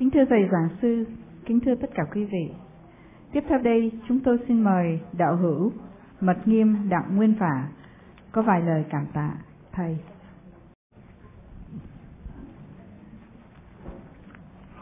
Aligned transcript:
Kính 0.00 0.10
thưa 0.10 0.24
Thầy 0.24 0.48
Giảng 0.52 0.68
Sư, 0.82 1.04
kính 1.46 1.60
thưa 1.60 1.74
tất 1.74 1.90
cả 1.94 2.02
quý 2.14 2.24
vị. 2.24 2.50
Tiếp 3.32 3.44
theo 3.48 3.58
đây, 3.58 3.90
chúng 4.08 4.20
tôi 4.20 4.38
xin 4.48 4.64
mời 4.64 5.00
đạo 5.12 5.36
hữu 5.36 5.72
Mật 6.20 6.36
Nghiêm 6.44 6.88
Đặng 6.88 7.16
Nguyên 7.16 7.34
Phả 7.40 7.68
có 8.32 8.42
vài 8.42 8.62
lời 8.62 8.84
cảm 8.90 9.06
tạ 9.14 9.34
Thầy. 9.72 9.96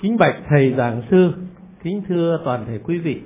Kính 0.01 0.17
bạch 0.17 0.35
Thầy 0.49 0.75
Giảng 0.77 1.03
Sư, 1.11 1.35
kính 1.83 2.03
thưa 2.09 2.41
toàn 2.45 2.65
thể 2.67 2.79
quý 2.79 2.99
vị. 2.99 3.23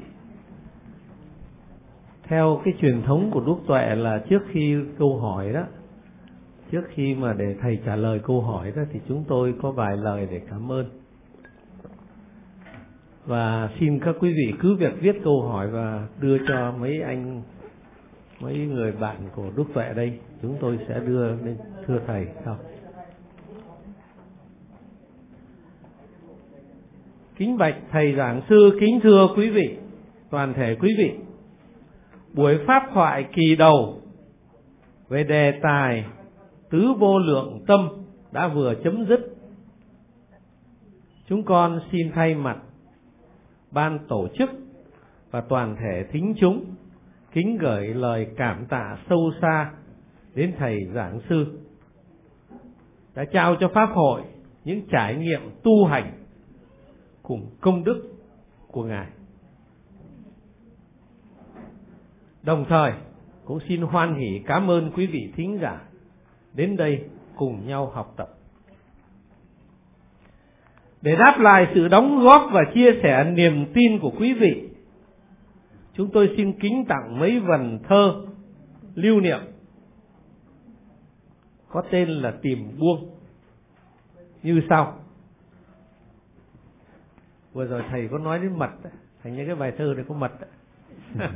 Theo 2.22 2.60
cái 2.64 2.74
truyền 2.80 3.02
thống 3.02 3.30
của 3.30 3.40
Đức 3.40 3.56
Tuệ 3.66 3.94
là 3.94 4.18
trước 4.28 4.42
khi 4.48 4.76
câu 4.98 5.20
hỏi 5.20 5.52
đó, 5.52 5.62
trước 6.70 6.84
khi 6.88 7.14
mà 7.14 7.34
để 7.34 7.56
Thầy 7.60 7.80
trả 7.86 7.96
lời 7.96 8.20
câu 8.24 8.42
hỏi 8.42 8.72
đó 8.76 8.82
thì 8.92 9.00
chúng 9.08 9.24
tôi 9.28 9.54
có 9.62 9.70
vài 9.70 9.96
lời 9.96 10.28
để 10.30 10.40
cảm 10.50 10.72
ơn 10.72 11.01
và 13.26 13.70
xin 13.80 14.00
các 14.00 14.16
quý 14.20 14.32
vị 14.32 14.54
cứ 14.60 14.76
việc 14.76 14.92
viết 15.00 15.16
câu 15.24 15.42
hỏi 15.42 15.68
và 15.68 16.06
đưa 16.20 16.38
cho 16.46 16.72
mấy 16.72 17.00
anh, 17.00 17.42
mấy 18.40 18.56
người 18.58 18.92
bạn 18.92 19.16
của 19.36 19.50
Đức 19.56 19.64
Tuệ 19.74 19.94
đây. 19.94 20.18
Chúng 20.42 20.56
tôi 20.60 20.78
sẽ 20.88 21.00
đưa 21.00 21.28
lên 21.28 21.56
thưa 21.86 22.00
thầy 22.06 22.26
sau. 22.44 22.58
Kính 27.36 27.58
bạch 27.58 27.76
thầy 27.90 28.14
giảng 28.14 28.40
sư, 28.48 28.78
kính 28.80 29.00
thưa 29.02 29.28
quý 29.36 29.50
vị, 29.50 29.76
toàn 30.30 30.54
thể 30.54 30.74
quý 30.74 30.94
vị. 30.98 31.12
Buổi 32.32 32.58
pháp 32.66 32.82
thoại 32.94 33.26
kỳ 33.32 33.56
đầu 33.56 34.00
về 35.08 35.24
đề 35.24 35.52
tài 35.62 36.04
tứ 36.70 36.92
vô 36.98 37.18
lượng 37.18 37.64
tâm 37.66 37.88
đã 38.32 38.48
vừa 38.48 38.74
chấm 38.74 39.06
dứt. 39.06 39.36
Chúng 41.28 41.44
con 41.44 41.80
xin 41.92 42.12
thay 42.14 42.34
mặt 42.34 42.58
ban 43.72 43.98
tổ 44.08 44.28
chức 44.38 44.50
và 45.30 45.40
toàn 45.40 45.76
thể 45.76 46.06
thính 46.12 46.34
chúng, 46.40 46.64
kính 47.32 47.58
gửi 47.58 47.86
lời 47.86 48.28
cảm 48.36 48.66
tạ 48.66 48.98
sâu 49.10 49.32
xa 49.40 49.70
đến 50.34 50.52
thầy 50.58 50.78
giảng 50.94 51.20
sư, 51.28 51.58
đã 53.14 53.24
trao 53.24 53.56
cho 53.56 53.68
pháp 53.74 53.90
hội 53.94 54.22
những 54.64 54.88
trải 54.90 55.16
nghiệm 55.16 55.40
tu 55.62 55.84
hành 55.84 56.24
cùng 57.22 57.50
công 57.60 57.84
đức 57.84 58.14
của 58.66 58.84
ngài. 58.84 59.06
Đồng 62.42 62.64
thời, 62.68 62.92
cũng 63.44 63.58
xin 63.68 63.82
hoan 63.82 64.14
hỷ 64.14 64.42
cảm 64.46 64.70
ơn 64.70 64.90
quý 64.96 65.06
vị 65.06 65.32
thính 65.36 65.58
giả 65.62 65.80
đến 66.54 66.76
đây 66.76 67.04
cùng 67.36 67.66
nhau 67.66 67.90
học 67.94 68.14
tập 68.16 68.41
để 71.02 71.16
đáp 71.16 71.34
lại 71.40 71.68
sự 71.74 71.88
đóng 71.88 72.20
góp 72.22 72.48
và 72.52 72.64
chia 72.74 73.00
sẻ 73.02 73.32
niềm 73.32 73.72
tin 73.74 73.98
của 73.98 74.12
quý 74.18 74.34
vị, 74.34 74.68
chúng 75.94 76.10
tôi 76.12 76.34
xin 76.36 76.52
kính 76.60 76.84
tặng 76.88 77.18
mấy 77.18 77.40
vần 77.40 77.78
thơ 77.88 78.14
lưu 78.94 79.20
niệm, 79.20 79.38
có 81.68 81.82
tên 81.90 82.08
là 82.08 82.30
tìm 82.42 82.78
buông. 82.78 83.16
Như 84.42 84.62
sau. 84.68 84.98
Vừa 87.52 87.66
rồi 87.66 87.82
thầy 87.90 88.08
có 88.08 88.18
nói 88.18 88.38
đến 88.38 88.58
mật, 88.58 88.70
thành 89.22 89.36
những 89.36 89.46
cái 89.46 89.56
bài 89.56 89.72
thơ 89.78 89.94
này 89.96 90.04
có 90.08 90.14
mật. 90.14 90.32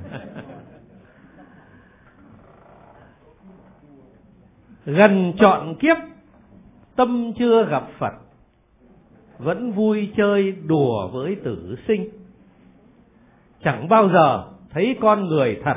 Gần 4.84 5.32
chọn 5.38 5.74
kiếp, 5.80 5.96
tâm 6.96 7.32
chưa 7.38 7.66
gặp 7.66 7.88
phật 7.98 8.25
vẫn 9.38 9.72
vui 9.72 10.12
chơi 10.16 10.52
đùa 10.52 11.08
với 11.12 11.36
tử 11.44 11.76
sinh. 11.88 12.08
Chẳng 13.64 13.88
bao 13.88 14.08
giờ 14.08 14.52
thấy 14.70 14.96
con 15.00 15.24
người 15.24 15.60
thật, 15.64 15.76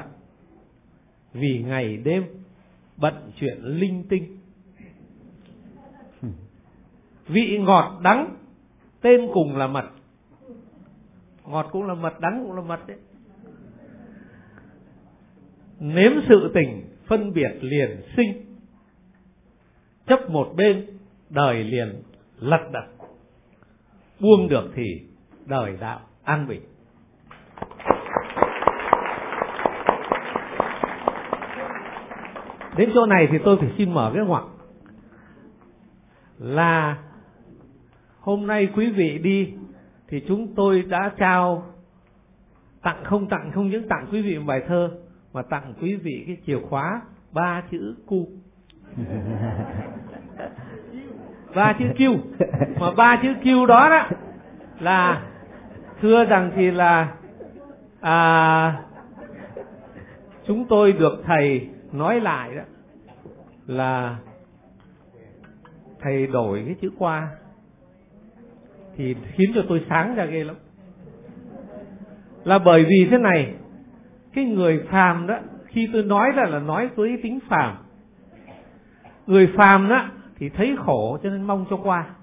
vì 1.33 1.63
ngày 1.67 1.97
đêm 1.97 2.23
bận 2.97 3.31
chuyện 3.39 3.57
linh 3.63 4.03
tinh. 4.09 4.39
Vị 7.27 7.57
ngọt 7.57 7.99
đắng, 8.03 8.35
tên 9.01 9.27
cùng 9.33 9.57
là 9.57 9.67
mật. 9.67 9.85
Ngọt 11.45 11.69
cũng 11.71 11.83
là 11.83 11.93
mật, 11.93 12.19
đắng 12.19 12.43
cũng 12.43 12.55
là 12.55 12.61
mật 12.61 12.87
đấy. 12.87 12.97
Nếm 15.79 16.11
sự 16.27 16.51
tình, 16.53 16.83
phân 17.07 17.33
biệt 17.33 17.51
liền 17.61 18.01
sinh. 18.17 18.57
Chấp 20.07 20.29
một 20.29 20.53
bên, 20.57 20.85
đời 21.29 21.63
liền 21.63 22.03
lật 22.39 22.69
đật 22.73 22.98
buông 24.19 24.49
được 24.49 24.71
thì 24.75 25.01
đời 25.45 25.77
đạo 25.79 25.99
an 26.23 26.47
bình. 26.47 26.61
Đến 32.77 32.89
chỗ 32.93 33.05
này 33.05 33.27
thì 33.31 33.37
tôi 33.45 33.57
phải 33.57 33.69
xin 33.77 33.93
mở 33.93 34.11
cái 34.15 34.25
ngoặc 34.25 34.43
là 36.37 36.97
hôm 38.19 38.47
nay 38.47 38.67
quý 38.75 38.91
vị 38.91 39.19
đi 39.23 39.53
thì 40.07 40.23
chúng 40.27 40.55
tôi 40.55 40.83
đã 40.89 41.11
trao 41.17 41.73
tặng 42.81 43.03
không 43.03 43.29
tặng 43.29 43.51
không 43.51 43.69
những 43.69 43.89
tặng 43.89 44.07
quý 44.11 44.21
vị 44.21 44.37
một 44.39 44.45
bài 44.47 44.61
thơ 44.67 44.91
mà 45.33 45.41
tặng 45.41 45.73
quý 45.81 45.95
vị 45.95 46.23
cái 46.27 46.37
chìa 46.45 46.59
khóa 46.69 47.01
ba 47.31 47.63
chữ 47.71 47.95
cu. 48.07 48.27
ba 51.55 51.73
chữ 51.79 51.85
kêu 51.97 52.13
mà 52.79 52.91
ba 52.91 53.19
chữ 53.21 53.33
kêu 53.43 53.65
đó 53.65 53.89
đó 53.89 54.03
là 54.79 55.21
thưa 56.01 56.25
rằng 56.25 56.51
thì 56.55 56.71
là 56.71 57.13
à, 58.01 58.81
chúng 60.47 60.67
tôi 60.67 60.91
được 60.91 61.23
thầy 61.25 61.67
nói 61.91 62.21
lại 62.21 62.55
đó 62.55 62.63
là 63.67 64.15
thầy 66.01 66.27
đổi 66.27 66.63
cái 66.65 66.75
chữ 66.81 66.91
qua 66.97 67.27
thì 68.97 69.15
khiến 69.35 69.51
cho 69.55 69.61
tôi 69.69 69.85
sáng 69.89 70.15
ra 70.15 70.25
ghê 70.25 70.43
lắm. 70.43 70.55
Là 72.43 72.59
bởi 72.59 72.85
vì 72.85 73.07
thế 73.11 73.17
này 73.17 73.53
cái 74.33 74.45
người 74.45 74.83
phàm 74.89 75.27
đó 75.27 75.37
khi 75.67 75.89
tôi 75.93 76.03
nói 76.03 76.33
là 76.35 76.45
là 76.45 76.59
nói 76.59 76.89
với 76.95 77.19
tính 77.23 77.39
phàm 77.49 77.75
người 79.27 79.47
phàm 79.55 79.89
đó 79.89 80.05
thì 80.39 80.49
thấy 80.49 80.75
khổ 80.77 81.17
cho 81.23 81.29
nên 81.29 81.41
mong 81.41 81.65
cho 81.69 81.77
qua. 81.77 82.15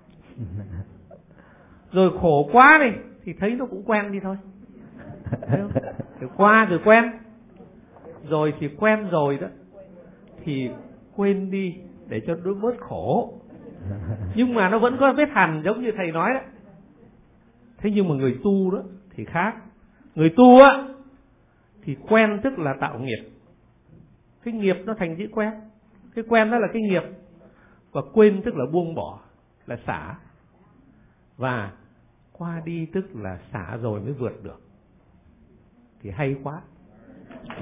Rồi 1.92 2.18
khổ 2.20 2.48
quá 2.52 2.78
đi, 2.82 2.90
thì 3.24 3.32
thấy 3.32 3.56
nó 3.56 3.66
cũng 3.66 3.82
quen 3.86 4.12
đi 4.12 4.20
thôi. 4.20 4.36
Rồi 6.20 6.30
qua 6.36 6.64
rồi 6.64 6.80
quen. 6.84 7.04
Rồi 8.28 8.54
thì 8.60 8.68
quen 8.68 9.08
rồi 9.10 9.38
đó, 9.40 9.46
thì 10.44 10.70
quên 11.16 11.50
đi 11.50 11.76
để 12.08 12.20
cho 12.26 12.36
nó 12.44 12.54
bớt 12.54 12.74
khổ. 12.80 13.40
Nhưng 14.34 14.54
mà 14.54 14.70
nó 14.70 14.78
vẫn 14.78 14.96
có 15.00 15.12
vết 15.12 15.28
hằn 15.30 15.62
giống 15.64 15.82
như 15.82 15.92
thầy 15.92 16.12
nói 16.12 16.30
đó. 16.34 16.40
Thế 17.78 17.90
nhưng 17.94 18.08
mà 18.08 18.14
người 18.14 18.38
tu 18.44 18.70
đó 18.70 18.82
thì 19.16 19.24
khác. 19.24 19.56
Người 20.14 20.30
tu 20.36 20.60
á, 20.60 20.82
thì 21.84 21.96
quen 22.08 22.40
tức 22.42 22.58
là 22.58 22.74
tạo 22.74 22.98
nghiệp. 22.98 23.28
Cái 24.44 24.54
nghiệp 24.54 24.76
nó 24.84 24.94
thành 24.94 25.16
chữ 25.16 25.28
quen. 25.32 25.52
Cái 26.14 26.24
quen 26.28 26.50
đó 26.50 26.58
là 26.58 26.66
cái 26.72 26.82
nghiệp 26.82 27.02
và 27.96 28.02
quên 28.12 28.42
tức 28.44 28.56
là 28.56 28.66
buông 28.66 28.94
bỏ 28.94 29.18
là 29.66 29.78
xả. 29.86 30.14
Và 31.36 31.70
qua 32.32 32.62
đi 32.64 32.86
tức 32.86 33.06
là 33.14 33.38
xả 33.52 33.76
rồi 33.76 34.00
mới 34.00 34.12
vượt 34.12 34.42
được. 34.42 34.60
Thì 36.02 36.10
hay 36.10 36.36
quá. 36.42 36.60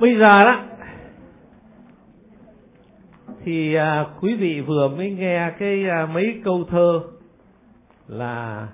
Bây 0.00 0.18
giờ 0.18 0.44
đó 0.44 0.60
thì 3.44 3.74
à, 3.74 4.04
quý 4.20 4.36
vị 4.36 4.60
vừa 4.60 4.88
mới 4.88 5.10
nghe 5.10 5.52
cái 5.58 5.88
à, 5.88 6.06
mấy 6.06 6.40
câu 6.44 6.64
thơ 6.64 7.00
là 8.08 8.68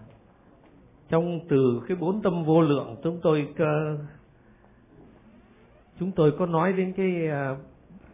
trong 1.09 1.41
từ 1.49 1.83
cái 1.89 1.97
bốn 1.97 2.23
tâm 2.23 2.45
vô 2.45 2.62
lượng 2.62 2.97
chúng 3.03 3.21
tôi 3.23 3.49
uh, 3.53 4.01
chúng 6.00 6.12
tôi 6.12 6.32
có 6.38 6.47
nói 6.47 6.73
đến 6.73 6.93
cái 6.97 7.29
uh, 7.29 7.58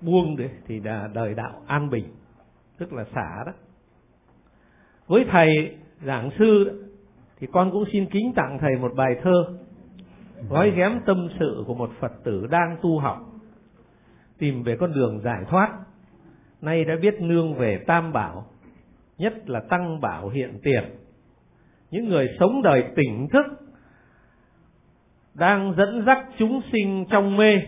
buông 0.00 0.36
đấy 0.36 0.50
thì 0.66 0.80
là 0.80 1.10
đời 1.14 1.34
đạo 1.34 1.62
an 1.66 1.90
bình 1.90 2.04
tức 2.78 2.92
là 2.92 3.04
xả 3.14 3.44
đó. 3.46 3.52
Với 5.06 5.24
thầy 5.30 5.76
giảng 6.04 6.30
sư 6.38 6.82
thì 7.40 7.46
con 7.52 7.70
cũng 7.70 7.84
xin 7.92 8.06
kính 8.06 8.32
tặng 8.36 8.58
thầy 8.60 8.76
một 8.80 8.92
bài 8.96 9.16
thơ 9.22 9.44
gói 10.48 10.70
ghém 10.70 10.92
tâm 11.06 11.28
sự 11.38 11.64
của 11.66 11.74
một 11.74 11.90
phật 12.00 12.12
tử 12.24 12.46
đang 12.50 12.76
tu 12.82 12.98
học 12.98 13.32
tìm 14.38 14.62
về 14.62 14.76
con 14.76 14.92
đường 14.92 15.20
giải 15.24 15.44
thoát. 15.48 15.72
Nay 16.60 16.84
đã 16.84 16.96
biết 17.02 17.20
nương 17.20 17.54
về 17.54 17.78
tam 17.86 18.12
bảo 18.12 18.46
nhất 19.18 19.48
là 19.50 19.60
tăng 19.60 20.00
bảo 20.00 20.28
hiện 20.28 20.60
tiền. 20.62 20.84
Những 21.90 22.08
người 22.08 22.28
sống 22.40 22.62
đời 22.62 22.84
tỉnh 22.96 23.28
thức 23.28 23.46
đang 25.34 25.74
dẫn 25.76 26.06
dắt 26.06 26.26
chúng 26.38 26.60
sinh 26.72 27.04
trong 27.10 27.36
mê 27.36 27.62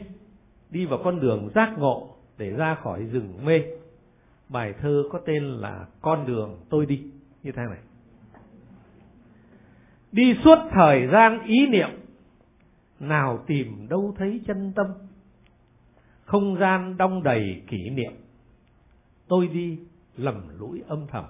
đi 0.71 0.87
vào 0.87 1.01
con 1.05 1.21
đường 1.21 1.51
giác 1.55 1.79
ngộ 1.79 2.15
để 2.39 2.51
ra 2.51 2.75
khỏi 2.75 3.05
rừng 3.05 3.39
mê. 3.45 3.63
Bài 4.49 4.75
thơ 4.81 5.05
có 5.13 5.21
tên 5.27 5.45
là 5.45 5.87
con 6.01 6.27
đường 6.27 6.61
tôi 6.69 6.87
đi 6.87 7.03
như 7.43 7.53
thế 7.53 7.63
này. 7.69 7.79
Đi 10.13 10.35
suốt 10.45 10.59
thời 10.71 11.07
gian 11.07 11.43
ý 11.45 11.67
niệm, 11.67 11.89
nào 13.01 13.45
tìm 13.47 13.89
đâu 13.89 14.15
thấy 14.19 14.41
chân 14.47 14.73
tâm. 14.77 14.87
Không 16.25 16.59
gian 16.59 16.97
đong 16.97 17.23
đầy 17.23 17.63
kỷ 17.67 17.91
niệm, 17.91 18.13
tôi 19.29 19.49
đi 19.49 19.79
lầm 20.17 20.59
lũi 20.59 20.83
âm 20.89 21.07
thầm. 21.07 21.25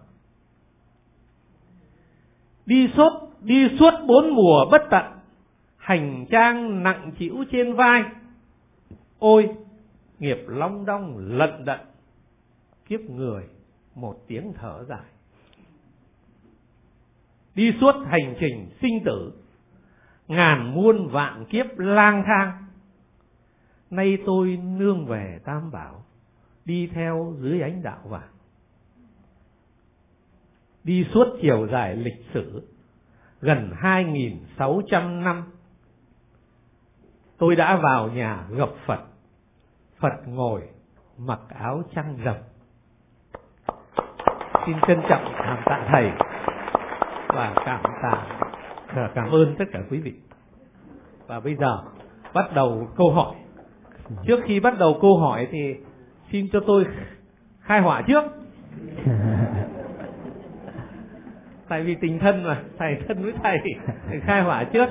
Đi 2.67 2.91
suốt 2.97 3.13
đi 3.41 3.69
suốt 3.79 3.95
bốn 4.07 4.35
mùa 4.35 4.71
bất 4.71 4.83
tận, 4.91 5.05
hành 5.77 6.27
trang 6.31 6.83
nặng 6.83 7.13
chịu 7.19 7.45
trên 7.53 7.75
vai 7.75 8.05
ôi, 9.19 9.49
nghiệp 10.19 10.39
long 10.47 10.85
đong 10.85 11.17
lận 11.19 11.65
đận. 11.65 11.81
Kiếp 12.87 13.01
người, 13.01 13.45
một 13.95 14.25
tiếng 14.27 14.53
thở 14.61 14.85
dài. 14.89 15.11
Đi 17.55 17.73
suốt 17.81 17.95
hành 18.07 18.35
trình 18.41 18.71
sinh 18.83 19.05
tử, 19.05 19.33
ngàn 20.29 20.75
muôn 20.75 21.09
vạn 21.09 21.45
kiếp 21.51 21.67
lang 21.79 22.23
thang. 22.27 22.65
Nay 23.91 24.19
tôi 24.27 24.57
nương 24.57 25.07
về 25.07 25.41
tam 25.45 25.71
bảo, 25.71 26.05
đi 26.65 26.87
theo 26.87 27.37
dưới 27.41 27.61
ánh 27.61 27.83
đạo 27.83 28.01
vàng. 28.05 28.33
Đi 30.85 31.07
suốt 31.15 31.27
chiều 31.43 31.69
dài 31.69 31.97
lịch 31.97 32.25
sử, 32.35 32.69
gần 33.41 33.73
2.600 33.79 35.23
năm, 35.23 35.43
tôi 37.39 37.57
đã 37.57 37.77
vào 37.77 38.09
nhà 38.09 38.47
gặp 38.51 38.69
Phật. 38.87 39.08
Phật 40.01 40.29
ngồi 40.29 40.63
mặc 41.19 41.41
áo 41.49 41.83
trăng 41.95 42.19
rồng 42.25 42.43
xin 44.67 44.77
trân 44.87 45.01
trọng 45.09 45.23
cảm 45.39 45.59
tạ 45.65 45.85
thầy 45.89 46.11
và 47.29 47.53
cảm 47.67 47.81
tạ 48.03 48.27
cảm 49.15 49.31
ơn 49.31 49.55
tất 49.59 49.65
cả 49.73 49.81
quý 49.91 50.01
vị. 50.01 50.13
Và 51.27 51.41
bây 51.41 51.57
giờ 51.57 51.79
bắt 52.35 52.55
đầu 52.55 52.89
câu 52.97 53.13
hỏi. 53.13 53.35
Trước 54.27 54.41
khi 54.45 54.61
bắt 54.61 54.79
đầu 54.79 54.99
câu 55.03 55.19
hỏi 55.19 55.49
thì 55.51 55.75
xin 56.33 56.49
cho 56.53 56.61
tôi 56.67 56.87
khai 57.63 57.81
hỏa 57.81 58.03
trước. 58.03 58.25
Tại 61.69 61.83
vì 61.83 61.95
tình 61.95 62.19
thân 62.19 62.45
mà 62.45 62.57
thầy 62.79 62.97
thân 63.09 63.23
với 63.23 63.33
thầy 63.43 63.59
thầy 64.09 64.21
khai 64.21 64.43
hỏa 64.43 64.65
trước. 64.65 64.89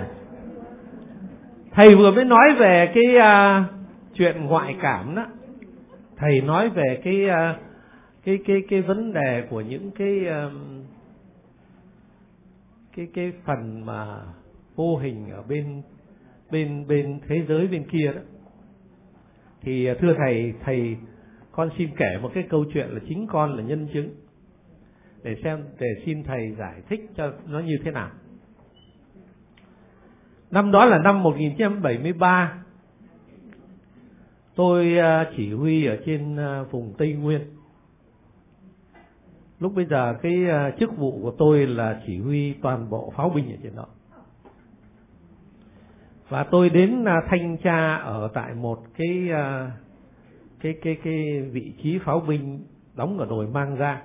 Thầy 1.71 1.95
vừa 1.95 2.11
mới 2.11 2.25
nói 2.25 2.53
về 2.57 2.91
cái 2.93 3.03
uh, 3.15 3.76
chuyện 4.17 4.45
ngoại 4.45 4.75
cảm 4.81 5.15
đó. 5.15 5.25
Thầy 6.17 6.41
nói 6.41 6.69
về 6.69 7.01
cái 7.03 7.27
ờ, 7.27 7.59
cái 8.23 8.39
cái 8.45 8.63
cái 8.69 8.81
vấn 8.81 9.13
đề 9.13 9.47
của 9.49 9.61
những 9.61 9.91
cái 9.91 10.25
ờ, 10.25 10.51
cái 12.95 13.07
cái 13.13 13.31
phần 13.45 13.85
mà 13.85 14.17
vô 14.75 14.97
hình 14.97 15.29
ở 15.29 15.41
bên 15.41 15.81
bên 16.51 16.87
bên 16.87 17.19
thế 17.27 17.45
giới 17.47 17.67
bên 17.67 17.89
kia 17.89 18.11
đó. 18.15 18.21
Thì 19.61 19.85
ờ, 19.85 19.93
thưa 19.93 20.13
thầy 20.13 20.53
thầy, 20.63 20.97
con 21.51 21.69
xin 21.77 21.89
kể 21.97 22.17
một 22.21 22.31
cái 22.33 22.43
câu 22.49 22.65
chuyện 22.73 22.89
là 22.89 22.99
chính 23.07 23.27
con 23.27 23.55
là 23.55 23.63
nhân 23.63 23.87
chứng. 23.93 24.09
Để 25.23 25.35
xem, 25.43 25.63
để 25.79 25.87
xin 26.05 26.23
thầy 26.23 26.55
giải 26.59 26.81
thích 26.89 27.09
cho 27.15 27.33
nó 27.45 27.59
như 27.59 27.77
thế 27.83 27.91
nào. 27.91 28.09
Năm 30.51 30.71
đó 30.71 30.85
là 30.85 30.99
năm 30.99 31.23
1973 31.23 32.63
tôi 34.57 34.97
à, 34.97 35.31
chỉ 35.35 35.53
huy 35.53 35.85
ở 35.85 35.97
trên 36.05 36.35
à, 36.37 36.63
vùng 36.63 36.93
Tây 36.97 37.13
Nguyên. 37.13 37.41
Lúc 39.59 39.73
bây 39.75 39.85
giờ 39.85 40.13
cái 40.21 40.49
à, 40.49 40.71
chức 40.79 40.97
vụ 40.97 41.19
của 41.21 41.31
tôi 41.37 41.67
là 41.67 42.01
chỉ 42.07 42.19
huy 42.19 42.53
toàn 42.53 42.89
bộ 42.89 43.13
pháo 43.15 43.29
binh 43.29 43.51
ở 43.51 43.57
trên 43.63 43.75
đó. 43.75 43.85
Và 46.29 46.43
tôi 46.43 46.69
đến 46.69 47.05
thanh 47.27 47.57
tra 47.57 47.95
ở 47.95 48.31
tại 48.33 48.53
một 48.53 48.83
cái 48.97 49.29
cái 50.59 50.73
cái 50.81 50.97
cái 51.03 51.41
vị 51.41 51.73
trí 51.83 51.99
pháo 51.99 52.19
binh 52.19 52.65
đóng 52.95 53.19
ở 53.19 53.25
đồi 53.25 53.47
mang 53.47 53.75
ra 53.75 54.01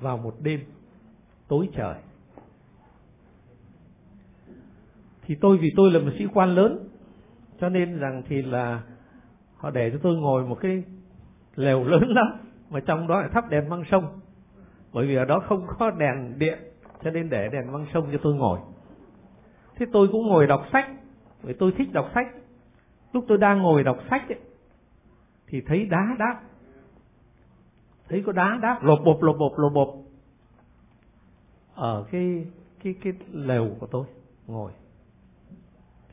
vào 0.00 0.18
một 0.18 0.36
đêm 0.40 0.60
tối 1.48 1.68
trời. 1.74 1.94
Thì 5.26 5.34
tôi, 5.34 5.58
vì 5.58 5.72
tôi 5.76 5.90
là 5.90 6.00
một 6.00 6.10
sĩ 6.18 6.26
quan 6.34 6.54
lớn 6.54 6.88
cho 7.60 7.68
nên 7.68 7.98
rằng 7.98 8.22
thì 8.28 8.42
là 8.42 8.82
họ 9.56 9.70
để 9.70 9.90
cho 9.90 9.98
tôi 10.02 10.16
ngồi 10.16 10.46
một 10.46 10.58
cái 10.60 10.82
lều 11.54 11.84
lớn 11.84 12.02
lắm 12.08 12.26
mà 12.70 12.80
trong 12.80 13.08
đó 13.08 13.20
lại 13.20 13.28
thắp 13.32 13.50
đèn 13.50 13.68
măng 13.68 13.84
sông. 13.84 14.20
Bởi 14.92 15.06
vì 15.06 15.14
ở 15.14 15.24
đó 15.24 15.40
không 15.40 15.66
có 15.78 15.90
đèn 15.90 16.38
điện 16.38 16.58
cho 17.04 17.10
nên 17.10 17.30
để 17.30 17.48
đèn 17.52 17.72
măng 17.72 17.86
sông 17.92 18.08
cho 18.12 18.18
tôi 18.22 18.34
ngồi. 18.34 18.58
Thế 19.76 19.86
tôi 19.92 20.08
cũng 20.08 20.28
ngồi 20.28 20.46
đọc 20.46 20.66
sách 20.72 20.90
vì 21.42 21.54
tôi 21.54 21.72
thích 21.72 21.92
đọc 21.92 22.10
sách. 22.14 22.26
Lúc 23.12 23.24
tôi 23.28 23.38
đang 23.38 23.62
ngồi 23.62 23.84
đọc 23.84 23.98
sách 24.10 24.28
ấy, 24.28 24.38
thì 25.46 25.60
thấy 25.60 25.86
đá 25.86 26.16
đáp. 26.18 26.40
Thấy 28.08 28.22
có 28.26 28.32
đá 28.32 28.58
đáp 28.62 28.78
lột 28.82 28.98
bột 29.04 29.18
lột 29.20 29.38
bột 29.38 29.52
lột 29.56 29.72
bột 29.72 29.88
ở 31.74 32.04
cái 32.10 32.46
cái 32.82 32.94
cái 33.02 33.12
lều 33.32 33.68
của 33.80 33.86
tôi 33.86 34.06
ngồi 34.46 34.72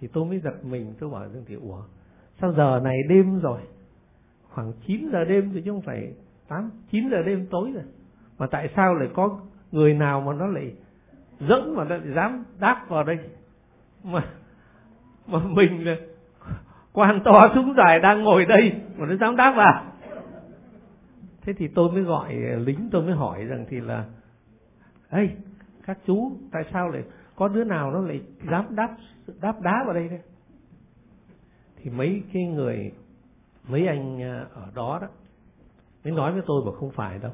thì 0.02 0.08
tôi 0.08 0.26
mới 0.26 0.40
giật 0.40 0.66
mình, 0.66 0.94
tôi 1.00 1.10
bảo 1.10 1.30
Dương 1.34 1.46
Thị 1.48 1.56
ủa, 1.56 1.82
sao 2.42 2.54
giờ 2.54 2.82
này 2.84 2.98
đêm 3.10 3.40
rồi? 3.40 3.60
Khoảng 4.50 4.74
9 4.88 5.10
giờ 5.12 5.26
đêm 5.26 5.52
thì 5.54 5.62
chứ 5.62 5.72
không 5.72 5.82
phải 5.82 6.14
8 6.48 6.72
9 6.92 7.10
giờ 7.12 7.24
đêm 7.24 7.48
tối 7.52 7.72
rồi. 7.74 7.84
Mà 8.38 8.48
tại 8.48 8.70
sao 8.76 8.96
lại 8.96 9.10
có 9.14 9.40
người 9.72 9.94
nào 9.94 10.22
mà 10.22 10.34
nó 10.34 10.48
lại 10.48 10.74
dẫn 11.40 11.76
mà 11.76 11.84
nó 11.84 11.98
lại 11.98 12.14
dám 12.16 12.44
đáp 12.60 12.86
vào 12.90 13.04
đây? 13.04 13.20
Mà 14.04 14.24
mà 15.28 15.40
mình 15.40 15.86
là 15.86 15.96
quan 16.94 17.20
to 17.24 17.50
súng 17.56 17.74
dài 17.78 18.00
đang 18.00 18.24
ngồi 18.24 18.46
đây 18.46 18.74
mà 18.98 19.08
nó 19.08 19.16
dám 19.16 19.36
đáp 19.36 19.54
vào. 19.58 19.84
Thế 21.42 21.54
thì 21.54 21.68
tôi 21.68 21.92
mới 21.92 22.02
gọi, 22.02 22.36
lính 22.66 22.90
tôi 22.92 23.04
mới 23.04 23.14
hỏi 23.14 23.46
rằng 23.46 23.66
thì 23.70 23.82
là 23.82 24.06
ấy 25.10 25.30
các 25.86 25.98
chú, 26.08 26.32
tại 26.52 26.66
sao 26.74 26.90
lại 26.90 27.04
có 27.42 27.48
đứa 27.48 27.64
nào 27.64 27.92
nó 27.92 28.02
lại 28.02 28.22
dám 28.52 28.76
đáp 28.76 28.98
đáp 29.42 29.62
đá 29.62 29.84
vào 29.86 29.94
đây 29.94 30.10
đấy? 30.10 30.20
Thì 31.78 31.90
mấy 31.90 32.24
cái 32.34 32.46
người 32.46 32.92
mấy 33.68 33.88
anh 33.88 34.22
à, 34.22 34.46
ở 34.54 34.68
đó 34.76 35.00
đó 35.02 35.08
mới 36.04 36.14
nói 36.14 36.34
với 36.34 36.42
tôi 36.46 36.66
mà 36.66 36.72
không 36.80 36.92
phải 36.92 37.20
đâu. 37.20 37.32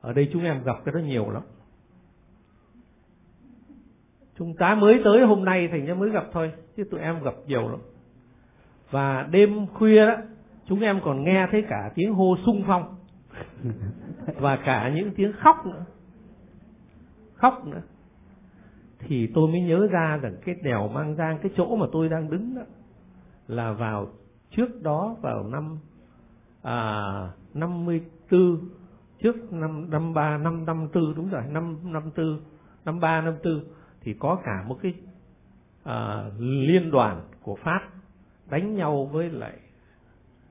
Ở 0.00 0.12
đây 0.12 0.28
chúng 0.32 0.44
em 0.44 0.64
gặp 0.64 0.76
cái 0.84 0.94
đó 0.94 0.98
nhiều 1.00 1.30
lắm. 1.30 1.42
Chúng 4.38 4.56
ta 4.56 4.74
mới 4.74 5.00
tới 5.04 5.26
hôm 5.26 5.44
nay 5.44 5.68
thành 5.68 5.86
ra 5.86 5.94
mới 5.94 6.10
gặp 6.10 6.24
thôi 6.32 6.52
chứ 6.76 6.84
tụi 6.90 7.00
em 7.00 7.22
gặp 7.22 7.34
nhiều 7.46 7.68
lắm. 7.68 7.80
Và 8.90 9.28
đêm 9.30 9.66
khuya 9.66 10.06
đó 10.06 10.14
chúng 10.64 10.80
em 10.80 11.00
còn 11.04 11.24
nghe 11.24 11.46
thấy 11.50 11.64
cả 11.68 11.92
tiếng 11.94 12.14
hô 12.14 12.36
sung 12.46 12.62
phong 12.66 12.96
và 14.40 14.56
cả 14.56 14.92
những 14.94 15.10
tiếng 15.14 15.32
khóc 15.32 15.66
nữa. 15.66 15.84
Khóc 17.34 17.66
nữa 17.66 17.82
thì 18.98 19.26
tôi 19.34 19.48
mới 19.48 19.60
nhớ 19.60 19.88
ra 19.90 20.18
rằng 20.22 20.36
cái 20.44 20.54
đèo 20.54 20.88
mang 20.88 21.16
giang 21.16 21.38
cái 21.38 21.50
chỗ 21.56 21.76
mà 21.76 21.86
tôi 21.92 22.08
đang 22.08 22.30
đứng 22.30 22.54
đó 22.54 22.62
là 23.48 23.72
vào 23.72 24.08
trước 24.50 24.82
đó 24.82 25.16
vào 25.22 25.44
năm 25.44 25.78
à, 26.62 27.32
54 27.54 28.68
trước 29.22 29.52
năm 29.52 29.90
năm 29.90 30.14
ba 30.14 30.38
năm 30.38 30.64
năm 30.64 30.88
tư 30.92 31.12
đúng 31.16 31.30
rồi 31.30 31.42
năm 31.48 31.92
năm 31.92 32.10
tư 32.14 32.40
năm 32.84 33.00
ba 33.00 33.20
năm 33.20 33.34
tư 33.42 33.62
thì 34.00 34.14
có 34.18 34.40
cả 34.44 34.64
một 34.68 34.78
cái 34.82 34.94
à, 35.84 36.24
liên 36.38 36.90
đoàn 36.90 37.20
của 37.42 37.56
pháp 37.64 37.80
đánh 38.50 38.74
nhau 38.74 39.04
với 39.04 39.30
lại 39.30 39.58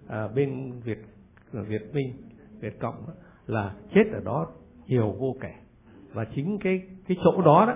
à, 0.08 0.28
bên 0.28 0.80
việt 0.80 1.06
việt 1.52 1.94
minh 1.94 2.14
việt 2.60 2.80
cộng 2.80 3.08
đó, 3.08 3.14
là 3.48 3.76
chết 3.94 4.04
ở 4.14 4.20
đó 4.20 4.48
nhiều 4.88 5.16
vô 5.20 5.36
kể. 5.42 5.54
Và 6.14 6.26
chính 6.26 6.58
cái 6.60 6.82
cái 7.08 7.18
chỗ 7.24 7.42
đó 7.42 7.66
đó 7.68 7.76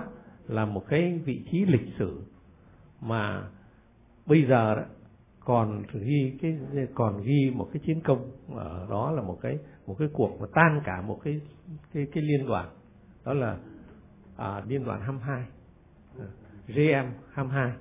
là 0.52 0.66
một 0.66 0.84
cái 0.88 1.20
vị 1.24 1.42
trí 1.50 1.64
lịch 1.64 1.88
sử 1.98 2.20
mà 3.00 3.42
bây 4.26 4.42
giờ 4.42 4.74
đó 4.74 4.82
còn 5.40 5.82
ghi 5.92 6.38
cái 6.42 6.58
còn 6.94 7.22
ghi 7.22 7.52
một 7.54 7.68
cái 7.72 7.82
chiến 7.86 8.00
công 8.00 8.30
ở 8.54 8.86
đó 8.90 9.10
là 9.10 9.22
một 9.22 9.38
cái 9.42 9.58
một 9.86 9.96
cái 9.98 10.08
cuộc 10.12 10.40
mà 10.40 10.46
tan 10.54 10.80
cả 10.84 11.02
một 11.02 11.20
cái 11.24 11.40
cái 11.94 12.06
cái 12.12 12.22
liên 12.22 12.46
đoàn. 12.46 12.68
Đó 13.24 13.32
là 13.34 13.56
à, 14.36 14.62
liên 14.68 14.84
đoàn 14.84 15.00
22 15.00 15.44
GM 16.68 17.10
22 17.32 17.72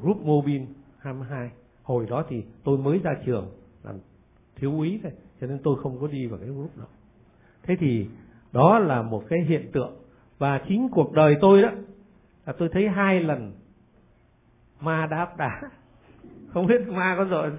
Group 0.00 0.16
Mobile 0.22 0.66
22 0.98 1.50
hồi 1.82 2.06
đó 2.10 2.24
thì 2.28 2.44
tôi 2.64 2.78
mới 2.78 2.98
ra 2.98 3.14
trường 3.26 3.50
làm 3.82 3.98
thiếu 4.56 4.72
úy 4.72 5.00
thôi 5.02 5.12
cho 5.40 5.46
nên 5.46 5.58
tôi 5.62 5.76
không 5.82 6.00
có 6.00 6.06
đi 6.06 6.26
vào 6.26 6.38
cái 6.38 6.48
group 6.48 6.76
đó. 6.76 6.86
Thế 7.62 7.76
thì 7.76 8.06
đó 8.52 8.78
là 8.78 9.02
một 9.02 9.24
cái 9.28 9.38
hiện 9.48 9.72
tượng 9.72 9.99
và 10.40 10.58
chính 10.58 10.88
cuộc 10.88 11.12
đời 11.12 11.36
tôi 11.40 11.62
đó 11.62 11.68
là 12.46 12.52
tôi 12.52 12.68
thấy 12.68 12.88
hai 12.88 13.22
lần 13.22 13.52
ma 14.80 15.06
đáp 15.10 15.36
đá 15.36 15.60
không 16.52 16.66
biết 16.66 16.88
ma 16.88 17.14
có 17.18 17.24
rồi 17.24 17.50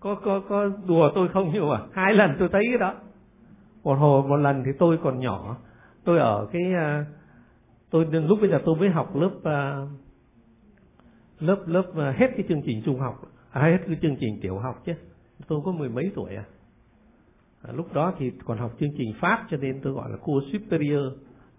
có 0.00 0.14
có 0.14 0.40
có 0.40 0.70
đùa 0.86 1.10
tôi 1.14 1.28
không 1.28 1.50
nhưng 1.54 1.68
mà 1.68 1.80
hai 1.92 2.14
lần 2.14 2.30
tôi 2.38 2.48
thấy 2.48 2.64
cái 2.68 2.78
đó. 2.78 2.94
Một 3.82 3.94
hồi 3.94 4.22
một 4.22 4.36
lần 4.36 4.62
thì 4.64 4.70
tôi 4.78 4.98
còn 5.02 5.20
nhỏ. 5.20 5.56
Tôi 6.04 6.18
ở 6.18 6.48
cái 6.52 6.74
à, 6.74 7.04
tôi 7.90 8.06
lúc 8.06 8.40
bây 8.40 8.50
giờ 8.50 8.60
tôi 8.64 8.76
mới 8.76 8.88
học 8.88 9.16
lớp 9.16 9.30
à, 9.44 9.86
lớp 11.40 11.62
lớp 11.66 11.96
à, 11.96 12.14
hết 12.16 12.30
cái 12.36 12.44
chương 12.48 12.62
trình 12.62 12.82
trung 12.84 13.00
học 13.00 13.22
à, 13.50 13.62
hết 13.62 13.78
cái 13.86 13.96
chương 14.02 14.16
trình 14.20 14.40
tiểu 14.42 14.58
học 14.58 14.82
chứ. 14.86 14.92
Tôi 15.48 15.60
có 15.64 15.72
mười 15.72 15.88
mấy 15.88 16.10
tuổi 16.14 16.34
à. 16.34 16.44
à 17.62 17.72
lúc 17.72 17.94
đó 17.94 18.12
thì 18.18 18.32
còn 18.44 18.58
học 18.58 18.76
chương 18.80 18.92
trình 18.98 19.14
pháp 19.20 19.46
cho 19.50 19.56
nên 19.56 19.80
tôi 19.82 19.92
gọi 19.92 20.10
là 20.10 20.16
cua 20.16 20.42
superior 20.52 21.04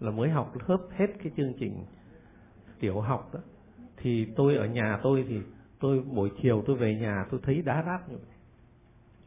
là 0.02 0.10
mới 0.10 0.30
học 0.30 0.52
lớp 0.68 0.78
hết 0.90 1.06
cái 1.22 1.32
chương 1.36 1.52
trình 1.58 1.84
tiểu 2.80 3.00
học 3.00 3.34
đó, 3.34 3.40
thì 3.96 4.24
tôi 4.36 4.56
ở 4.56 4.66
nhà 4.66 4.98
tôi 5.02 5.24
thì 5.28 5.40
tôi 5.80 6.00
buổi 6.00 6.30
chiều 6.42 6.62
tôi 6.66 6.76
về 6.76 6.94
nhà 6.94 7.26
tôi 7.30 7.40
thấy 7.42 7.62
đá 7.62 7.82
đáp 7.82 8.08
như 8.08 8.16
vậy. 8.16 8.36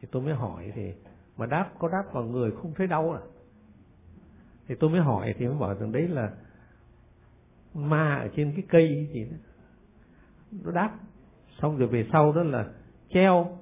Thì 0.00 0.08
tôi 0.10 0.22
mới 0.22 0.34
hỏi 0.34 0.72
thì, 0.74 0.92
mà 1.36 1.46
đáp, 1.46 1.70
có 1.78 1.88
đáp 1.88 2.04
vào 2.12 2.24
người 2.24 2.50
không 2.50 2.74
thấy 2.74 2.86
đau 2.86 3.12
à? 3.12 3.20
Thì 4.68 4.74
tôi 4.74 4.90
mới 4.90 5.00
hỏi 5.00 5.34
thì 5.38 5.46
mới 5.46 5.58
bảo 5.58 5.74
rằng 5.74 5.92
đấy 5.92 6.08
là 6.08 6.32
ma 7.74 8.14
ở 8.14 8.28
trên 8.36 8.52
cái 8.56 8.64
cây 8.68 9.08
gì 9.12 9.24
đó. 9.24 9.36
Nó 10.50 10.70
đáp, 10.70 10.90
xong 11.60 11.78
rồi 11.78 11.88
về 11.88 12.06
sau 12.12 12.32
đó 12.32 12.42
là 12.42 12.66
treo 13.10 13.58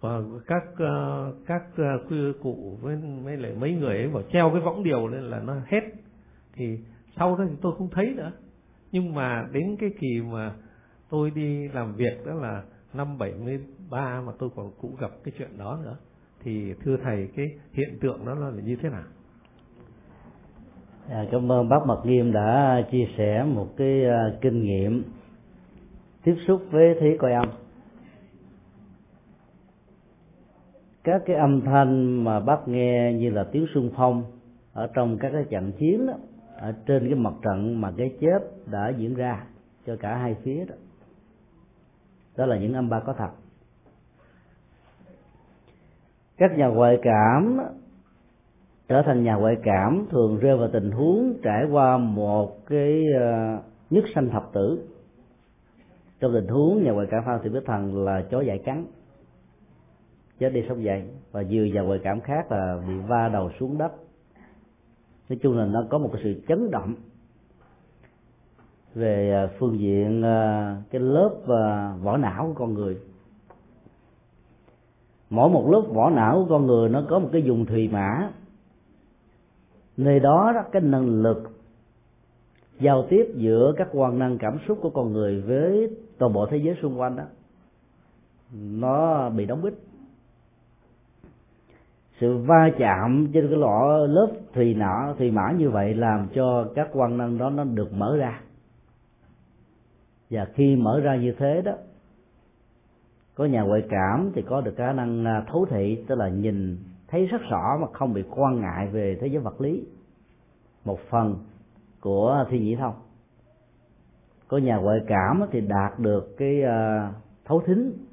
và 0.00 0.20
các 0.46 0.64
ờ, 0.76 1.34
các 1.46 1.62
ờ, 1.76 2.04
cụ 2.42 2.78
với 2.80 2.96
mấy 2.96 3.36
lại 3.36 3.54
mấy 3.60 3.72
người 3.72 3.96
ấy 3.96 4.08
bảo 4.08 4.22
treo 4.32 4.50
cái 4.50 4.60
võng 4.60 4.82
điều 4.82 5.08
lên 5.08 5.22
là 5.22 5.40
nó 5.40 5.56
hết 5.66 5.82
thì 6.58 6.78
sau 7.16 7.36
đó 7.36 7.44
thì 7.48 7.54
tôi 7.62 7.74
không 7.78 7.90
thấy 7.90 8.14
nữa. 8.16 8.32
Nhưng 8.92 9.14
mà 9.14 9.46
đến 9.52 9.76
cái 9.80 9.90
kỳ 10.00 10.22
mà 10.22 10.52
tôi 11.10 11.30
đi 11.30 11.68
làm 11.68 11.94
việc 11.94 12.26
đó 12.26 12.34
là 12.34 12.62
năm 12.92 13.18
73 13.18 14.20
mà 14.20 14.32
tôi 14.38 14.50
còn 14.56 14.72
cũng 14.80 14.96
gặp 15.00 15.10
cái 15.24 15.34
chuyện 15.38 15.58
đó 15.58 15.80
nữa 15.84 15.96
thì 16.44 16.74
thưa 16.84 16.96
thầy 16.96 17.28
cái 17.36 17.50
hiện 17.72 17.98
tượng 18.00 18.24
đó 18.26 18.34
là 18.34 18.50
như 18.64 18.76
thế 18.76 18.90
nào? 18.90 19.04
À, 21.08 21.24
cảm 21.32 21.52
ơn 21.52 21.68
bác 21.68 21.86
Mật 21.86 22.06
Nghiêm 22.06 22.32
đã 22.32 22.82
chia 22.90 23.08
sẻ 23.16 23.44
một 23.44 23.68
cái 23.76 24.04
uh, 24.06 24.40
kinh 24.40 24.62
nghiệm 24.62 25.04
tiếp 26.24 26.36
xúc 26.46 26.62
với 26.70 26.96
thế 27.00 27.16
coi 27.20 27.32
âm. 27.32 27.46
Các 31.04 31.22
cái 31.26 31.36
âm 31.36 31.60
thanh 31.60 32.24
mà 32.24 32.40
bác 32.40 32.68
nghe 32.68 33.12
như 33.12 33.30
là 33.30 33.44
tiếng 33.44 33.66
xung 33.74 33.90
phong 33.96 34.24
ở 34.72 34.90
trong 34.94 35.18
các 35.18 35.30
cái 35.32 35.44
trận 35.50 35.72
chiến 35.78 36.06
đó, 36.06 36.14
ở 36.58 36.72
trên 36.86 37.06
cái 37.06 37.14
mặt 37.14 37.32
trận 37.42 37.80
mà 37.80 37.92
cái 37.96 38.16
chết 38.20 38.38
đã 38.66 38.88
diễn 38.88 39.14
ra 39.14 39.44
cho 39.86 39.96
cả 39.96 40.16
hai 40.16 40.36
phía 40.42 40.64
đó. 40.64 40.74
Đó 42.36 42.46
là 42.46 42.58
những 42.58 42.74
âm 42.74 42.88
ba 42.88 43.00
có 43.00 43.12
thật. 43.12 43.30
Các 46.36 46.58
nhà 46.58 46.66
ngoại 46.66 46.98
cảm 47.02 47.58
trở 48.88 49.02
thành 49.02 49.24
nhà 49.24 49.34
ngoại 49.34 49.56
cảm 49.62 50.06
thường 50.10 50.38
rơi 50.38 50.56
vào 50.56 50.68
tình 50.72 50.90
huống 50.90 51.34
trải 51.42 51.64
qua 51.70 51.98
một 51.98 52.66
cái 52.66 53.04
ờ, 53.20 53.58
nhất 53.90 54.04
sanh 54.14 54.30
thập 54.30 54.52
tử. 54.52 54.88
Trong 56.20 56.32
tình 56.32 56.48
huống 56.48 56.82
nhà 56.82 56.92
ngoại 56.92 57.06
cảm 57.10 57.24
phan 57.26 57.40
thị 57.42 57.50
bích 57.50 57.66
thần 57.66 58.04
là 58.04 58.22
chó 58.30 58.40
dại 58.40 58.58
cắn 58.58 58.86
chết 60.38 60.50
đi 60.50 60.64
sống 60.68 60.84
dậy, 60.84 61.02
và 61.32 61.42
nhiều 61.42 61.66
nhà 61.66 61.80
ngoại 61.80 62.00
cảm 62.04 62.20
khác 62.20 62.52
là 62.52 62.80
bị 62.88 62.94
va 62.98 63.28
đầu 63.28 63.50
xuống 63.60 63.78
đất 63.78 63.92
nói 65.28 65.38
chung 65.42 65.56
là 65.56 65.66
nó 65.66 65.84
có 65.90 65.98
một 65.98 66.10
cái 66.12 66.22
sự 66.24 66.40
chấn 66.48 66.70
động 66.70 66.94
về 68.94 69.32
à, 69.32 69.48
phương 69.58 69.80
diện 69.80 70.22
à, 70.22 70.82
cái 70.90 71.00
lớp 71.00 71.34
à, 71.48 71.94
vỏ 72.02 72.16
não 72.16 72.46
của 72.46 72.54
con 72.54 72.74
người. 72.74 72.98
Mỗi 75.30 75.50
một 75.50 75.68
lớp 75.70 75.80
vỏ 75.80 76.10
não 76.10 76.34
của 76.34 76.46
con 76.50 76.66
người 76.66 76.88
nó 76.88 77.02
có 77.08 77.18
một 77.18 77.28
cái 77.32 77.42
dùng 77.42 77.66
thùy 77.66 77.88
mã. 77.88 78.30
Nơi 79.96 80.20
đó, 80.20 80.52
đó 80.54 80.62
cái 80.72 80.82
năng 80.82 81.22
lực 81.22 81.50
giao 82.80 83.06
tiếp 83.08 83.32
giữa 83.36 83.72
các 83.76 83.88
quan 83.92 84.18
năng 84.18 84.38
cảm 84.38 84.58
xúc 84.68 84.78
của 84.82 84.90
con 84.90 85.12
người 85.12 85.40
với 85.40 85.90
toàn 86.18 86.32
bộ 86.32 86.46
thế 86.46 86.56
giới 86.56 86.76
xung 86.82 87.00
quanh 87.00 87.16
đó 87.16 87.24
nó 88.52 89.30
bị 89.30 89.46
đóng 89.46 89.62
bít 89.62 89.74
sự 92.20 92.38
va 92.38 92.70
chạm 92.78 93.28
trên 93.32 93.48
cái 93.48 93.58
lọ 93.58 94.06
lớp 94.06 94.32
thùy 94.54 94.74
nọ 94.74 95.14
thùy 95.18 95.30
mã 95.30 95.52
như 95.52 95.70
vậy 95.70 95.94
làm 95.94 96.28
cho 96.34 96.64
các 96.74 96.88
quan 96.92 97.18
năng 97.18 97.38
đó 97.38 97.50
nó 97.50 97.64
được 97.64 97.92
mở 97.92 98.16
ra. 98.16 98.40
Và 100.30 100.46
khi 100.54 100.76
mở 100.76 101.00
ra 101.00 101.16
như 101.16 101.32
thế 101.38 101.62
đó, 101.62 101.72
có 103.34 103.44
nhà 103.44 103.62
ngoại 103.62 103.84
cảm 103.90 104.30
thì 104.34 104.42
có 104.42 104.60
được 104.60 104.74
khả 104.76 104.92
năng 104.92 105.24
à, 105.24 105.40
thấu 105.40 105.66
thị, 105.70 106.04
tức 106.06 106.14
là 106.14 106.28
nhìn, 106.28 106.78
thấy 107.08 107.26
rất 107.26 107.42
rõ 107.50 107.78
mà 107.80 107.86
không 107.92 108.14
bị 108.14 108.24
quan 108.30 108.60
ngại 108.60 108.88
về 108.88 109.18
thế 109.20 109.26
giới 109.26 109.42
vật 109.42 109.60
lý. 109.60 109.84
Một 110.84 110.98
phần 111.10 111.44
của 112.00 112.44
thi 112.50 112.58
nhĩ 112.58 112.76
thông. 112.76 112.94
Có 114.48 114.58
nhà 114.58 114.76
ngoại 114.76 115.00
cảm 115.06 115.42
thì 115.52 115.60
đạt 115.60 115.98
được 115.98 116.36
cái 116.38 116.62
à, 116.62 117.12
thấu 117.44 117.62
thính 117.66 118.07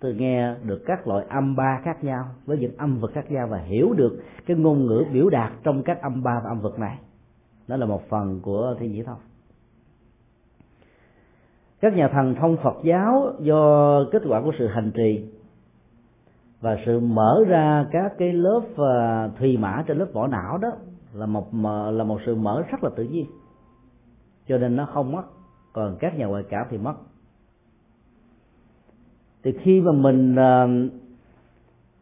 từ 0.00 0.14
nghe 0.14 0.54
được 0.64 0.82
các 0.86 1.08
loại 1.08 1.26
âm 1.28 1.56
ba 1.56 1.80
khác 1.84 2.04
nhau, 2.04 2.24
với 2.46 2.58
những 2.58 2.76
âm 2.76 2.98
vực 2.98 3.10
khác 3.14 3.30
nhau 3.30 3.46
và 3.46 3.58
hiểu 3.58 3.92
được 3.92 4.22
cái 4.46 4.56
ngôn 4.56 4.86
ngữ 4.86 5.04
biểu 5.12 5.30
đạt 5.30 5.52
trong 5.62 5.82
các 5.82 6.02
âm 6.02 6.22
ba 6.22 6.40
và 6.44 6.50
âm 6.50 6.60
vực 6.60 6.78
này. 6.78 6.98
Đó 7.66 7.76
là 7.76 7.86
một 7.86 8.08
phần 8.08 8.40
của 8.40 8.74
thiên 8.78 8.92
nhĩ 8.92 9.02
thông. 9.02 9.18
Các 11.80 11.96
nhà 11.96 12.08
thần 12.08 12.34
thông 12.34 12.56
Phật 12.62 12.76
giáo 12.84 13.32
do 13.40 14.04
kết 14.12 14.22
quả 14.28 14.42
của 14.42 14.52
sự 14.58 14.66
hành 14.66 14.92
trì 14.94 15.24
và 16.60 16.78
sự 16.84 17.00
mở 17.00 17.44
ra 17.48 17.86
các 17.92 18.12
cái 18.18 18.32
lớp 18.32 18.62
à, 18.76 19.28
thùy 19.38 19.56
mã 19.56 19.84
trên 19.86 19.98
lớp 19.98 20.06
vỏ 20.12 20.26
não 20.26 20.58
đó 20.58 20.70
là 21.12 21.26
một 21.26 21.54
là 21.92 22.04
một 22.04 22.18
sự 22.26 22.34
mở 22.34 22.62
rất 22.70 22.84
là 22.84 22.90
tự 22.96 23.04
nhiên. 23.04 23.26
Cho 24.48 24.58
nên 24.58 24.76
nó 24.76 24.86
không 24.86 25.12
mất, 25.12 25.22
còn 25.72 25.96
các 26.00 26.18
nhà 26.18 26.26
ngoại 26.26 26.44
cảm 26.50 26.66
thì 26.70 26.78
mất 26.78 26.94
thì 29.42 29.54
khi 29.62 29.80
mà 29.80 29.92
mình 29.92 30.36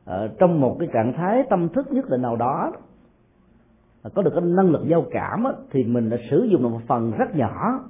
ở 0.05 0.29
trong 0.39 0.61
một 0.61 0.77
cái 0.81 0.89
trạng 0.93 1.13
thái 1.13 1.45
tâm 1.51 1.69
thức 1.69 1.93
nhất 1.93 2.09
định 2.09 2.23
nào 2.23 2.37
đó 2.37 2.73
có 4.15 4.23
được 4.23 4.31
cái 4.35 4.43
năng 4.45 4.71
lực 4.71 4.83
giao 4.87 5.05
cảm 5.11 5.45
á, 5.45 5.53
thì 5.71 5.85
mình 5.85 6.11
đã 6.11 6.17
sử 6.31 6.45
dụng 6.45 6.63
được 6.63 6.69
một 6.69 6.81
phần 6.89 7.13
rất 7.19 7.37
nhỏ 7.37 7.81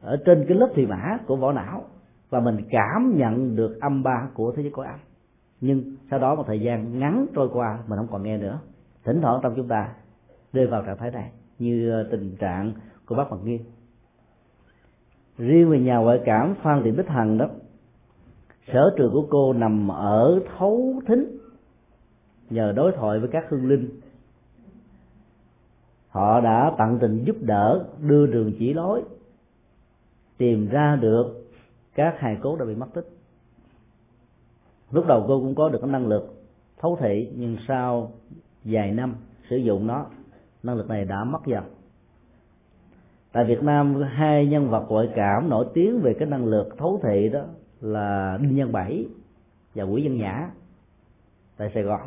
ở 0.00 0.16
trên 0.26 0.44
cái 0.48 0.56
lớp 0.56 0.68
thị 0.74 0.86
mã 0.86 1.18
của 1.26 1.36
vỏ 1.36 1.52
não 1.52 1.84
và 2.30 2.40
mình 2.40 2.56
cảm 2.70 3.16
nhận 3.16 3.56
được 3.56 3.80
âm 3.80 4.02
ba 4.02 4.28
của 4.34 4.52
thế 4.56 4.62
giới 4.62 4.72
cõi 4.74 4.86
âm. 4.86 4.98
Nhưng 5.60 5.96
sau 6.10 6.18
đó 6.18 6.34
một 6.34 6.44
thời 6.46 6.60
gian 6.60 6.98
ngắn 6.98 7.26
trôi 7.34 7.48
qua 7.52 7.78
mình 7.86 7.98
không 7.98 8.08
còn 8.10 8.22
nghe 8.22 8.38
nữa. 8.38 8.58
Thỉnh 9.04 9.20
thoảng 9.22 9.40
trong 9.42 9.52
chúng 9.56 9.68
ta 9.68 9.88
rơi 10.52 10.66
vào 10.66 10.82
trạng 10.82 10.98
thái 10.98 11.10
này 11.10 11.30
như 11.58 11.90
ờ, 11.90 12.08
tình 12.10 12.36
trạng 12.36 12.72
của 13.06 13.14
bác 13.14 13.28
Hoàng 13.28 13.44
Nghiêm 13.44 13.60
riêng 15.42 15.70
về 15.70 15.80
nhà 15.80 15.96
ngoại 15.96 16.20
cảm, 16.24 16.54
Phan 16.62 16.82
Thị 16.82 16.92
Bích 16.92 17.08
Hằng 17.08 17.38
đó, 17.38 17.48
sở 18.72 18.94
trường 18.96 19.12
của 19.12 19.26
cô 19.30 19.52
nằm 19.52 19.88
ở 19.88 20.40
thấu 20.58 21.02
thính, 21.06 21.38
nhờ 22.50 22.72
đối 22.72 22.92
thoại 22.92 23.18
với 23.18 23.28
các 23.28 23.46
hương 23.48 23.68
linh. 23.68 24.00
Họ 26.08 26.40
đã 26.40 26.72
tận 26.78 26.98
tình 27.00 27.24
giúp 27.24 27.36
đỡ, 27.40 27.84
đưa 28.00 28.26
đường 28.26 28.52
chỉ 28.58 28.74
lối, 28.74 29.02
tìm 30.36 30.68
ra 30.68 30.96
được 30.96 31.50
các 31.94 32.20
hài 32.20 32.36
cốt 32.36 32.56
đã 32.58 32.64
bị 32.64 32.74
mất 32.74 32.88
tích. 32.94 33.08
Lúc 34.90 35.06
đầu 35.06 35.24
cô 35.28 35.40
cũng 35.40 35.54
có 35.54 35.68
được 35.68 35.78
cái 35.80 35.90
năng 35.90 36.06
lực 36.06 36.44
thấu 36.80 36.98
thị, 37.00 37.30
nhưng 37.36 37.56
sau 37.68 38.12
vài 38.64 38.92
năm 38.92 39.14
sử 39.50 39.56
dụng 39.56 39.86
nó, 39.86 40.06
năng 40.62 40.76
lực 40.76 40.88
này 40.88 41.04
đã 41.04 41.24
mất 41.24 41.46
dần 41.46 41.64
tại 43.32 43.44
Việt 43.44 43.62
Nam, 43.62 44.02
hai 44.02 44.46
nhân 44.46 44.70
vật 44.70 44.86
ngoại 44.88 45.08
cảm 45.16 45.48
nổi 45.48 45.66
tiếng 45.74 46.00
về 46.00 46.14
cái 46.14 46.28
năng 46.28 46.46
lực 46.46 46.68
thấu 46.78 47.00
thị 47.02 47.28
đó 47.32 47.40
là 47.80 48.38
Đinh 48.42 48.56
Nhân 48.56 48.72
Bảy 48.72 49.06
và 49.74 49.84
Quỷ 49.84 50.02
Dân 50.02 50.16
Nhã 50.16 50.50
tại 51.56 51.70
Sài 51.74 51.82
Gòn. 51.82 52.00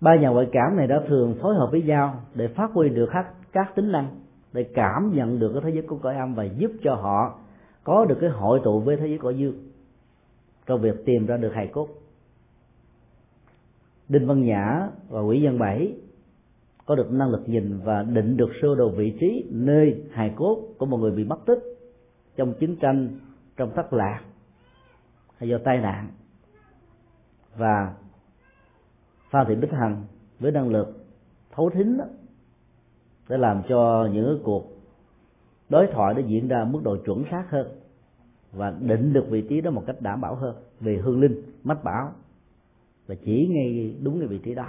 Ba 0.00 0.16
nhà 0.16 0.28
ngoại 0.28 0.48
cảm 0.52 0.76
này 0.76 0.86
đã 0.86 1.00
thường 1.08 1.38
phối 1.42 1.54
hợp 1.54 1.68
với 1.70 1.82
nhau 1.82 2.20
để 2.34 2.48
phát 2.48 2.70
huy 2.72 2.88
được 2.88 3.10
các 3.52 3.74
tính 3.74 3.92
năng, 3.92 4.20
để 4.52 4.64
cảm 4.64 5.12
nhận 5.14 5.38
được 5.38 5.52
cái 5.52 5.62
thế 5.64 5.70
giới 5.70 5.82
của 5.82 5.96
cõi 5.96 6.16
âm 6.16 6.34
và 6.34 6.44
giúp 6.44 6.70
cho 6.82 6.94
họ 6.94 7.38
có 7.84 8.04
được 8.04 8.18
cái 8.20 8.30
hội 8.30 8.60
tụ 8.64 8.80
với 8.80 8.96
thế 8.96 9.06
giới 9.06 9.18
cõi 9.18 9.38
dương 9.38 9.68
trong 10.66 10.80
việc 10.80 11.04
tìm 11.06 11.26
ra 11.26 11.36
được 11.36 11.54
hài 11.54 11.66
cốt 11.66 11.88
đinh 14.08 14.26
văn 14.26 14.42
nhã 14.42 14.88
và 15.08 15.20
quỷ 15.20 15.40
dân 15.42 15.58
bảy 15.58 15.94
có 16.86 16.96
được 16.96 17.12
năng 17.12 17.30
lực 17.30 17.48
nhìn 17.48 17.80
và 17.84 18.02
định 18.02 18.36
được 18.36 18.50
sơ 18.62 18.74
đồ 18.74 18.90
vị 18.90 19.16
trí 19.20 19.44
nơi 19.50 20.02
hài 20.10 20.32
cốt 20.36 20.68
của 20.78 20.86
một 20.86 20.96
người 20.96 21.10
bị 21.10 21.24
mất 21.24 21.38
tích 21.46 21.58
trong 22.36 22.54
chiến 22.60 22.76
tranh 22.76 23.18
trong 23.56 23.74
thất 23.74 23.92
lạc 23.92 24.20
hay 25.36 25.48
do 25.48 25.58
tai 25.58 25.80
nạn. 25.80 26.08
Và 27.56 27.94
phan 29.30 29.46
thị 29.46 29.54
bích 29.56 29.72
hằng 29.72 30.04
với 30.40 30.52
năng 30.52 30.68
lực 30.68 31.06
thấu 31.50 31.70
thính 31.70 31.98
đó, 31.98 32.04
để 33.28 33.38
làm 33.38 33.62
cho 33.68 34.08
những 34.12 34.40
cuộc 34.44 34.64
đối 35.68 35.86
thoại 35.86 36.14
nó 36.14 36.20
diễn 36.20 36.48
ra 36.48 36.64
mức 36.64 36.80
độ 36.82 36.96
chuẩn 36.96 37.24
xác 37.30 37.44
hơn 37.50 37.66
và 38.52 38.74
định 38.80 39.12
được 39.12 39.26
vị 39.28 39.44
trí 39.48 39.60
đó 39.60 39.70
một 39.70 39.82
cách 39.86 40.00
đảm 40.00 40.20
bảo 40.20 40.34
hơn. 40.34 40.56
Về 40.80 40.96
hương 40.96 41.20
linh 41.20 41.42
mách 41.64 41.84
bảo 41.84 42.12
và 43.06 43.14
chỉ 43.24 43.48
ngay 43.50 43.96
đúng 44.02 44.18
cái 44.18 44.28
vị 44.28 44.38
trí 44.38 44.54
đó 44.54 44.68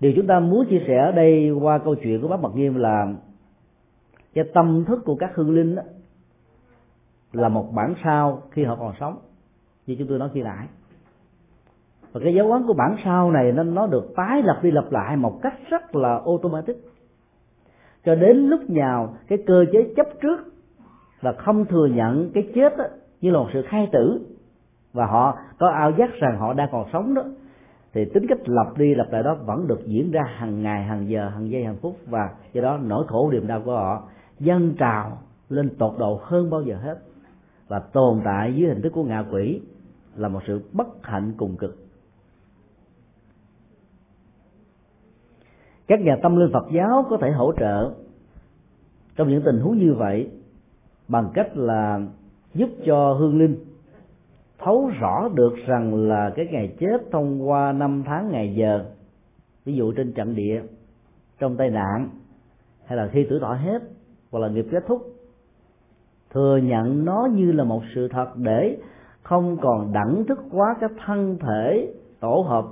điều 0.00 0.12
chúng 0.16 0.26
ta 0.26 0.40
muốn 0.40 0.66
chia 0.70 0.82
sẻ 0.86 0.98
ở 0.98 1.12
đây 1.12 1.50
qua 1.50 1.78
câu 1.78 1.94
chuyện 1.94 2.22
của 2.22 2.28
bác 2.28 2.40
mật 2.40 2.54
nghiêm 2.54 2.74
là 2.74 3.06
cái 4.34 4.44
tâm 4.54 4.84
thức 4.84 5.02
của 5.04 5.14
các 5.14 5.30
hương 5.34 5.54
linh 5.54 5.74
đó, 5.74 5.82
là 7.32 7.48
một 7.48 7.72
bản 7.74 7.94
sao 8.04 8.42
khi 8.50 8.64
họ 8.64 8.76
còn 8.76 8.94
sống 9.00 9.18
như 9.86 9.96
chúng 9.98 10.08
tôi 10.08 10.18
nói 10.18 10.28
khi 10.34 10.42
nãy. 10.42 10.66
Và 12.12 12.20
cái 12.24 12.34
dấu 12.34 12.52
ấn 12.52 12.66
của 12.66 12.74
bản 12.74 12.96
sao 13.04 13.30
này 13.30 13.52
nó 13.52 13.62
nó 13.62 13.86
được 13.86 14.12
tái 14.16 14.42
lập 14.42 14.60
đi 14.62 14.70
lập 14.70 14.86
lại 14.90 15.16
một 15.16 15.38
cách 15.42 15.54
rất 15.70 15.94
là 15.94 16.20
automatic. 16.24 16.76
Cho 18.04 18.14
đến 18.14 18.36
lúc 18.36 18.70
nào 18.70 19.16
cái 19.28 19.38
cơ 19.46 19.64
chế 19.72 19.92
chấp 19.96 20.06
trước 20.22 20.40
và 21.20 21.32
không 21.32 21.64
thừa 21.64 21.86
nhận 21.86 22.30
cái 22.34 22.48
chết 22.54 22.76
đó, 22.76 22.84
như 23.20 23.30
là 23.30 23.38
một 23.38 23.48
sự 23.52 23.62
khai 23.62 23.88
tử 23.92 24.20
và 24.92 25.06
họ 25.06 25.38
có 25.58 25.68
ao 25.68 25.90
giác 25.90 26.10
rằng 26.14 26.38
họ 26.38 26.54
đang 26.54 26.68
còn 26.72 26.88
sống 26.92 27.14
đó 27.14 27.24
thì 27.96 28.04
tính 28.04 28.26
cách 28.28 28.48
lặp 28.48 28.78
đi 28.78 28.94
lặp 28.94 29.12
lại 29.12 29.22
đó 29.22 29.34
vẫn 29.34 29.66
được 29.66 29.86
diễn 29.86 30.10
ra 30.10 30.22
hàng 30.22 30.62
ngày, 30.62 30.82
hàng 30.82 31.08
giờ, 31.08 31.28
hàng 31.28 31.50
giây, 31.50 31.64
hàng 31.64 31.76
phút 31.76 31.96
và 32.06 32.30
do 32.52 32.62
đó 32.62 32.78
nỗi 32.78 33.06
khổ 33.06 33.30
niềm 33.32 33.46
đau 33.46 33.62
của 33.64 33.72
họ 33.72 34.08
dâng 34.40 34.74
trào 34.78 35.18
lên 35.48 35.76
tột 35.78 35.94
độ 35.98 36.20
hơn 36.22 36.50
bao 36.50 36.62
giờ 36.62 36.76
hết. 36.76 36.98
Và 37.68 37.78
tồn 37.78 38.20
tại 38.24 38.54
dưới 38.54 38.68
hình 38.68 38.82
thức 38.82 38.90
của 38.90 39.04
ngạ 39.04 39.24
quỷ 39.30 39.60
là 40.16 40.28
một 40.28 40.40
sự 40.46 40.60
bất 40.72 41.06
hạnh 41.06 41.32
cùng 41.36 41.56
cực. 41.56 41.86
Các 45.86 46.00
nhà 46.00 46.16
tâm 46.22 46.36
linh 46.36 46.52
Phật 46.52 46.66
giáo 46.72 47.06
có 47.10 47.16
thể 47.16 47.30
hỗ 47.30 47.52
trợ 47.58 47.92
trong 49.16 49.28
những 49.28 49.42
tình 49.42 49.60
huống 49.60 49.78
như 49.78 49.94
vậy 49.94 50.30
bằng 51.08 51.30
cách 51.34 51.56
là 51.56 52.00
giúp 52.54 52.70
cho 52.86 53.12
hương 53.12 53.38
linh 53.38 53.56
thấu 54.58 54.90
rõ 55.00 55.28
được 55.34 55.54
rằng 55.66 55.94
là 56.08 56.30
cái 56.36 56.46
ngày 56.46 56.76
chết 56.80 57.02
thông 57.12 57.48
qua 57.48 57.72
năm 57.72 58.02
tháng 58.06 58.30
ngày 58.32 58.54
giờ, 58.54 58.84
ví 59.64 59.74
dụ 59.74 59.92
trên 59.92 60.12
trận 60.12 60.34
địa, 60.34 60.62
trong 61.38 61.56
tai 61.56 61.70
nạn, 61.70 62.08
hay 62.84 62.96
là 62.96 63.08
khi 63.08 63.26
tuổi 63.30 63.40
thọ 63.40 63.52
hết, 63.52 63.82
hoặc 64.30 64.38
là 64.38 64.48
nghiệp 64.48 64.66
kết 64.70 64.84
thúc, 64.86 65.12
thừa 66.30 66.56
nhận 66.56 67.04
nó 67.04 67.28
như 67.32 67.52
là 67.52 67.64
một 67.64 67.82
sự 67.94 68.08
thật 68.08 68.36
để 68.36 68.78
không 69.22 69.56
còn 69.62 69.92
đẳng 69.92 70.24
thức 70.28 70.38
quá 70.50 70.76
cái 70.80 70.90
thân 71.06 71.38
thể 71.38 71.94
tổ 72.20 72.44
hợp, 72.48 72.66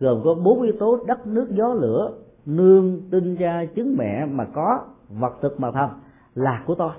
gồm 0.00 0.20
có 0.24 0.34
bốn 0.34 0.62
yếu 0.62 0.74
tố 0.78 1.04
đất, 1.06 1.26
nước, 1.26 1.46
gió, 1.50 1.74
lửa, 1.74 2.12
nương, 2.46 3.00
tinh, 3.10 3.36
cha 3.36 3.64
trứng 3.76 3.96
mẹ 3.96 4.26
mà 4.26 4.44
có, 4.44 4.84
vật, 5.08 5.32
thực 5.42 5.60
mà 5.60 5.70
thầm 5.70 5.90
là 6.34 6.62
của 6.66 6.74
tôi. 6.74 6.90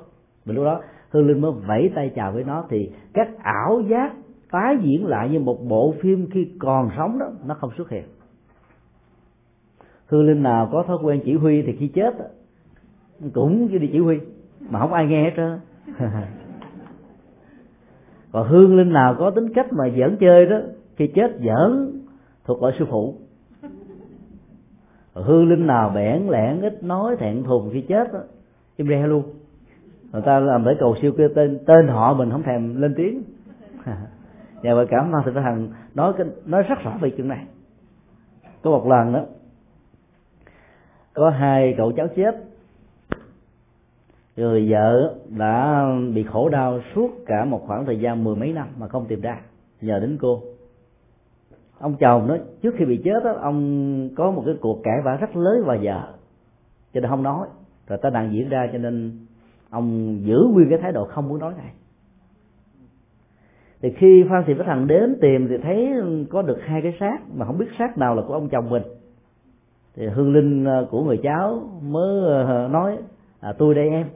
Mình 0.45 0.55
lúc 0.55 0.65
đó 0.65 0.81
hương 1.17 1.27
linh 1.27 1.41
mới 1.41 1.51
vẫy 1.51 1.91
tay 1.95 2.11
chào 2.15 2.31
với 2.31 2.43
nó 2.43 2.65
thì 2.69 2.91
các 3.13 3.29
ảo 3.43 3.81
giác 3.89 4.13
tái 4.51 4.77
diễn 4.81 5.05
lại 5.05 5.29
như 5.29 5.39
một 5.39 5.65
bộ 5.67 5.93
phim 6.01 6.29
khi 6.31 6.49
còn 6.59 6.89
sống 6.97 7.19
đó, 7.19 7.31
nó 7.45 7.53
không 7.53 7.71
xuất 7.77 7.89
hiện. 7.89 8.03
Hương 10.05 10.27
linh 10.27 10.43
nào 10.43 10.69
có 10.71 10.83
thói 10.83 10.97
quen 11.03 11.21
chỉ 11.25 11.33
huy 11.33 11.61
thì 11.61 11.75
khi 11.79 11.87
chết 11.87 12.15
cũng 13.33 13.67
đi 13.79 13.89
chỉ 13.93 13.99
huy, 13.99 14.19
mà 14.59 14.79
không 14.79 14.93
ai 14.93 15.05
nghe 15.05 15.23
hết 15.23 15.31
trơn 15.35 15.59
còn 18.31 18.47
hương 18.47 18.77
linh 18.77 18.93
nào 18.93 19.15
có 19.19 19.31
tính 19.31 19.53
cách 19.53 19.73
mà 19.73 19.89
giỡn 19.97 20.17
chơi 20.19 20.49
đó, 20.49 20.57
khi 20.95 21.07
chết 21.07 21.31
giỡn, 21.45 22.01
thuộc 22.45 22.61
loại 22.61 22.75
sư 22.79 22.85
phụ. 22.89 23.15
Còn 25.13 25.23
hương 25.23 25.49
linh 25.49 25.67
nào 25.67 25.89
bẽn 25.95 26.27
lẽn, 26.27 26.61
ít 26.61 26.83
nói, 26.83 27.15
thẹn 27.15 27.43
thùng 27.43 27.69
khi 27.73 27.81
chết 27.81 28.13
đó 28.13 28.19
im 28.75 28.87
re 28.87 29.07
luôn 29.07 29.23
người 30.11 30.21
ta 30.21 30.39
làm 30.39 30.65
lễ 30.65 30.75
cầu 30.79 30.95
siêu 31.01 31.13
kêu 31.17 31.29
tên 31.35 31.59
tên 31.65 31.87
họ 31.87 32.13
mình 32.13 32.31
không 32.31 32.43
thèm 32.43 32.81
lên 32.81 32.93
tiếng. 32.97 33.23
Nhà 34.61 34.75
vợ 34.75 34.85
cảm 34.85 35.11
ơn 35.11 35.23
thầy 35.23 35.33
thằng 35.33 35.69
nói 35.93 36.13
cái 36.17 36.27
nói 36.45 36.63
rất 36.63 36.79
rõ 36.83 36.97
về 37.01 37.09
chuyện 37.09 37.27
này. 37.27 37.45
Có 38.61 38.71
một 38.71 38.87
lần 38.87 39.13
đó 39.13 39.21
có 41.13 41.29
hai 41.29 41.73
cậu 41.77 41.91
cháu 41.91 42.07
chết. 42.15 42.35
Người 44.35 44.71
vợ 44.71 45.15
đã 45.29 45.85
bị 46.13 46.23
khổ 46.23 46.49
đau 46.49 46.79
suốt 46.95 47.11
cả 47.25 47.45
một 47.45 47.63
khoảng 47.67 47.85
thời 47.85 47.99
gian 47.99 48.23
mười 48.23 48.35
mấy 48.35 48.53
năm 48.53 48.67
mà 48.77 48.87
không 48.87 49.05
tìm 49.07 49.21
ra 49.21 49.39
nhờ 49.81 49.99
đến 49.99 50.17
cô. 50.21 50.41
Ông 51.79 51.95
chồng 51.97 52.27
đó 52.27 52.37
trước 52.61 52.75
khi 52.77 52.85
bị 52.85 53.01
chết 53.05 53.23
đó 53.23 53.31
ông 53.41 54.09
có 54.15 54.31
một 54.31 54.43
cái 54.45 54.55
cuộc 54.61 54.81
cãi 54.83 54.97
vã 55.05 55.17
rất 55.17 55.35
lớn 55.35 55.63
và 55.65 55.77
vợ 55.81 56.13
cho 56.93 57.01
nên 57.01 57.09
không 57.09 57.23
nói. 57.23 57.47
Rồi 57.87 57.99
tai 58.01 58.11
nạn 58.11 58.33
diễn 58.33 58.49
ra 58.49 58.67
cho 58.71 58.77
nên 58.77 59.25
ông 59.69 60.17
giữ 60.25 60.47
nguyên 60.51 60.69
cái 60.69 60.79
thái 60.79 60.91
độ 60.91 61.05
không 61.05 61.29
muốn 61.29 61.39
nói 61.39 61.53
này. 61.57 61.71
Thì 63.81 63.91
khi 63.91 64.25
phan 64.29 64.43
thị 64.45 64.53
bích 64.53 64.67
hằng 64.67 64.87
đến 64.87 65.17
tìm 65.21 65.47
thì 65.47 65.57
thấy 65.57 65.93
có 66.29 66.41
được 66.41 66.65
hai 66.65 66.81
cái 66.81 66.93
xác 66.99 67.17
mà 67.35 67.45
không 67.45 67.57
biết 67.57 67.67
xác 67.77 67.97
nào 67.97 68.15
là 68.15 68.21
của 68.27 68.33
ông 68.33 68.49
chồng 68.49 68.69
mình. 68.69 68.83
Thì 69.95 70.07
hương 70.07 70.33
linh 70.33 70.65
ờ, 70.65 70.87
của 70.91 71.03
người 71.03 71.17
cháu 71.23 71.69
mới 71.81 72.23
ờ, 72.25 72.69
nói 72.71 72.97
à, 73.39 73.53
tôi 73.53 73.75
đây 73.75 73.89
em. 73.89 74.07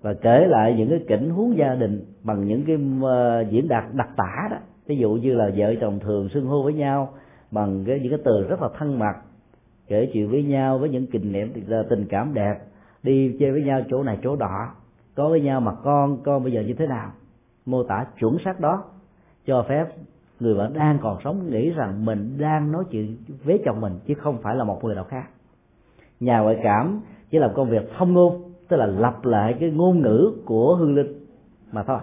Và 0.00 0.14
kể 0.14 0.46
lại 0.46 0.74
những 0.78 0.90
cái 0.90 1.04
cảnh 1.08 1.30
huống 1.30 1.58
gia 1.58 1.74
đình 1.74 2.04
bằng 2.22 2.46
những 2.46 2.64
cái 2.66 2.78
ờ, 3.02 3.44
diễn 3.50 3.68
đạt 3.68 3.84
đặc 3.94 4.08
tả 4.16 4.48
đó. 4.50 4.56
Ví 4.86 4.96
dụ 4.96 5.12
như 5.12 5.34
là 5.34 5.50
vợ 5.56 5.74
chồng 5.80 6.00
thường 6.00 6.28
xưng 6.28 6.46
hô 6.46 6.62
với 6.62 6.72
nhau 6.72 7.14
bằng 7.50 7.84
cái 7.84 8.00
những 8.00 8.10
cái 8.10 8.20
từ 8.24 8.46
rất 8.48 8.62
là 8.62 8.68
thân 8.78 8.98
mật 8.98 9.14
kể 9.88 10.10
chuyện 10.12 10.30
với 10.30 10.42
nhau 10.42 10.78
với 10.78 10.88
những 10.88 11.06
kỷ 11.06 11.18
niệm 11.18 11.52
tình 11.90 12.06
cảm 12.08 12.34
đẹp 12.34 12.54
đi 13.02 13.36
chơi 13.40 13.52
với 13.52 13.62
nhau 13.62 13.82
chỗ 13.90 14.02
này 14.02 14.18
chỗ 14.22 14.36
đó. 14.36 14.74
Có 15.14 15.28
với 15.28 15.40
nhau 15.40 15.60
mà 15.60 15.72
con 15.74 16.22
con 16.22 16.42
bây 16.42 16.52
giờ 16.52 16.62
như 16.66 16.74
thế 16.74 16.86
nào? 16.86 17.12
Mô 17.66 17.82
tả 17.82 18.06
chuẩn 18.18 18.38
xác 18.38 18.60
đó. 18.60 18.84
Cho 19.46 19.62
phép 19.68 19.86
người 20.40 20.54
vợ 20.54 20.70
đang 20.74 20.98
còn 21.02 21.18
sống 21.24 21.50
nghĩ 21.50 21.70
rằng 21.70 22.04
mình 22.04 22.38
đang 22.38 22.72
nói 22.72 22.84
chuyện 22.90 23.16
với 23.44 23.62
chồng 23.64 23.80
mình, 23.80 23.98
chứ 24.06 24.14
không 24.14 24.42
phải 24.42 24.56
là 24.56 24.64
một 24.64 24.84
người 24.84 24.94
nào 24.94 25.04
khác. 25.04 25.28
Nhà 26.20 26.40
ngoại 26.40 26.60
cảm 26.62 27.00
chỉ 27.30 27.38
làm 27.38 27.54
công 27.54 27.70
việc 27.70 27.90
thông 27.96 28.12
ngôn, 28.12 28.52
tức 28.68 28.76
là 28.76 28.86
lặp 28.86 29.24
lại 29.24 29.56
cái 29.60 29.70
ngôn 29.70 30.00
ngữ 30.00 30.32
của 30.44 30.76
hương 30.76 30.94
linh 30.94 31.26
mà 31.72 31.82
thôi, 31.82 31.98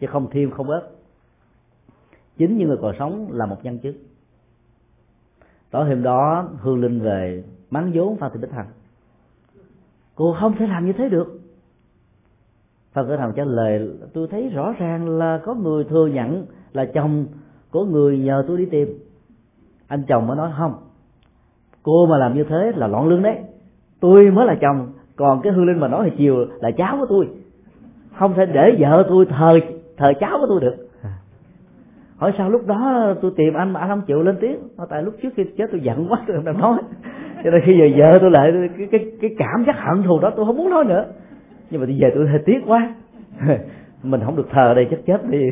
chứ 0.00 0.06
không 0.06 0.30
thêm 0.30 0.50
không 0.50 0.66
bớt 0.66 0.90
chính 2.36 2.56
những 2.56 2.68
người 2.68 2.78
còn 2.82 2.94
sống 2.98 3.28
là 3.32 3.46
một 3.46 3.56
nhân 3.62 3.78
chứng. 3.78 3.96
Tối 5.70 5.88
hôm 5.88 6.02
đó, 6.02 6.48
hương 6.60 6.80
linh 6.80 7.00
về 7.00 7.44
mắng 7.70 7.90
vốn 7.94 8.16
phan 8.16 8.30
thị 8.32 8.38
bích 8.40 8.52
hằng 8.52 8.66
cô 10.18 10.32
không 10.32 10.56
thể 10.56 10.66
làm 10.66 10.86
như 10.86 10.92
thế 10.92 11.08
được. 11.08 11.40
Phan 12.92 13.08
tử 13.08 13.16
bích 13.16 13.36
trả 13.36 13.44
lời, 13.44 13.90
tôi 14.14 14.28
thấy 14.30 14.48
rõ 14.48 14.74
ràng 14.78 15.18
là 15.18 15.40
có 15.44 15.54
người 15.54 15.84
thừa 15.84 16.06
nhận 16.06 16.46
là 16.72 16.84
chồng 16.84 17.26
của 17.70 17.84
người 17.84 18.18
nhờ 18.18 18.44
tôi 18.48 18.56
đi 18.56 18.66
tìm. 18.66 18.98
Anh 19.86 20.02
chồng 20.08 20.26
mới 20.26 20.36
nói, 20.36 20.50
không, 20.58 20.74
cô 21.82 22.06
mà 22.06 22.18
làm 22.18 22.34
như 22.34 22.44
thế 22.44 22.72
là 22.76 22.88
loạn 22.88 23.08
lương 23.08 23.22
đấy. 23.22 23.38
Tôi 24.00 24.30
mới 24.30 24.46
là 24.46 24.54
chồng, 24.54 24.92
còn 25.16 25.42
cái 25.42 25.52
hương 25.52 25.66
linh 25.66 25.80
mà 25.80 25.88
nói 25.88 26.00
hồi 26.00 26.12
chiều 26.18 26.46
là 26.60 26.70
cháu 26.70 26.96
của 26.98 27.06
tôi. 27.08 27.28
Không 28.14 28.34
thể 28.34 28.46
để 28.46 28.76
vợ 28.78 29.06
tôi 29.08 29.26
thờ 29.26 29.60
thờ 29.96 30.12
cháu 30.20 30.38
của 30.40 30.46
tôi 30.48 30.60
được 30.60 30.87
hỏi 32.18 32.32
sao 32.38 32.50
lúc 32.50 32.66
đó 32.66 33.14
tôi 33.22 33.32
tìm 33.36 33.54
anh 33.54 33.72
mà 33.72 33.80
anh 33.80 33.88
không 33.88 34.02
chịu 34.06 34.22
lên 34.22 34.36
tiếng? 34.40 34.58
Nói 34.76 34.86
tại 34.90 35.02
lúc 35.02 35.14
trước 35.22 35.28
khi 35.36 35.44
chết 35.58 35.68
tôi 35.70 35.80
giận 35.80 36.06
quá, 36.08 36.18
tôi 36.26 36.36
không 36.44 36.60
nói. 36.60 36.78
Cho 37.44 37.50
nên 37.50 37.60
khi 37.64 37.78
giờ 37.78 37.88
vợ 37.96 38.18
tôi 38.18 38.30
lại 38.30 38.52
cái 38.78 38.88
cái 38.92 39.06
cái 39.20 39.34
cảm 39.38 39.64
giác 39.66 39.76
hận 39.78 40.02
thù 40.02 40.20
đó 40.20 40.30
tôi 40.36 40.46
không 40.46 40.56
muốn 40.56 40.70
nói 40.70 40.84
nữa. 40.84 41.06
Nhưng 41.70 41.80
mà 41.80 41.86
bây 41.86 41.96
giờ 41.96 42.08
tôi 42.14 42.28
hơi 42.28 42.40
tiếc 42.46 42.60
quá. 42.66 42.94
Mình 44.02 44.20
không 44.24 44.36
được 44.36 44.48
thờ 44.50 44.74
đây 44.74 44.84
chết 44.90 44.98
chết 45.06 45.30
đi. 45.30 45.50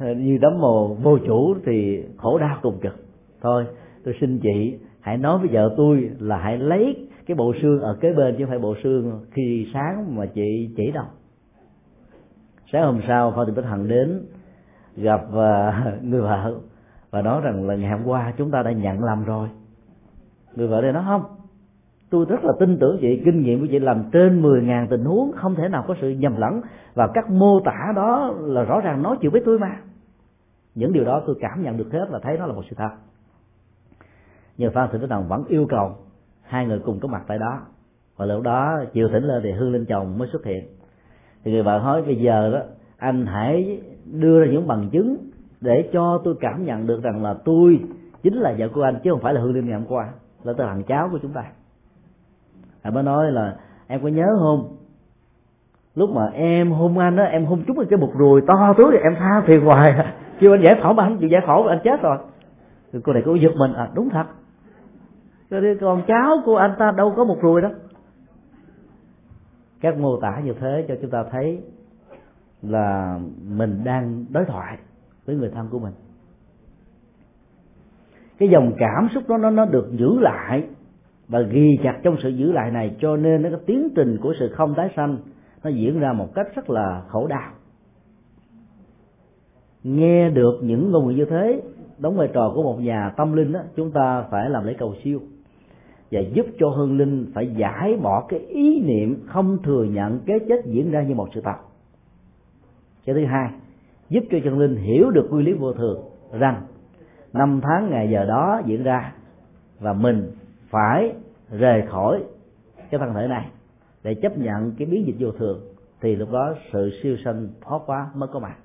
Như 0.16 0.38
đấm 0.40 0.60
mồ 0.60 0.94
vô 0.94 1.18
chủ 1.26 1.54
thì 1.66 2.04
khổ 2.16 2.38
đau 2.38 2.56
cùng 2.62 2.80
cực. 2.80 2.94
Thôi, 3.42 3.64
tôi 4.04 4.14
xin 4.20 4.38
chị 4.42 4.78
hãy 5.00 5.18
nói 5.18 5.38
với 5.38 5.48
vợ 5.52 5.74
tôi 5.76 6.10
là 6.18 6.36
hãy 6.36 6.58
lấy 6.58 7.08
cái 7.26 7.34
bộ 7.34 7.54
xương 7.62 7.80
ở 7.80 7.94
kế 8.00 8.12
bên 8.12 8.34
chứ 8.38 8.44
không 8.44 8.50
phải 8.50 8.58
bộ 8.58 8.74
xương 8.82 9.20
khi 9.30 9.66
sáng 9.74 10.16
mà 10.16 10.26
chị 10.26 10.70
chỉ 10.76 10.90
đâu. 10.90 11.04
Sáng 12.72 12.82
hôm 12.82 13.00
sau, 13.06 13.32
phan 13.36 13.46
thị 13.46 13.52
bích 13.56 13.64
hằng 13.64 13.88
đến 13.88 14.26
gặp 15.00 15.20
à, 15.34 15.82
người 16.02 16.20
vợ 16.20 16.54
và 17.10 17.22
nói 17.22 17.40
rằng 17.44 17.66
là 17.66 17.74
ngày 17.74 17.90
hôm 17.90 18.06
qua 18.06 18.32
chúng 18.36 18.50
ta 18.50 18.62
đã 18.62 18.72
nhận 18.72 19.04
lầm 19.04 19.24
rồi. 19.24 19.48
Người 20.54 20.68
vợ 20.68 20.82
đây 20.82 20.92
nói, 20.92 21.02
không, 21.06 21.24
tôi 22.10 22.26
rất 22.28 22.44
là 22.44 22.52
tin 22.60 22.78
tưởng 22.78 22.98
chị 23.00 23.22
kinh 23.24 23.42
nghiệm 23.42 23.60
của 23.60 23.66
chị 23.70 23.78
làm 23.78 24.10
trên 24.12 24.42
10.000 24.42 24.86
tình 24.90 25.04
huống 25.04 25.32
không 25.32 25.54
thể 25.54 25.68
nào 25.68 25.84
có 25.88 25.94
sự 26.00 26.10
nhầm 26.10 26.36
lẫn 26.36 26.60
và 26.94 27.06
các 27.14 27.30
mô 27.30 27.60
tả 27.60 27.92
đó 27.96 28.34
là 28.40 28.64
rõ 28.64 28.80
ràng 28.80 29.02
nói 29.02 29.16
chuyện 29.20 29.32
với 29.32 29.42
tôi 29.44 29.58
mà. 29.58 29.76
Những 30.74 30.92
điều 30.92 31.04
đó 31.04 31.22
tôi 31.26 31.36
cảm 31.40 31.62
nhận 31.62 31.76
được 31.76 31.92
hết 31.92 32.06
và 32.10 32.18
thấy 32.22 32.38
nó 32.38 32.46
là 32.46 32.52
một 32.52 32.62
sự 32.70 32.76
thật. 32.78 32.90
Nhưng 34.56 34.72
phan 34.72 34.88
thị 34.92 34.98
bích 34.98 35.10
hằng 35.10 35.28
vẫn 35.28 35.44
yêu 35.48 35.66
cầu 35.66 35.96
hai 36.42 36.66
người 36.66 36.78
cùng 36.78 37.00
có 37.00 37.08
mặt 37.08 37.22
tại 37.26 37.38
đó. 37.38 37.60
Và 38.16 38.26
lúc 38.26 38.42
đó 38.42 38.84
chiều 38.92 39.08
thỉnh 39.08 39.24
lên 39.24 39.42
thì 39.42 39.52
hương 39.52 39.72
linh 39.72 39.86
chồng 39.86 40.18
mới 40.18 40.28
xuất 40.28 40.44
hiện. 40.44 40.64
Thì 41.44 41.52
người 41.52 41.62
vợ 41.62 41.80
nói, 41.84 42.02
bây 42.02 42.16
giờ 42.16 42.50
đó, 42.52 42.58
anh 42.96 43.26
hãy 43.26 43.80
đưa 44.12 44.44
ra 44.44 44.52
những 44.52 44.68
bằng 44.68 44.88
chứng 44.92 45.16
để 45.60 45.90
cho 45.92 46.20
tôi 46.24 46.34
cảm 46.40 46.64
nhận 46.64 46.86
được 46.86 47.02
rằng 47.02 47.22
là 47.22 47.34
tôi 47.44 47.80
chính 48.22 48.34
là 48.34 48.54
vợ 48.58 48.68
của 48.68 48.82
anh, 48.82 49.00
chứ 49.04 49.10
không 49.10 49.20
phải 49.20 49.34
là 49.34 49.40
hương 49.40 49.54
đêm 49.54 49.66
ngày 49.66 49.78
hôm 49.78 49.86
qua, 49.88 50.08
là 50.42 50.52
tôi 50.52 50.66
thằng 50.66 50.82
cháu 50.84 51.08
của 51.12 51.18
chúng 51.22 51.32
ta. 51.32 51.44
Anh 52.82 52.94
mới 52.94 53.02
nói 53.02 53.32
là, 53.32 53.56
em 53.86 54.02
có 54.02 54.08
nhớ 54.08 54.26
không? 54.40 54.76
Lúc 55.94 56.10
mà 56.10 56.26
em 56.32 56.70
hôn 56.70 56.98
anh 56.98 57.16
đó 57.16 57.22
em 57.22 57.44
hôn 57.44 57.62
trúng 57.66 57.86
cái 57.90 57.98
bụt 57.98 58.10
ruồi 58.14 58.42
to 58.46 58.74
tướng 58.78 58.90
thì 58.92 58.98
em 58.98 59.14
tha 59.18 59.42
phiền 59.46 59.64
hoài. 59.64 59.94
Kêu 60.40 60.54
anh 60.54 60.62
giải 60.62 60.74
phẫu 60.82 60.94
mà 60.94 61.02
anh 61.02 61.18
chịu 61.18 61.28
giải 61.28 61.42
phẫu 61.46 61.66
anh 61.66 61.78
chết 61.84 62.02
rồi. 62.02 62.16
Thì 62.92 62.98
cô 63.04 63.12
này 63.12 63.22
cô 63.26 63.34
giật 63.34 63.52
mình 63.56 63.72
à 63.72 63.88
đúng 63.94 64.10
thật. 64.10 64.26
Rồi 65.50 65.78
còn 65.80 66.02
cháu 66.06 66.36
của 66.44 66.56
anh 66.56 66.70
ta 66.78 66.92
đâu 66.92 67.14
có 67.16 67.24
một 67.24 67.36
ruồi 67.42 67.62
đó 67.62 67.68
các 69.80 69.98
mô 69.98 70.20
tả 70.20 70.40
như 70.44 70.54
thế 70.60 70.84
cho 70.88 70.94
chúng 71.02 71.10
ta 71.10 71.24
thấy 71.30 71.62
là 72.62 73.20
mình 73.42 73.84
đang 73.84 74.24
đối 74.30 74.44
thoại 74.44 74.78
với 75.26 75.36
người 75.36 75.50
thân 75.54 75.68
của 75.70 75.78
mình. 75.78 75.92
Cái 78.38 78.48
dòng 78.48 78.72
cảm 78.78 79.08
xúc 79.14 79.28
đó, 79.28 79.38
nó 79.38 79.50
nó 79.50 79.66
được 79.66 79.88
giữ 79.92 80.18
lại 80.18 80.64
và 81.28 81.40
ghi 81.40 81.78
chặt 81.82 81.98
trong 82.02 82.16
sự 82.22 82.28
giữ 82.28 82.52
lại 82.52 82.70
này, 82.70 82.96
cho 83.00 83.16
nên 83.16 83.42
nó, 83.42 83.48
cái 83.48 83.58
tiến 83.66 83.88
trình 83.96 84.18
của 84.22 84.34
sự 84.38 84.52
không 84.52 84.74
tái 84.74 84.90
sanh 84.96 85.18
nó 85.64 85.70
diễn 85.70 86.00
ra 86.00 86.12
một 86.12 86.34
cách 86.34 86.46
rất 86.54 86.70
là 86.70 87.02
khổ 87.08 87.26
đau. 87.26 87.50
Nghe 89.82 90.30
được 90.30 90.58
những 90.62 90.90
ngôn 90.90 91.06
ngữ 91.06 91.14
như 91.14 91.24
thế, 91.24 91.62
đóng 91.98 92.16
vai 92.16 92.28
trò 92.34 92.52
của 92.54 92.62
một 92.62 92.80
nhà 92.80 93.10
tâm 93.16 93.32
linh 93.32 93.52
đó 93.52 93.60
chúng 93.76 93.90
ta 93.90 94.22
phải 94.30 94.50
làm 94.50 94.64
lễ 94.64 94.74
cầu 94.78 94.94
siêu 95.04 95.20
và 96.10 96.20
giúp 96.20 96.46
cho 96.58 96.68
hương 96.68 96.96
linh 96.96 97.30
phải 97.34 97.54
giải 97.56 97.96
bỏ 97.96 98.26
cái 98.28 98.40
ý 98.40 98.80
niệm 98.80 99.26
không 99.26 99.62
thừa 99.62 99.84
nhận 99.84 100.20
cái 100.26 100.38
chết 100.48 100.66
diễn 100.66 100.90
ra 100.90 101.02
như 101.02 101.14
một 101.14 101.28
sự 101.34 101.40
thật 101.40 101.56
cái 103.06 103.14
thứ 103.14 103.24
hai, 103.24 103.50
giúp 104.08 104.24
cho 104.30 104.38
chân 104.44 104.58
linh 104.58 104.76
hiểu 104.76 105.10
được 105.10 105.28
quy 105.30 105.42
lý 105.42 105.52
vô 105.52 105.72
thường, 105.72 106.10
rằng 106.32 106.62
năm 107.32 107.60
tháng 107.62 107.90
ngày 107.90 108.10
giờ 108.10 108.24
đó 108.24 108.62
diễn 108.66 108.82
ra 108.82 109.12
và 109.78 109.92
mình 109.92 110.30
phải 110.70 111.12
rời 111.50 111.82
khỏi 111.86 112.22
cái 112.90 112.98
thân 112.98 113.14
thể 113.14 113.26
này 113.26 113.46
để 114.02 114.14
chấp 114.14 114.38
nhận 114.38 114.72
cái 114.78 114.86
biến 114.86 115.06
dịch 115.06 115.16
vô 115.18 115.32
thường, 115.38 115.74
thì 116.00 116.16
lúc 116.16 116.32
đó 116.32 116.54
sự 116.72 117.00
siêu 117.02 117.16
sanh 117.24 117.48
thoát 117.60 117.82
quá 117.86 118.10
mới 118.14 118.28
có 118.32 118.40
mặt. 118.40 118.56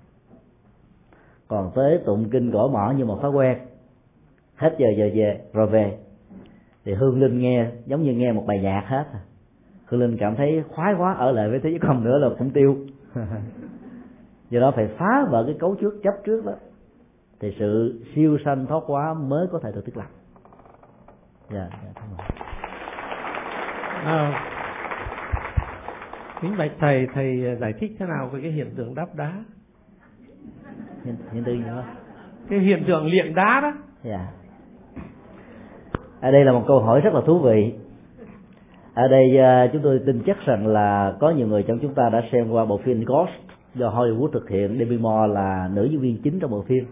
Còn 1.48 1.72
tới 1.76 2.00
tụng 2.06 2.30
kinh 2.30 2.52
gõ 2.52 2.68
mỏ 2.68 2.94
như 2.98 3.06
một 3.06 3.20
thói 3.22 3.32
quen, 3.32 3.58
hết 4.56 4.76
giờ 4.78 4.88
giờ 4.98 5.10
về 5.14 5.42
rồi 5.54 5.68
về, 5.68 5.98
thì 6.86 6.94
hương 6.94 7.20
linh 7.20 7.40
nghe 7.40 7.68
giống 7.86 8.04
như 8.04 8.14
nghe 8.14 8.32
một 8.32 8.44
bài 8.48 8.60
nhạc 8.60 8.84
hết. 8.88 9.06
Hương 9.86 10.02
linh 10.02 10.18
cảm 10.18 10.36
thấy 10.36 10.64
khoái 10.76 10.94
quá, 10.94 11.14
ở 11.14 11.32
lại 11.32 11.50
với 11.50 11.60
thế 11.60 11.70
giới 11.70 11.80
không 11.80 12.04
nữa 12.04 12.20
là 12.20 12.30
cũng 12.40 12.50
tiêu. 12.50 12.78
do 14.50 14.60
đó 14.60 14.72
phải 14.72 14.88
phá 14.98 15.26
vỡ 15.30 15.44
cái 15.48 15.56
cấu 15.60 15.76
trúc 15.82 15.94
chấp 16.04 16.14
trước 16.26 16.46
đó. 16.46 16.54
Thì 17.40 17.56
sự 17.60 18.02
siêu 18.16 18.38
sanh 18.46 18.66
thoát 18.66 18.84
quá 18.88 19.14
mới 19.14 19.48
có 19.52 19.60
thể 19.60 19.72
được 19.72 19.86
thiết 19.86 19.98
lập. 19.98 20.08
Dạ 21.50 21.70
dạ 21.72 22.02
à, 24.06 24.42
kính 26.42 26.52
bạch 26.58 26.72
thầy 26.80 27.08
thầy 27.14 27.58
giải 27.62 27.74
thích 27.74 27.92
thế 28.00 28.06
nào 28.06 28.30
về 28.34 28.42
cái 28.42 28.52
hiện 28.52 28.74
tượng 28.76 28.96
đắp 28.96 29.16
đá? 29.16 29.32
Hiện, 31.04 31.16
hiện 31.32 31.44
tượng 31.44 31.58
gì 31.58 31.64
đó 31.68 31.84
cái 32.50 32.60
hiện 32.60 32.84
tượng 32.88 33.06
liệng 33.06 33.36
đá 33.36 33.62
đó. 33.62 33.72
Dạ. 34.04 34.28
Ở 36.22 36.32
đây 36.32 36.46
là 36.46 36.52
một 36.52 36.64
câu 36.68 36.80
hỏi 36.80 37.02
rất 37.02 37.14
là 37.14 37.22
thú 37.26 37.40
vị. 37.40 37.74
Ở 38.94 39.08
đây 39.08 39.40
uh, 39.66 39.74
chúng 39.74 39.82
tôi 39.82 40.02
tin 40.06 40.24
chắc 40.26 40.46
rằng 40.46 40.68
là 40.68 41.16
có 41.20 41.30
nhiều 41.30 41.48
người 41.48 41.64
trong 41.64 41.80
chúng 41.80 41.94
ta 41.94 42.10
đã 42.10 42.24
xem 42.32 42.52
qua 42.52 42.66
bộ 42.66 42.78
phim 42.78 43.04
Ghost 43.06 43.32
do 43.76 43.90
Hollywood 43.90 44.28
thực 44.28 44.50
hiện. 44.50 44.80
Demi 44.80 44.98
Moore 44.98 45.34
là 45.34 45.70
nữ 45.74 45.84
diễn 45.84 46.00
viên 46.00 46.22
chính 46.22 46.40
trong 46.40 46.52
bộ 46.52 46.62
phim. 46.62 46.86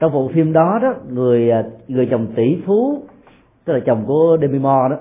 Trong 0.00 0.12
bộ 0.12 0.28
phim 0.28 0.52
đó 0.52 0.78
đó, 0.82 0.94
người 1.08 1.50
à, 1.50 1.64
người 1.88 2.08
chồng 2.10 2.26
tỷ 2.36 2.62
phú, 2.66 3.02
tức 3.64 3.72
là 3.72 3.80
chồng 3.80 4.04
của 4.06 4.38
Demi 4.40 4.58
Moore 4.58 4.94
đó, 4.94 5.00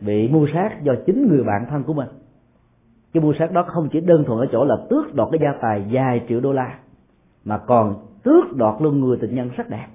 bị 0.00 0.28
mưu 0.28 0.46
sát 0.46 0.82
do 0.82 0.94
chính 1.06 1.28
người 1.28 1.44
bạn 1.44 1.66
thân 1.70 1.84
của 1.84 1.94
mình. 1.94 2.08
Cái 3.12 3.22
mưu 3.22 3.34
sát 3.34 3.52
đó 3.52 3.62
không 3.62 3.88
chỉ 3.88 4.00
đơn 4.00 4.24
thuần 4.24 4.38
ở 4.38 4.46
chỗ 4.52 4.64
là 4.64 4.76
tước 4.90 5.14
đoạt 5.14 5.28
cái 5.32 5.40
gia 5.42 5.52
tài 5.62 5.86
vài 5.90 6.22
triệu 6.28 6.40
đô 6.40 6.52
la, 6.52 6.78
mà 7.44 7.58
còn 7.58 8.06
tước 8.22 8.56
đoạt 8.56 8.74
luôn 8.82 9.00
người 9.00 9.18
tình 9.20 9.34
nhân 9.34 9.50
rất 9.56 9.68
đẹp. 9.68 9.86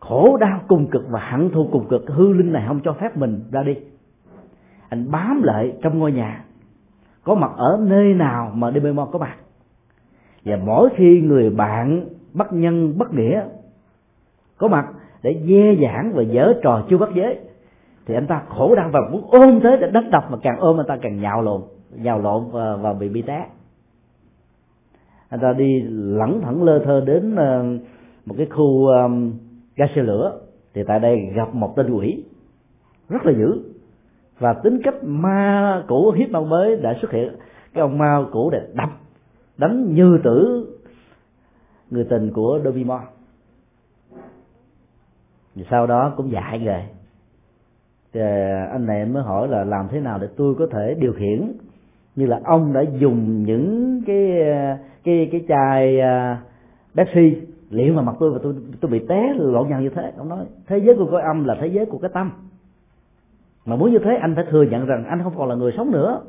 Khổ 0.00 0.36
đau, 0.40 0.60
cùng 0.68 0.90
cực 0.90 1.04
và 1.08 1.20
hận 1.20 1.50
thù 1.50 1.68
cùng 1.72 1.88
cực. 1.88 2.04
Hư 2.08 2.32
linh 2.32 2.52
này 2.52 2.64
không 2.68 2.80
cho 2.84 2.92
phép 2.92 3.16
mình 3.16 3.44
ra 3.50 3.62
đi 3.62 3.76
anh 4.88 5.10
bám 5.10 5.42
lại 5.42 5.76
trong 5.82 5.98
ngôi 5.98 6.12
nhà. 6.12 6.44
Có 7.22 7.34
mặt 7.34 7.50
ở 7.56 7.78
nơi 7.82 8.14
nào 8.14 8.52
mà 8.54 8.70
Dememon 8.70 9.08
có 9.12 9.18
mặt? 9.18 9.36
Và 10.44 10.56
mỗi 10.56 10.88
khi 10.96 11.20
người 11.20 11.50
bạn 11.50 12.04
bất 12.32 12.52
nhân 12.52 12.98
bất 12.98 13.14
nghĩa 13.14 13.42
có 14.58 14.68
mặt 14.68 14.88
để 15.22 15.42
dê 15.48 15.76
giảng 15.82 16.12
và 16.14 16.22
dở 16.22 16.54
trò 16.62 16.84
chưa 16.88 16.98
bắt 16.98 17.08
giới 17.14 17.38
thì 18.06 18.14
anh 18.14 18.26
ta 18.26 18.42
khổ 18.48 18.74
đau 18.74 18.90
và 18.92 19.00
muốn 19.10 19.24
ôm 19.30 19.60
tới 19.60 19.78
để 19.80 19.90
đánh 19.90 20.10
đập 20.10 20.30
mà 20.30 20.38
càng 20.42 20.60
ôm 20.60 20.80
anh 20.80 20.86
ta 20.86 20.96
càng 20.96 21.20
nhào 21.20 21.42
lộn 21.42 21.62
nhào 21.96 22.22
lộn 22.22 22.50
và, 22.50 22.76
và 22.76 22.92
bị 22.92 23.08
bị 23.08 23.22
té. 23.22 23.46
Anh 25.28 25.40
ta 25.40 25.52
đi 25.52 25.82
lẳng 25.90 26.40
thẳng 26.42 26.62
lơ 26.62 26.78
thơ 26.78 27.02
đến 27.06 27.36
ờ, 27.36 27.64
một 28.26 28.34
cái 28.38 28.46
khu 28.46 28.86
um, 28.86 29.32
ga 29.76 29.86
xe 29.94 30.02
lửa. 30.02 30.40
Thì 30.74 30.82
tại 30.84 31.00
đây 31.00 31.30
gặp 31.34 31.54
một 31.54 31.76
tên 31.76 31.90
quỷ 31.90 32.24
rất 33.08 33.26
là 33.26 33.32
dữ 33.32 33.62
và 34.38 34.52
tính 34.52 34.82
cách 34.82 34.94
ma 35.02 35.82
cũ, 35.88 36.10
hiếp 36.10 36.30
ma 36.30 36.40
mới 36.40 36.76
đã 36.76 36.94
xuất 37.00 37.12
hiện. 37.12 37.36
Cái 37.74 37.82
ông 37.82 37.98
ma 37.98 38.18
cũ 38.32 38.50
để 38.50 38.62
đập 38.74 38.90
đánh 39.58 39.94
như 39.94 40.18
tử 40.24 40.66
người 41.90 42.04
tình 42.04 42.32
của 42.32 42.60
Dovimo 42.64 43.00
sau 45.70 45.86
đó 45.86 46.14
cũng 46.16 46.32
dạy 46.32 46.58
rồi 46.64 46.82
thì 48.12 48.20
à, 48.20 48.68
anh 48.72 48.86
này 48.86 49.06
mới 49.06 49.22
hỏi 49.22 49.48
là 49.48 49.64
làm 49.64 49.88
thế 49.88 50.00
nào 50.00 50.18
để 50.18 50.28
tôi 50.36 50.54
có 50.58 50.66
thể 50.66 50.94
điều 50.94 51.12
khiển 51.12 51.52
như 52.16 52.26
là 52.26 52.40
ông 52.44 52.72
đã 52.72 52.80
dùng 52.98 53.44
những 53.44 54.02
cái 54.06 54.42
à, 54.50 54.78
cái 55.04 55.28
cái 55.32 55.44
chai 55.48 56.00
à, 56.00 56.42
Pepsi 56.94 57.36
liệu 57.70 57.94
mà 57.94 58.02
mặt 58.02 58.14
tôi 58.20 58.30
và 58.30 58.38
tôi 58.42 58.54
tôi 58.80 58.90
bị 58.90 59.06
té 59.08 59.34
lộn 59.36 59.68
nhào 59.68 59.80
như 59.80 59.88
thế. 59.88 60.12
Ông 60.16 60.28
nói, 60.28 60.46
thế 60.66 60.78
giới 60.78 60.96
của 60.96 61.06
cõi 61.10 61.22
âm 61.22 61.44
là 61.44 61.54
thế 61.60 61.66
giới 61.66 61.86
của 61.86 61.98
cái 61.98 62.10
tâm 62.14 62.30
mà 63.68 63.76
muốn 63.76 63.92
như 63.92 63.98
thế 63.98 64.16
anh 64.16 64.34
phải 64.34 64.44
thừa 64.50 64.62
nhận 64.62 64.86
rằng 64.86 65.04
anh 65.04 65.22
không 65.22 65.34
còn 65.38 65.48
là 65.48 65.54
người 65.54 65.72
sống 65.76 65.90
nữa. 65.90 66.20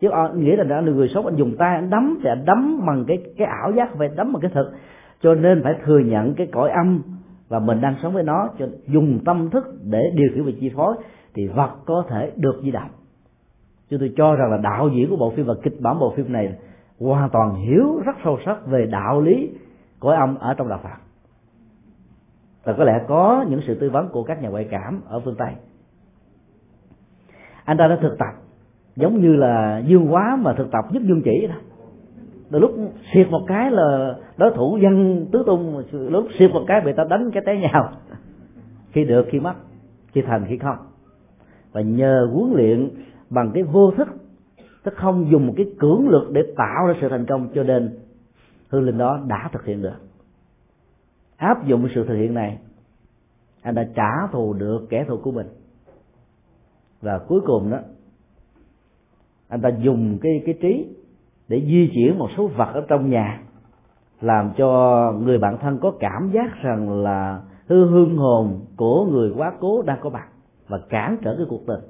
Chứ 0.00 0.08
à, 0.08 0.28
nghĩa 0.34 0.56
là 0.56 0.76
anh 0.76 0.86
là 0.86 0.92
người 0.92 1.10
sống 1.14 1.26
anh 1.26 1.36
dùng 1.36 1.56
tay 1.56 1.74
anh 1.74 1.90
đấm 1.90 2.18
thì 2.22 2.28
anh 2.28 2.44
đấm 2.44 2.86
bằng 2.86 3.04
cái 3.08 3.22
cái 3.36 3.46
ảo 3.46 3.72
giác 3.72 3.90
phải 3.98 4.08
đấm 4.16 4.32
bằng 4.32 4.40
cái 4.40 4.50
thực. 4.54 4.72
Cho 5.22 5.34
nên 5.34 5.62
phải 5.62 5.74
thừa 5.84 5.98
nhận 5.98 6.34
cái 6.34 6.46
cõi 6.46 6.70
âm 6.70 7.02
và 7.48 7.58
mình 7.58 7.80
đang 7.80 7.94
sống 8.02 8.14
với 8.14 8.22
nó. 8.22 8.48
Cho 8.58 8.66
dùng 8.88 9.18
tâm 9.24 9.50
thức 9.50 9.74
để 9.82 10.12
điều 10.14 10.28
khiển 10.34 10.44
và 10.44 10.50
chi 10.60 10.72
phối 10.76 10.94
thì 11.34 11.48
vật 11.48 11.70
có 11.86 12.04
thể 12.08 12.32
được 12.36 12.60
di 12.62 12.70
động. 12.70 12.88
Chứ 13.90 13.96
tôi 13.98 14.12
cho 14.16 14.36
rằng 14.36 14.50
là 14.50 14.58
đạo 14.58 14.88
diễn 14.88 15.10
của 15.10 15.16
bộ 15.16 15.32
phim 15.36 15.46
và 15.46 15.54
kịch 15.62 15.80
bản 15.80 15.98
bộ 15.98 16.14
phim 16.16 16.32
này 16.32 16.52
hoàn 17.00 17.30
toàn 17.30 17.54
hiểu 17.54 18.00
rất 18.06 18.16
sâu 18.24 18.38
sắc 18.44 18.66
về 18.66 18.86
đạo 18.86 19.20
lý 19.20 19.50
cõi 20.00 20.16
âm 20.16 20.38
ở 20.38 20.54
trong 20.54 20.68
đạo 20.68 20.80
phật. 20.82 20.98
Và 22.64 22.72
có 22.72 22.84
lẽ 22.84 23.00
có 23.08 23.44
những 23.48 23.60
sự 23.66 23.74
tư 23.74 23.90
vấn 23.90 24.08
của 24.08 24.22
các 24.22 24.42
nhà 24.42 24.48
ngoại 24.48 24.68
cảm 24.70 25.00
ở 25.08 25.20
phương 25.20 25.36
tây 25.38 25.52
anh 27.66 27.76
ta 27.76 27.88
đã 27.88 27.96
thực 27.96 28.18
tập. 28.18 28.34
Giống 28.96 29.20
như 29.20 29.36
là 29.36 29.82
dương 29.86 30.06
hóa 30.06 30.36
mà 30.40 30.52
thực 30.52 30.70
tập 30.70 30.84
giúp 30.92 31.02
dương 31.02 31.22
chỉ 31.24 31.46
đó. 31.46 31.54
Từ 32.50 32.58
lúc 32.58 32.74
xiệt 33.12 33.30
một 33.30 33.44
cái 33.46 33.70
là 33.70 34.16
đối 34.36 34.50
thủ 34.50 34.78
dân 34.82 35.26
tứ 35.32 35.42
tung, 35.46 35.84
lúc 35.90 36.26
xiệt 36.38 36.50
một 36.52 36.64
cái 36.66 36.80
bị 36.80 36.92
ta 36.92 37.04
đánh 37.04 37.30
cái 37.30 37.42
té 37.46 37.60
nhào 37.60 37.92
khi 38.92 39.04
được, 39.04 39.26
khi 39.30 39.40
mất, 39.40 39.54
khi 40.12 40.22
thành, 40.22 40.46
khi 40.48 40.58
không. 40.58 40.76
Và 41.72 41.80
nhờ 41.80 42.28
huấn 42.32 42.52
luyện 42.56 42.90
bằng 43.30 43.50
cái 43.54 43.62
vô 43.62 43.90
thức 43.90 44.08
tức 44.82 44.94
không 44.96 45.30
dùng 45.30 45.46
một 45.46 45.54
cái 45.56 45.66
cưỡng 45.78 46.08
lực 46.08 46.30
để 46.32 46.42
tạo 46.56 46.86
ra 46.86 46.94
sự 47.00 47.08
thành 47.08 47.26
công 47.26 47.48
cho 47.54 47.62
nên 47.62 47.98
hương 48.68 48.82
linh 48.82 48.98
đó 48.98 49.20
đã 49.26 49.48
thực 49.52 49.64
hiện 49.64 49.82
được. 49.82 49.96
Áp 51.36 51.66
dụng 51.66 51.88
sự 51.94 52.06
thực 52.06 52.16
hiện 52.16 52.34
này, 52.34 52.58
anh 53.62 53.74
đã 53.74 53.88
trả 53.94 54.26
thù 54.32 54.52
được 54.52 54.86
kẻ 54.90 55.04
thù 55.08 55.18
của 55.22 55.32
mình 55.32 55.46
và 57.00 57.18
cuối 57.18 57.40
cùng 57.40 57.70
đó, 57.70 57.78
anh 59.48 59.60
ta 59.60 59.68
dùng 59.68 60.18
cái 60.22 60.42
cái 60.46 60.54
trí 60.60 60.86
để 61.48 61.62
di 61.66 61.90
chuyển 61.94 62.18
một 62.18 62.28
số 62.36 62.46
vật 62.46 62.74
ở 62.74 62.84
trong 62.88 63.10
nhà, 63.10 63.40
làm 64.20 64.50
cho 64.56 65.12
người 65.12 65.38
bạn 65.38 65.58
thân 65.58 65.78
có 65.82 65.90
cảm 66.00 66.30
giác 66.32 66.62
rằng 66.62 67.02
là 67.02 67.42
hư 67.66 67.86
hương 67.90 68.16
hồn 68.16 68.66
của 68.76 69.04
người 69.04 69.32
quá 69.36 69.52
cố 69.60 69.82
đang 69.82 69.98
có 70.00 70.10
mặt 70.10 70.28
và 70.68 70.78
cản 70.78 71.16
trở 71.22 71.36
cái 71.36 71.46
cuộc 71.48 71.66
tình. 71.66 71.80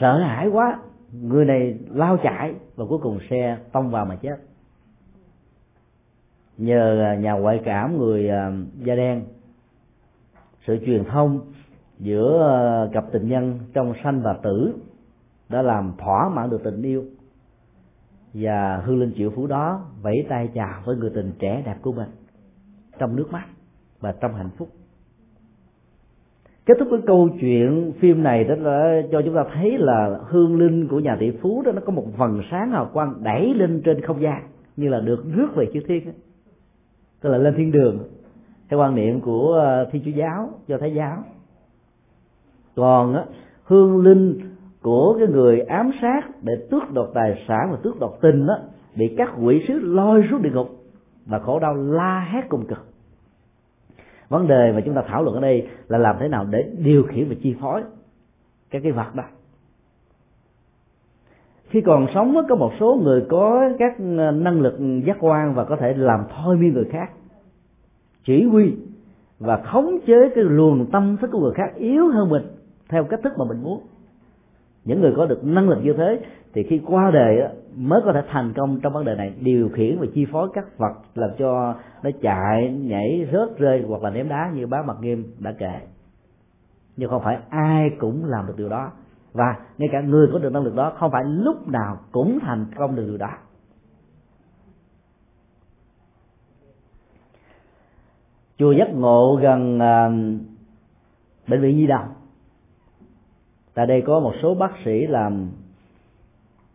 Sợ 0.00 0.18
hãi 0.18 0.48
quá, 0.48 0.78
người 1.12 1.44
này 1.44 1.78
lao 1.88 2.16
chạy 2.16 2.54
và 2.76 2.84
cuối 2.88 2.98
cùng 3.02 3.18
xe 3.30 3.58
tông 3.72 3.90
vào 3.90 4.06
mà 4.06 4.16
chết. 4.16 4.36
Nhờ 6.58 7.02
à, 7.04 7.14
nhà 7.14 7.32
ngoại 7.32 7.62
cảm 7.64 7.98
người 7.98 8.28
à, 8.28 8.52
da 8.78 8.94
đen, 8.94 9.24
sự 10.66 10.78
truyền 10.86 11.04
thông 11.04 11.52
giữa 12.00 12.38
ờ, 12.38 12.90
cặp 12.92 13.04
tình 13.12 13.28
nhân 13.28 13.58
trong 13.72 13.94
sanh 14.02 14.22
và 14.22 14.32
tử 14.32 14.72
đã 15.48 15.62
làm 15.62 15.92
thỏa 15.98 16.28
mãn 16.28 16.50
được 16.50 16.60
tình 16.64 16.82
yêu. 16.82 17.04
Và 18.34 18.76
hương 18.76 19.00
linh 19.00 19.12
triệu 19.16 19.30
phú 19.30 19.46
đó 19.46 19.84
vẫy 20.02 20.26
tay 20.28 20.48
chào 20.54 20.82
với 20.84 20.96
người 20.96 21.10
tình 21.14 21.32
trẻ 21.38 21.62
đẹp 21.66 21.76
của 21.82 21.92
mình 21.92 22.08
trong 22.98 23.16
nước 23.16 23.32
mắt 23.32 23.44
và 24.00 24.12
trong 24.12 24.34
hạnh 24.34 24.50
phúc. 24.58 24.68
Kết 26.66 26.74
thúc 26.78 26.88
cái 26.90 27.00
câu 27.06 27.28
chuyện 27.40 27.92
phim 28.00 28.22
này 28.22 28.44
đó 28.44 28.54
là 28.54 29.02
cho 29.12 29.22
chúng 29.22 29.34
ta 29.34 29.44
thấy 29.54 29.78
là 29.78 30.20
hương 30.28 30.58
linh 30.58 30.88
của 30.88 31.00
nhà 31.00 31.16
tỷ 31.16 31.30
phú 31.30 31.62
đó, 31.62 31.72
nó 31.72 31.80
có 31.86 31.92
một 31.92 32.06
vầng 32.16 32.42
sáng 32.50 32.70
hào 32.70 32.90
quang 32.92 33.24
đẩy 33.24 33.54
lên 33.54 33.82
trên 33.84 34.00
không 34.00 34.22
gian, 34.22 34.42
như 34.76 34.88
là 34.88 35.00
được 35.00 35.24
rước 35.34 35.48
về 35.54 35.66
chư 35.74 35.80
thiên 35.80 36.06
đó. 36.06 36.12
tức 37.20 37.30
là 37.30 37.38
lên 37.38 37.54
thiên 37.56 37.72
đường, 37.72 37.98
theo 38.68 38.78
quan 38.78 38.94
niệm 38.94 39.20
của 39.20 39.52
ờ, 39.52 39.84
thiên 39.92 40.02
chúa 40.04 40.10
giáo, 40.10 40.50
do 40.66 40.78
thái 40.78 40.94
giáo 40.94 41.24
còn 42.80 43.14
á, 43.14 43.24
hương 43.64 44.02
linh 44.02 44.40
của 44.82 45.16
cái 45.18 45.28
người 45.28 45.60
ám 45.60 45.90
sát 46.00 46.42
để 46.42 46.52
tước 46.70 46.92
đoạt 46.92 47.08
tài 47.14 47.44
sản 47.48 47.68
và 47.70 47.76
tước 47.82 48.00
đoạt 48.00 48.12
tình 48.20 48.46
đó 48.46 48.54
bị 48.96 49.14
các 49.16 49.32
quỷ 49.42 49.64
sứ 49.68 49.80
lôi 49.80 50.24
xuống 50.30 50.42
địa 50.42 50.50
ngục 50.50 50.84
và 51.26 51.38
khổ 51.38 51.60
đau 51.60 51.74
la 51.74 52.20
hét 52.20 52.48
cùng 52.48 52.66
cực. 52.66 52.86
Vấn 54.28 54.46
đề 54.46 54.72
mà 54.72 54.80
chúng 54.80 54.94
ta 54.94 55.02
thảo 55.08 55.22
luận 55.22 55.34
ở 55.34 55.40
đây 55.40 55.68
là 55.88 55.98
làm 55.98 56.16
thế 56.20 56.28
nào 56.28 56.44
để 56.44 56.70
điều 56.78 57.02
khiển 57.02 57.28
và 57.28 57.34
chi 57.42 57.56
phối 57.60 57.82
các 58.70 58.82
cái 58.82 58.92
vật 58.92 59.14
đó. 59.14 59.24
Khi 61.68 61.80
còn 61.80 62.06
sống 62.14 62.36
có 62.48 62.56
một 62.56 62.72
số 62.80 63.00
người 63.02 63.24
có 63.28 63.70
các 63.78 63.96
ờ, 64.18 64.30
năng 64.30 64.60
lực 64.60 64.78
giác 65.06 65.16
quan 65.20 65.54
và 65.54 65.64
có 65.64 65.76
thể 65.76 65.94
làm 65.94 66.20
thôi 66.36 66.56
miên 66.56 66.74
người 66.74 66.88
khác 66.90 67.10
chỉ 68.24 68.44
huy 68.44 68.72
và 69.38 69.56
khống 69.56 69.98
chế 70.06 70.28
cái 70.34 70.44
luồng 70.44 70.86
tâm 70.90 71.16
thức 71.20 71.30
của 71.32 71.40
người 71.40 71.54
khác 71.54 71.74
yếu 71.76 72.08
hơn 72.08 72.28
mình 72.28 72.59
theo 72.90 73.04
cách 73.04 73.20
thức 73.22 73.38
mà 73.38 73.44
mình 73.44 73.62
muốn. 73.62 73.86
Những 74.84 75.00
người 75.00 75.12
có 75.16 75.26
được 75.26 75.44
năng 75.44 75.68
lực 75.68 75.78
như 75.82 75.92
thế 75.92 76.20
thì 76.52 76.62
khi 76.62 76.80
qua 76.86 77.10
đời 77.10 77.48
mới 77.74 78.00
có 78.04 78.12
thể 78.12 78.22
thành 78.28 78.52
công 78.52 78.80
trong 78.80 78.92
vấn 78.92 79.04
đề 79.04 79.14
này 79.14 79.34
điều 79.40 79.68
khiển 79.68 79.98
và 80.00 80.06
chi 80.14 80.26
phối 80.32 80.48
các 80.54 80.78
vật 80.78 80.92
làm 81.14 81.30
cho 81.38 81.74
nó 82.02 82.10
chạy 82.22 82.70
nhảy 82.70 83.28
rớt 83.32 83.58
rơi 83.58 83.84
hoặc 83.88 84.02
là 84.02 84.10
ném 84.10 84.28
đá 84.28 84.50
như 84.54 84.66
bá 84.66 84.82
mặt 84.82 84.96
nghiêm 85.00 85.34
đã 85.38 85.52
kể. 85.52 85.80
Nhưng 86.96 87.10
không 87.10 87.22
phải 87.24 87.38
ai 87.50 87.90
cũng 87.98 88.24
làm 88.24 88.46
được 88.46 88.54
điều 88.56 88.68
đó. 88.68 88.92
Và 89.32 89.56
ngay 89.78 89.88
cả 89.92 90.00
người 90.00 90.28
có 90.32 90.38
được 90.38 90.52
năng 90.52 90.62
lực 90.62 90.74
đó 90.74 90.92
không 90.98 91.10
phải 91.10 91.24
lúc 91.24 91.68
nào 91.68 92.00
cũng 92.12 92.38
thành 92.42 92.66
công 92.76 92.96
được 92.96 93.04
điều 93.06 93.18
đó. 93.18 93.30
Chùa 98.58 98.72
giác 98.72 98.94
ngộ 98.94 99.38
gần 99.42 99.76
uh, 99.76 100.12
bệnh 101.48 101.60
viện 101.60 101.76
nhi 101.76 101.86
đồng 101.86 102.19
tại 103.74 103.86
đây 103.86 104.02
có 104.02 104.20
một 104.20 104.32
số 104.42 104.54
bác 104.54 104.72
sĩ 104.84 105.06
làm 105.06 105.50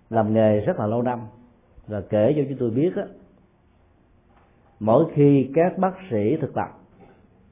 làm 0.10 0.34
nghề 0.34 0.62
rất 0.62 0.80
là 0.80 0.88
lâu 0.88 1.02
năm. 1.02 1.20
Và 1.88 2.02
kể 2.02 2.34
cho 2.38 2.44
chúng 2.50 2.58
tôi 2.58 2.70
biết 2.70 2.96
á 2.96 3.04
mỗi 4.80 5.06
khi 5.14 5.50
các 5.54 5.78
bác 5.78 5.94
sĩ 6.10 6.38
thực 6.38 6.54
tập 6.54 6.70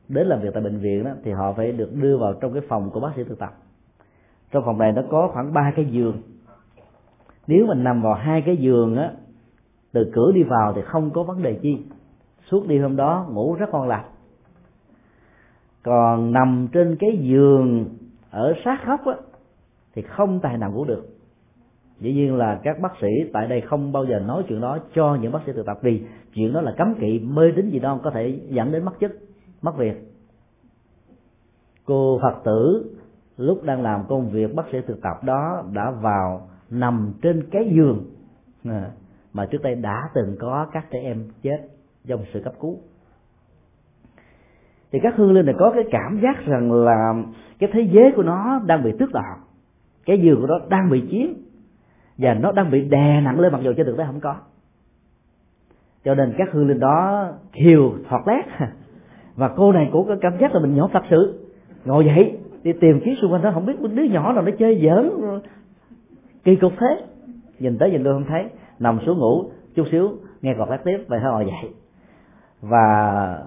đến 0.07 0.27
làm 0.27 0.41
việc 0.41 0.49
tại 0.53 0.63
bệnh 0.63 0.79
viện 0.79 1.03
đó, 1.03 1.11
thì 1.23 1.31
họ 1.31 1.53
phải 1.53 1.71
được 1.71 1.93
đưa 1.93 2.17
vào 2.17 2.33
trong 2.33 2.53
cái 2.53 2.61
phòng 2.67 2.89
của 2.89 2.99
bác 2.99 3.11
sĩ 3.15 3.23
thực 3.23 3.39
tập. 3.39 3.57
Trong 4.51 4.65
phòng 4.65 4.77
này 4.77 4.91
nó 4.91 5.01
có 5.09 5.29
khoảng 5.33 5.53
ba 5.53 5.71
cái 5.75 5.85
giường. 5.85 6.21
Nếu 7.47 7.65
mình 7.65 7.83
nằm 7.83 8.01
vào 8.01 8.13
hai 8.13 8.41
cái 8.41 8.57
giường 8.57 8.97
á 8.97 9.11
từ 9.91 10.11
cửa 10.13 10.31
đi 10.31 10.43
vào 10.43 10.73
thì 10.75 10.81
không 10.81 11.11
có 11.11 11.23
vấn 11.23 11.41
đề 11.41 11.59
chi. 11.61 11.77
Suốt 12.45 12.67
đêm 12.67 12.81
hôm 12.81 12.95
đó 12.95 13.27
ngủ 13.31 13.53
rất 13.53 13.69
ngon 13.69 13.87
lành. 13.87 14.05
Còn 15.83 16.31
nằm 16.31 16.67
trên 16.71 16.95
cái 16.99 17.17
giường 17.17 17.85
ở 18.31 18.53
sát 18.65 18.85
góc 18.85 19.05
á 19.05 19.13
thì 19.95 20.01
không 20.01 20.39
tài 20.39 20.57
nào 20.57 20.71
ngủ 20.71 20.85
được. 20.85 21.07
Dĩ 21.99 22.13
nhiên 22.13 22.35
là 22.35 22.59
các 22.63 22.79
bác 22.79 22.91
sĩ 23.01 23.07
tại 23.33 23.47
đây 23.47 23.61
không 23.61 23.91
bao 23.91 24.05
giờ 24.05 24.19
nói 24.19 24.43
chuyện 24.47 24.61
đó 24.61 24.77
cho 24.93 25.17
những 25.21 25.31
bác 25.31 25.39
sĩ 25.45 25.51
thực 25.53 25.65
tập 25.65 25.79
vì 25.81 26.03
chuyện 26.33 26.53
đó 26.53 26.61
là 26.61 26.73
cấm 26.77 26.95
kỵ, 26.99 27.19
mê 27.19 27.51
tín 27.55 27.69
gì 27.69 27.79
đó 27.79 27.99
có 28.03 28.11
thể 28.11 28.39
dẫn 28.49 28.71
đến 28.71 28.85
mất 28.85 28.93
chức 29.01 29.11
mất 29.61 29.77
việc. 29.77 30.13
Cô 31.85 32.19
phật 32.21 32.41
tử 32.45 32.91
lúc 33.37 33.63
đang 33.63 33.81
làm 33.81 34.03
công 34.09 34.29
việc 34.29 34.55
bác 34.55 34.63
sĩ 34.71 34.77
thực 34.87 35.01
tập 35.01 35.23
đó 35.23 35.63
đã 35.73 35.91
vào 35.91 36.49
nằm 36.69 37.13
trên 37.21 37.49
cái 37.51 37.71
giường 37.75 38.05
à, 38.63 38.91
mà 39.33 39.45
trước 39.45 39.61
đây 39.61 39.75
đã 39.75 40.09
từng 40.13 40.35
có 40.39 40.67
các 40.73 40.85
trẻ 40.91 40.99
em 40.99 41.31
chết 41.43 41.67
trong 42.07 42.23
sự 42.33 42.41
cấp 42.43 42.53
cứu. 42.59 42.79
Thì 44.91 44.99
các 45.03 45.15
hương 45.15 45.33
linh 45.33 45.45
này 45.45 45.55
có 45.59 45.71
cái 45.71 45.83
cảm 45.91 46.19
giác 46.23 46.45
rằng 46.45 46.71
là 46.71 47.13
cái 47.59 47.69
thế 47.73 47.81
giới 47.91 48.11
của 48.15 48.23
nó 48.23 48.61
đang 48.65 48.83
bị 48.83 48.91
tước 48.99 49.11
đoạt 49.11 49.39
cái 50.05 50.19
giường 50.21 50.41
của 50.41 50.47
nó 50.47 50.59
đang 50.69 50.89
bị 50.89 51.03
chiếm 51.11 51.27
và 52.17 52.33
nó 52.33 52.51
đang 52.51 52.71
bị 52.71 52.85
đè 52.85 53.21
nặng 53.21 53.39
lên 53.39 53.53
mặc 53.53 53.61
dù 53.63 53.73
trên 53.73 53.85
thực 53.85 53.97
tế 53.97 54.05
không 54.05 54.19
có. 54.19 54.35
Cho 56.05 56.15
nên 56.15 56.33
các 56.37 56.51
hương 56.51 56.67
linh 56.67 56.79
đó 56.79 57.27
kiều 57.51 57.93
thoạt 58.09 58.21
lét. 58.27 58.45
Và 59.35 59.49
cô 59.57 59.71
này 59.71 59.89
cũng 59.91 60.07
có 60.07 60.15
cảm 60.21 60.39
giác 60.39 60.53
là 60.53 60.59
mình 60.59 60.75
nhỏ 60.75 60.89
thật 60.93 61.03
sự. 61.09 61.49
Ngồi 61.85 62.05
dậy, 62.05 62.37
đi 62.63 62.73
tìm 62.73 63.01
kiếm 63.05 63.15
xung 63.21 63.31
quanh 63.31 63.41
đó, 63.41 63.51
không 63.53 63.65
biết 63.65 63.81
đứa 63.81 64.03
nhỏ 64.03 64.33
nào 64.33 64.43
nó 64.43 64.51
chơi 64.59 64.81
giỡn. 64.83 65.09
Kỳ 66.43 66.55
cục 66.55 66.73
thế. 66.79 67.01
Nhìn 67.59 67.77
tới 67.77 67.91
nhìn 67.91 68.03
lui 68.03 68.13
không 68.13 68.25
thấy. 68.25 68.45
Nằm 68.79 68.99
xuống 69.05 69.19
ngủ, 69.19 69.51
chút 69.75 69.87
xíu, 69.91 70.11
nghe 70.41 70.55
cọt 70.57 70.69
lát 70.69 70.79
tiếp, 70.83 70.97
vậy 71.07 71.19
thôi, 71.23 71.31
ngồi 71.31 71.45
dậy. 71.45 71.71
Và 72.61 73.39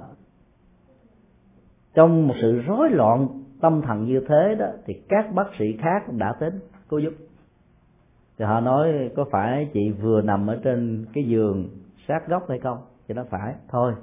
trong 1.94 2.28
một 2.28 2.34
sự 2.40 2.62
rối 2.66 2.90
loạn 2.90 3.28
tâm 3.60 3.82
thần 3.82 4.04
như 4.04 4.20
thế 4.28 4.54
đó, 4.58 4.66
thì 4.86 4.94
các 5.08 5.34
bác 5.34 5.54
sĩ 5.58 5.76
khác 5.76 6.12
đã 6.12 6.36
đến, 6.40 6.60
cô 6.88 6.98
giúp 6.98 7.14
thì 8.38 8.44
họ 8.44 8.60
nói, 8.60 9.10
có 9.16 9.24
phải 9.30 9.70
chị 9.72 9.92
vừa 9.92 10.22
nằm 10.22 10.46
ở 10.46 10.60
trên 10.64 11.06
cái 11.12 11.24
giường 11.24 11.68
sát 12.08 12.28
góc 12.28 12.48
hay 12.48 12.58
không? 12.58 12.78
Thì 13.08 13.14
nó 13.14 13.24
phải, 13.30 13.54
thôi, 13.68 13.94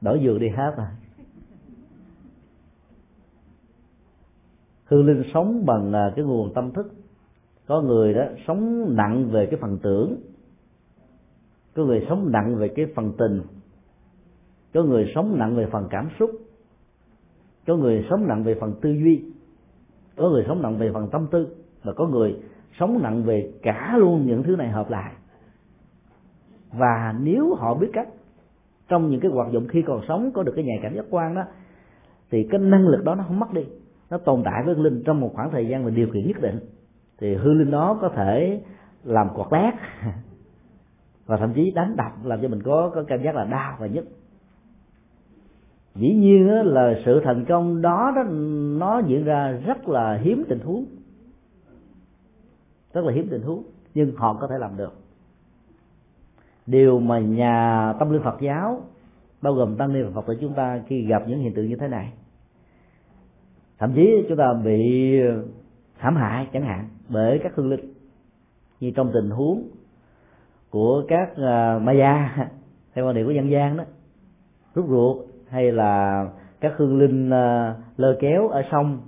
đổi 0.00 0.20
giường 0.20 0.38
đi 0.38 0.48
hết 0.48 0.74
rồi 0.76 0.86
à. 0.86 0.96
hương 4.84 5.06
linh 5.06 5.22
sống 5.34 5.66
bằng 5.66 5.92
à, 5.92 6.12
cái 6.16 6.24
nguồn 6.24 6.54
tâm 6.54 6.72
thức. 6.72 6.92
Có 7.66 7.80
người 7.80 8.14
đó 8.14 8.24
sống 8.46 8.86
nặng 8.96 9.30
về 9.30 9.46
cái 9.46 9.60
phần 9.60 9.78
tưởng, 9.82 10.16
có 11.74 11.84
người 11.84 12.06
sống 12.08 12.32
nặng 12.32 12.56
về 12.56 12.68
cái 12.68 12.86
phần 12.94 13.12
tình, 13.18 13.42
có 14.74 14.82
người 14.82 15.12
sống 15.14 15.38
nặng 15.38 15.56
về 15.56 15.66
phần 15.72 15.86
cảm 15.90 16.08
xúc 16.18 16.30
có 17.66 17.76
người 17.76 18.06
sống 18.10 18.26
nặng 18.26 18.44
về 18.44 18.54
phần 18.60 18.74
tư 18.80 18.90
duy, 18.90 19.24
có 20.16 20.30
người 20.30 20.44
sống 20.48 20.62
nặng 20.62 20.78
về 20.78 20.92
phần 20.92 21.08
tâm 21.12 21.26
tư, 21.30 21.48
và 21.82 21.92
có 21.92 22.06
người 22.06 22.36
sống 22.78 23.02
nặng 23.02 23.24
về 23.24 23.52
cả 23.62 23.94
luôn 23.98 24.26
những 24.26 24.42
thứ 24.42 24.56
này 24.56 24.68
hợp 24.68 24.90
lại. 24.90 25.12
Và 26.72 27.14
nếu 27.20 27.54
họ 27.54 27.74
biết 27.74 27.90
cách, 27.92 28.08
trong 28.88 29.10
những 29.10 29.20
cái 29.20 29.30
hoạt 29.30 29.52
dụng 29.52 29.68
khi 29.68 29.82
còn 29.82 30.00
sống 30.08 30.30
có 30.34 30.42
được 30.42 30.52
cái 30.56 30.64
nhạy 30.64 30.78
cảm 30.82 30.94
giác 30.94 31.04
quan 31.10 31.34
đó, 31.34 31.42
thì 32.30 32.48
cái 32.50 32.60
năng 32.60 32.88
lực 32.88 33.04
đó 33.04 33.14
nó 33.14 33.24
không 33.26 33.40
mất 33.40 33.52
đi, 33.52 33.64
nó 34.10 34.18
tồn 34.18 34.42
tại 34.44 34.62
với 34.64 34.74
hương 34.74 34.84
linh 34.84 35.02
trong 35.06 35.20
một 35.20 35.30
khoảng 35.34 35.50
thời 35.50 35.66
gian 35.66 35.84
và 35.84 35.90
điều 35.90 36.08
kiện 36.14 36.28
nhất 36.28 36.40
định. 36.40 36.60
Thì 37.18 37.34
hư 37.34 37.54
linh 37.54 37.70
đó 37.70 37.98
có 38.00 38.08
thể 38.08 38.62
làm 39.04 39.28
quạt 39.34 39.52
lát, 39.52 39.72
và 41.26 41.36
thậm 41.36 41.52
chí 41.54 41.70
đánh 41.70 41.96
đập, 41.96 42.24
làm 42.24 42.42
cho 42.42 42.48
mình 42.48 42.62
có 42.62 42.90
có 42.94 43.04
cảm 43.08 43.22
giác 43.22 43.34
là 43.34 43.44
đau 43.44 43.76
và 43.80 43.86
nhức 43.86 44.04
dĩ 45.94 46.14
nhiên 46.14 46.46
là 46.48 47.00
sự 47.04 47.20
thành 47.24 47.44
công 47.44 47.82
đó, 47.82 48.12
đó 48.16 48.22
nó 48.78 48.98
diễn 49.06 49.24
ra 49.24 49.52
rất 49.52 49.88
là 49.88 50.14
hiếm 50.14 50.44
tình 50.48 50.60
huống. 50.60 50.84
Rất 52.92 53.04
là 53.04 53.12
hiếm 53.12 53.28
tình 53.30 53.42
huống 53.42 53.62
nhưng 53.94 54.16
họ 54.16 54.34
có 54.40 54.46
thể 54.46 54.58
làm 54.58 54.76
được. 54.76 54.92
Điều 56.66 57.00
mà 57.00 57.18
nhà 57.18 57.92
tâm 57.98 58.10
linh 58.10 58.22
Phật 58.22 58.40
giáo 58.40 58.82
bao 59.42 59.54
gồm 59.54 59.76
tăng 59.76 59.92
ni 59.92 60.02
và 60.02 60.10
Phật 60.10 60.26
tử 60.26 60.38
chúng 60.40 60.54
ta 60.54 60.80
khi 60.86 61.06
gặp 61.06 61.22
những 61.28 61.40
hiện 61.40 61.54
tượng 61.54 61.68
như 61.68 61.76
thế 61.76 61.88
này 61.88 62.12
thậm 63.78 63.92
chí 63.94 64.24
chúng 64.28 64.38
ta 64.38 64.54
bị 64.54 65.20
hãm 65.96 66.16
hại 66.16 66.48
chẳng 66.52 66.62
hạn 66.62 66.88
bởi 67.08 67.38
các 67.38 67.52
hương 67.54 67.68
linh 67.70 67.94
như 68.80 68.90
trong 68.90 69.10
tình 69.14 69.30
huống 69.30 69.68
của 70.70 71.04
các 71.08 71.30
uh, 71.32 71.82
ma 71.82 71.92
gia 71.92 72.36
theo 72.94 73.06
quan 73.06 73.14
điểm 73.14 73.26
của 73.26 73.32
dân 73.32 73.50
gian 73.50 73.76
đó 73.76 73.84
rút 74.74 74.86
ruột 74.88 75.33
hay 75.54 75.72
là 75.72 76.26
các 76.60 76.72
hương 76.76 76.98
linh 76.98 77.30
ờ, 77.30 77.74
lơ 77.96 78.16
kéo 78.20 78.48
ở 78.48 78.62
sông, 78.70 79.00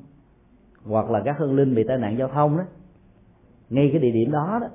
hoặc 0.85 1.11
là 1.11 1.22
các 1.24 1.38
hương 1.38 1.56
linh 1.56 1.74
bị 1.74 1.85
tai 1.85 1.98
nạn 1.98 2.18
giao 2.18 2.28
thông 2.28 2.56
đó, 2.56 2.64
ngay 3.70 3.88
cái 3.92 4.00
địa 4.00 4.11
điểm 4.11 4.30
đó 4.32 4.59
đó, 4.61 4.68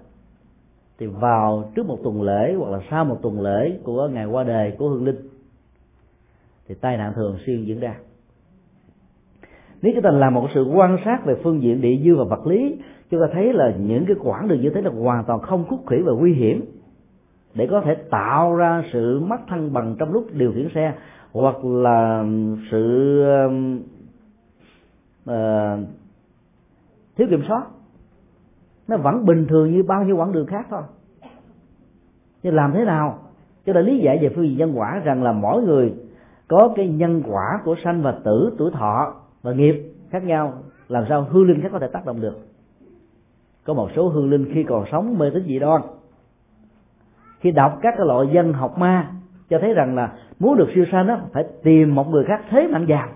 thì 1.00 1.08
vào 1.08 1.72
trước 1.76 1.86
một 1.86 2.00
tuần 2.04 2.22
lễ 2.22 2.54
hoặc 2.54 2.72
là 2.72 2.80
sau 2.90 3.06
một 3.06 3.20
tuần 3.22 3.42
lễ 3.42 3.80
của 3.84 4.08
ngày 4.08 4.26
qua 4.26 4.44
đời 4.44 4.72
của 4.72 4.90
hương 4.90 5.06
linh, 5.06 5.30
thì 6.68 6.76
tai 6.76 6.98
nạn 6.98 7.14
thường 7.16 7.38
xuyên 7.46 7.64
diễn 7.66 7.80
ra. 7.80 7.96
Nếu 9.82 9.94
chúng 9.96 10.04
ta 10.04 10.12
làm 10.12 10.34
một 10.34 10.48
sự 10.54 10.64
quan 10.64 10.98
sát 11.06 11.26
về 11.26 11.36
phương 11.44 11.62
diện 11.62 11.82
địa 11.82 11.98
dư 12.06 12.16
và 12.16 12.24
vật 12.24 12.48
lý, 12.48 12.78
chúng 13.12 13.22
ta 13.22 13.28
thấy 13.34 13.54
là 13.54 13.74
những 13.80 14.06
cái 14.06 14.16
quãng 14.24 14.48
đường 14.48 14.62
như 14.62 14.70
thế 14.70 14.82
là 14.82 14.92
hoàn 14.92 15.26
toàn 15.26 15.42
không 15.42 15.66
khúc 15.70 15.80
khủy 15.86 16.02
và 16.02 16.12
nguy 16.12 16.34
hiểm 16.34 16.66
để 17.54 17.68
có 17.68 17.82
thể 17.82 17.96
tạo 17.96 18.56
ra 18.56 18.84
sự 18.94 19.20
mất 19.20 19.38
thăng 19.48 19.74
bằng 19.74 19.96
trong 20.00 20.12
lúc 20.12 20.28
điều 20.34 20.52
khiển 20.52 20.70
xe 20.76 20.94
hoặc 21.32 21.66
là 21.66 22.26
sự 22.72 23.24
uh, 25.30 25.34
thiếu 27.16 27.28
kiểm 27.30 27.44
soát. 27.48 27.66
Nó 28.88 28.98
vẫn 28.98 29.26
bình 29.26 29.46
thường 29.48 29.72
như 29.72 29.84
bao 29.84 30.04
nhiêu 30.04 30.18
quãng 30.18 30.32
đường 30.32 30.46
khác 30.46 30.68
thôi. 30.70 30.82
Nhưng 32.44 32.56
làm 32.56 32.72
thế 32.74 32.86
nào? 32.86 33.20
Cho 33.66 33.74
nên 33.74 33.86
lý 33.86 34.00
giải 34.00 34.20
về 34.22 34.32
phương 34.36 34.46
diện 34.46 34.58
nhân 34.58 34.72
quả 34.76 35.02
rằng 35.06 35.24
là 35.24 35.32
mỗi 35.32 35.64
người 35.64 35.94
có 36.48 36.74
cái 36.76 36.88
nhân 36.88 37.24
quả 37.28 37.60
của 37.66 37.76
sanh 37.84 38.02
và 38.02 38.12
tử 38.12 38.56
tuổi 38.58 38.72
thọ 38.72 39.14
và 39.42 39.54
nghiệp 39.54 39.94
khác 40.10 40.24
nhau. 40.24 40.54
Làm 40.88 41.06
sao 41.10 41.28
hương 41.30 41.48
linh 41.48 41.62
khác 41.62 41.70
có 41.72 41.80
thể 41.80 41.88
tác 41.88 42.06
động 42.06 42.22
được? 42.22 42.40
Có 43.64 43.74
một 43.74 43.90
số 43.96 44.10
hương 44.10 44.30
linh 44.30 44.52
khi 44.54 44.64
còn 44.64 44.86
sống 44.92 45.18
mê 45.18 45.30
tín 45.30 45.44
dị 45.48 45.60
đoan. 45.60 45.82
Khi 47.40 47.52
đọc 47.52 47.80
các 47.82 47.94
cái 47.98 48.08
loại 48.08 48.28
dân 48.28 48.54
học 48.54 48.78
ma 48.78 49.12
cho 49.52 49.60
thấy 49.60 49.74
rằng 49.74 49.96
là 49.96 50.14
muốn 50.40 50.58
được 50.58 50.70
siêu 50.76 50.86
sanh 50.92 51.08
đó 51.08 51.18
phải 51.34 51.46
tìm 51.64 51.96
một 51.96 52.10
người 52.10 52.24
khác 52.24 52.42
thế 52.50 52.68
mạnh 52.68 52.86
vào 52.88 53.08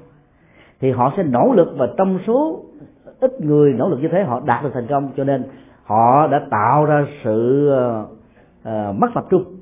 thì 0.80 0.92
họ 0.92 1.14
sẽ 1.18 1.24
nỗ 1.24 1.54
lực 1.56 1.74
và 1.78 1.90
trong 1.98 2.20
số 2.28 2.66
ít 3.20 3.42
người 3.42 3.74
nỗ 3.74 3.90
lực 3.90 4.00
như 4.02 4.08
thế 4.08 4.24
họ 4.24 4.40
đạt 4.46 4.64
được 4.64 4.72
thành 4.74 4.88
công. 4.88 5.12
Cho 5.18 5.24
nên 5.24 5.44
họ 5.84 6.28
đã 6.28 6.40
tạo 6.52 6.86
ra 6.86 7.06
sự 7.24 7.70
uh, 8.62 8.96
mất 8.96 9.08
tập 9.14 9.26
trung. 9.30 9.60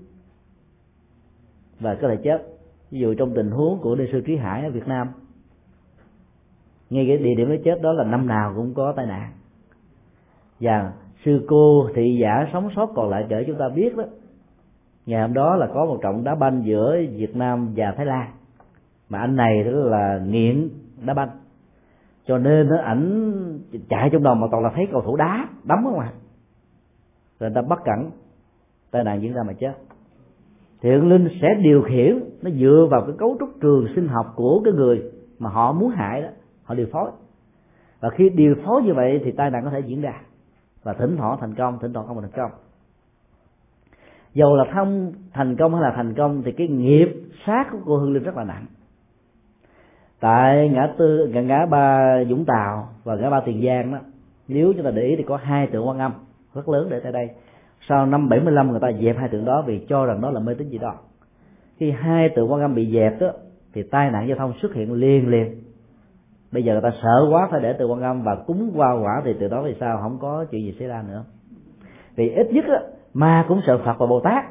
Và 1.79 1.95
có 1.95 2.07
thể 2.07 2.15
chết. 2.23 2.47
Ví 2.91 2.99
dụ 2.99 3.13
trong 3.13 3.33
tình 3.33 3.51
huống 3.51 3.79
của 3.79 3.95
ni 3.95 4.05
sư 4.11 4.21
trí 4.21 4.35
hải 4.35 4.63
ở 4.63 4.71
việt 4.71 4.87
nam 4.87 5.07
ngay 6.89 7.05
cái 7.07 7.17
địa 7.17 7.35
điểm 7.35 7.49
nó 7.49 7.55
chết 7.65 7.81
đó 7.81 7.93
là 7.93 8.03
năm 8.03 8.27
nào 8.27 8.53
cũng 8.55 8.73
có 8.73 8.91
tai 8.91 9.05
nạn. 9.05 9.31
Và 10.59 10.91
sư 11.25 11.45
cô 11.47 11.89
thị 11.95 12.17
giả 12.21 12.47
sống 12.53 12.69
sót 12.75 12.89
còn 12.95 13.09
lại 13.09 13.25
để 13.29 13.43
chúng 13.47 13.57
ta 13.57 13.69
biết 13.69 13.95
đó 13.97 14.03
ngày 15.05 15.21
hôm 15.21 15.33
đó 15.33 15.55
là 15.55 15.67
có 15.73 15.85
một 15.85 15.99
trận 16.03 16.23
đá 16.23 16.35
banh 16.35 16.61
giữa 16.65 16.97
việt 17.11 17.35
nam 17.35 17.73
và 17.75 17.91
thái 17.91 18.05
lan. 18.05 18.31
Mà 19.09 19.19
anh 19.19 19.35
này 19.35 19.63
đó 19.63 19.71
là 19.71 20.19
nghiện 20.27 20.69
đá 21.05 21.13
banh. 21.13 21.29
Cho 22.25 22.37
nên 22.37 22.69
nó 22.69 22.77
ảnh 22.77 23.59
chạy 23.89 24.09
trong 24.09 24.23
đầu 24.23 24.35
mà 24.35 24.47
toàn 24.51 24.63
là 24.63 24.71
thấy 24.75 24.87
cầu 24.91 25.01
thủ 25.01 25.15
đá, 25.15 25.47
đấm 25.63 25.79
không 25.83 25.99
à. 25.99 26.13
Rồi 27.39 27.49
người 27.49 27.55
ta 27.55 27.61
bắt 27.61 27.79
cẩn. 27.85 28.11
Tai 28.91 29.03
nạn 29.03 29.21
diễn 29.21 29.33
ra 29.33 29.43
mà 29.47 29.53
chết. 29.53 29.73
Thiện 30.81 31.09
linh 31.09 31.27
sẽ 31.41 31.55
điều 31.63 31.81
khiển, 31.81 32.19
nó 32.41 32.51
dựa 32.51 32.87
vào 32.91 33.01
cái 33.01 33.15
cấu 33.19 33.37
trúc 33.39 33.49
trường 33.61 33.87
sinh 33.95 34.07
học 34.07 34.33
của 34.35 34.61
cái 34.65 34.73
người 34.73 35.11
mà 35.39 35.49
họ 35.49 35.73
muốn 35.73 35.89
hại 35.89 36.21
đó, 36.21 36.27
họ 36.63 36.75
điều 36.75 36.87
phối. 36.91 37.11
Và 37.99 38.09
khi 38.09 38.29
điều 38.29 38.55
phối 38.65 38.81
như 38.81 38.93
vậy 38.93 39.21
thì 39.25 39.31
tai 39.31 39.51
nạn 39.51 39.63
có 39.63 39.69
thể 39.69 39.79
diễn 39.79 40.01
ra. 40.01 40.21
Và 40.83 40.93
thỉnh 40.93 41.17
thoảng 41.17 41.37
thành 41.41 41.55
công, 41.55 41.79
thỉnh 41.79 41.93
thoảng 41.93 42.07
không 42.07 42.21
thành 42.21 42.31
công 42.31 42.51
dầu 44.33 44.55
là 44.55 44.65
không 44.73 45.13
thành 45.33 45.55
công 45.55 45.73
hay 45.73 45.81
là 45.81 45.91
thành 45.95 46.13
công 46.13 46.43
thì 46.43 46.51
cái 46.51 46.67
nghiệp 46.67 47.09
sát 47.45 47.67
của 47.71 47.77
cô 47.85 47.97
hương 47.97 48.13
linh 48.13 48.23
rất 48.23 48.35
là 48.35 48.43
nặng. 48.43 48.65
Tại 50.19 50.69
ngã 50.69 50.87
tư 50.97 51.27
ngã, 51.33 51.41
ngã 51.41 51.65
ba 51.65 52.17
dũng 52.29 52.45
tàu 52.45 52.89
và 53.03 53.15
ngã 53.15 53.29
ba 53.29 53.39
tiền 53.39 53.61
giang 53.65 53.91
đó 53.91 53.97
nếu 54.47 54.73
chúng 54.73 54.83
ta 54.83 54.91
để 54.91 55.01
ý 55.01 55.15
thì 55.15 55.23
có 55.23 55.37
hai 55.37 55.67
tượng 55.67 55.87
quan 55.87 55.99
âm 55.99 56.11
rất 56.53 56.69
lớn 56.69 56.87
để 56.91 56.99
tại 56.99 57.11
đây. 57.11 57.29
Sau 57.87 58.05
năm 58.05 58.29
75 58.29 58.71
người 58.71 58.79
ta 58.79 58.91
dẹp 58.91 59.17
hai 59.17 59.29
tượng 59.29 59.45
đó 59.45 59.63
vì 59.67 59.85
cho 59.89 60.05
rằng 60.05 60.21
đó 60.21 60.31
là 60.31 60.39
mê 60.39 60.53
tín 60.53 60.69
gì 60.69 60.77
đó 60.77 60.95
khi 61.77 61.91
hai 61.91 62.29
tượng 62.29 62.51
quan 62.51 62.61
âm 62.61 62.75
bị 62.75 62.93
dẹp 62.93 63.19
đó 63.19 63.27
thì 63.73 63.83
tai 63.83 64.11
nạn 64.11 64.27
giao 64.27 64.37
thông 64.37 64.53
xuất 64.61 64.73
hiện 64.73 64.93
liền 64.93 65.29
liền. 65.29 65.63
Bây 66.51 66.63
giờ 66.63 66.73
người 66.73 66.91
ta 66.91 66.97
sợ 67.01 67.27
quá 67.31 67.47
phải 67.51 67.61
để 67.61 67.73
tượng 67.73 67.91
quan 67.91 68.01
âm 68.01 68.23
và 68.23 68.35
cúng 68.47 68.71
qua 68.75 68.93
quả 68.93 69.21
thì 69.25 69.35
từ 69.39 69.47
đó 69.47 69.61
về 69.61 69.75
sau 69.79 69.97
không 70.01 70.17
có 70.19 70.45
chuyện 70.51 70.65
gì 70.65 70.75
xảy 70.79 70.87
ra 70.87 71.03
nữa. 71.07 71.23
Vì 72.15 72.29
ít 72.29 72.47
nhất 72.51 72.65
đó, 72.67 72.79
ma 73.13 73.45
cũng 73.47 73.61
sợ 73.65 73.77
phật 73.77 73.97
và 73.99 74.05
bồ 74.05 74.19
tát 74.19 74.45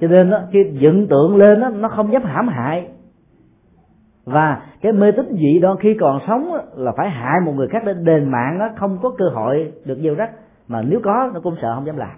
cho 0.00 0.08
nên 0.08 0.30
đó, 0.30 0.38
khi 0.52 0.64
dựng 0.78 1.06
tượng 1.08 1.36
lên 1.36 1.60
đó, 1.60 1.68
nó 1.68 1.88
không 1.88 2.12
dám 2.12 2.22
hãm 2.22 2.48
hại. 2.48 2.88
Và 4.24 4.62
cái 4.80 4.92
mê 4.92 5.12
tín 5.12 5.36
dị 5.38 5.58
đoan 5.58 5.76
khi 5.80 5.94
còn 5.94 6.18
sống 6.26 6.48
đó, 6.52 6.60
là 6.76 6.92
phải 6.96 7.10
hại 7.10 7.40
một 7.44 7.52
người 7.52 7.68
khác 7.68 7.82
để 7.86 7.94
đền 7.94 8.30
mạng 8.30 8.58
nó 8.58 8.68
không 8.76 8.98
có 9.02 9.10
cơ 9.18 9.24
hội 9.28 9.72
được 9.84 9.98
gieo 10.02 10.14
rắc. 10.14 10.30
Mà 10.68 10.82
nếu 10.82 11.00
có 11.04 11.30
nó 11.34 11.40
cũng 11.40 11.56
sợ 11.62 11.74
không 11.74 11.86
dám 11.86 11.96
làm. 11.96 12.16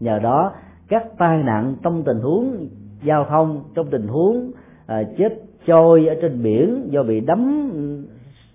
Nhờ 0.00 0.18
đó 0.18 0.52
các 0.88 1.04
tai 1.18 1.42
nạn 1.42 1.76
trong 1.82 2.04
tình 2.04 2.20
huống 2.20 2.68
giao 3.02 3.24
thông 3.24 3.64
trong 3.74 3.90
tình 3.90 4.08
huống 4.08 4.52
à, 4.86 5.02
chết 5.18 5.42
trôi 5.66 6.06
ở 6.06 6.14
trên 6.20 6.42
biển 6.42 6.88
do 6.90 7.02
bị 7.02 7.20
đắm 7.20 7.70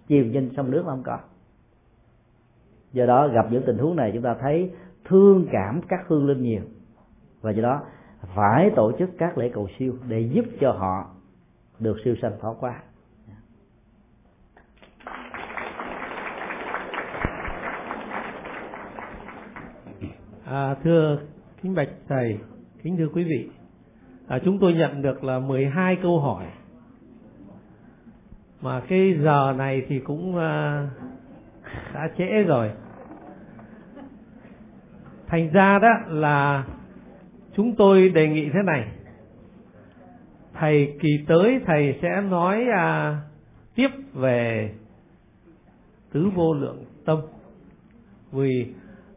chìm 0.07 0.31
trên 0.33 0.49
sông 0.57 0.71
nước 0.71 0.83
không 0.85 1.03
có. 1.03 1.17
Do 2.93 3.05
đó 3.05 3.27
gặp 3.27 3.45
những 3.51 3.63
tình 3.65 3.77
huống 3.77 3.95
này 3.95 4.11
chúng 4.13 4.23
ta 4.23 4.35
thấy 4.41 4.71
thương 5.05 5.47
cảm 5.51 5.81
các 5.89 6.05
hương 6.07 6.25
linh 6.25 6.43
nhiều. 6.43 6.61
Và 7.41 7.51
do 7.51 7.63
đó 7.63 7.81
phải 8.35 8.71
tổ 8.75 8.91
chức 8.99 9.09
các 9.17 9.37
lễ 9.37 9.49
cầu 9.53 9.67
siêu 9.79 9.97
để 10.07 10.29
giúp 10.33 10.45
cho 10.59 10.71
họ 10.71 11.09
được 11.79 11.97
siêu 12.03 12.15
sanh 12.21 12.33
thoát 12.41 12.53
qua 12.59 12.81
À, 20.45 20.75
thưa 20.83 21.19
kính 21.61 21.75
bạch 21.75 21.89
thầy, 22.07 22.37
kính 22.83 22.97
thưa 22.97 23.07
quý 23.13 23.23
vị, 23.23 23.49
à, 24.27 24.39
chúng 24.39 24.59
tôi 24.59 24.73
nhận 24.73 25.01
được 25.01 25.23
là 25.23 25.39
12 25.39 25.95
câu 25.95 26.19
hỏi. 26.19 26.45
Mà 28.61 28.79
cái 28.79 29.13
giờ 29.23 29.53
này 29.57 29.85
thì 29.87 29.99
cũng 29.99 30.37
à, 30.37 30.87
đã 31.93 32.09
trễ 32.17 32.43
rồi. 32.43 32.71
Thành 35.33 35.49
ra 35.53 35.79
đó 35.79 35.89
là 36.07 36.63
chúng 37.55 37.75
tôi 37.75 38.09
đề 38.09 38.27
nghị 38.27 38.49
thế 38.49 38.59
này. 38.65 38.85
Thầy 40.53 40.93
kỳ 40.99 41.09
tới 41.27 41.59
thầy 41.65 41.99
sẽ 42.01 42.21
nói 42.21 42.65
à, 42.73 43.17
tiếp 43.75 43.89
về 44.13 44.71
tứ 46.11 46.29
vô 46.35 46.53
lượng 46.53 46.85
tâm. 47.05 47.19
Vì 48.31 48.67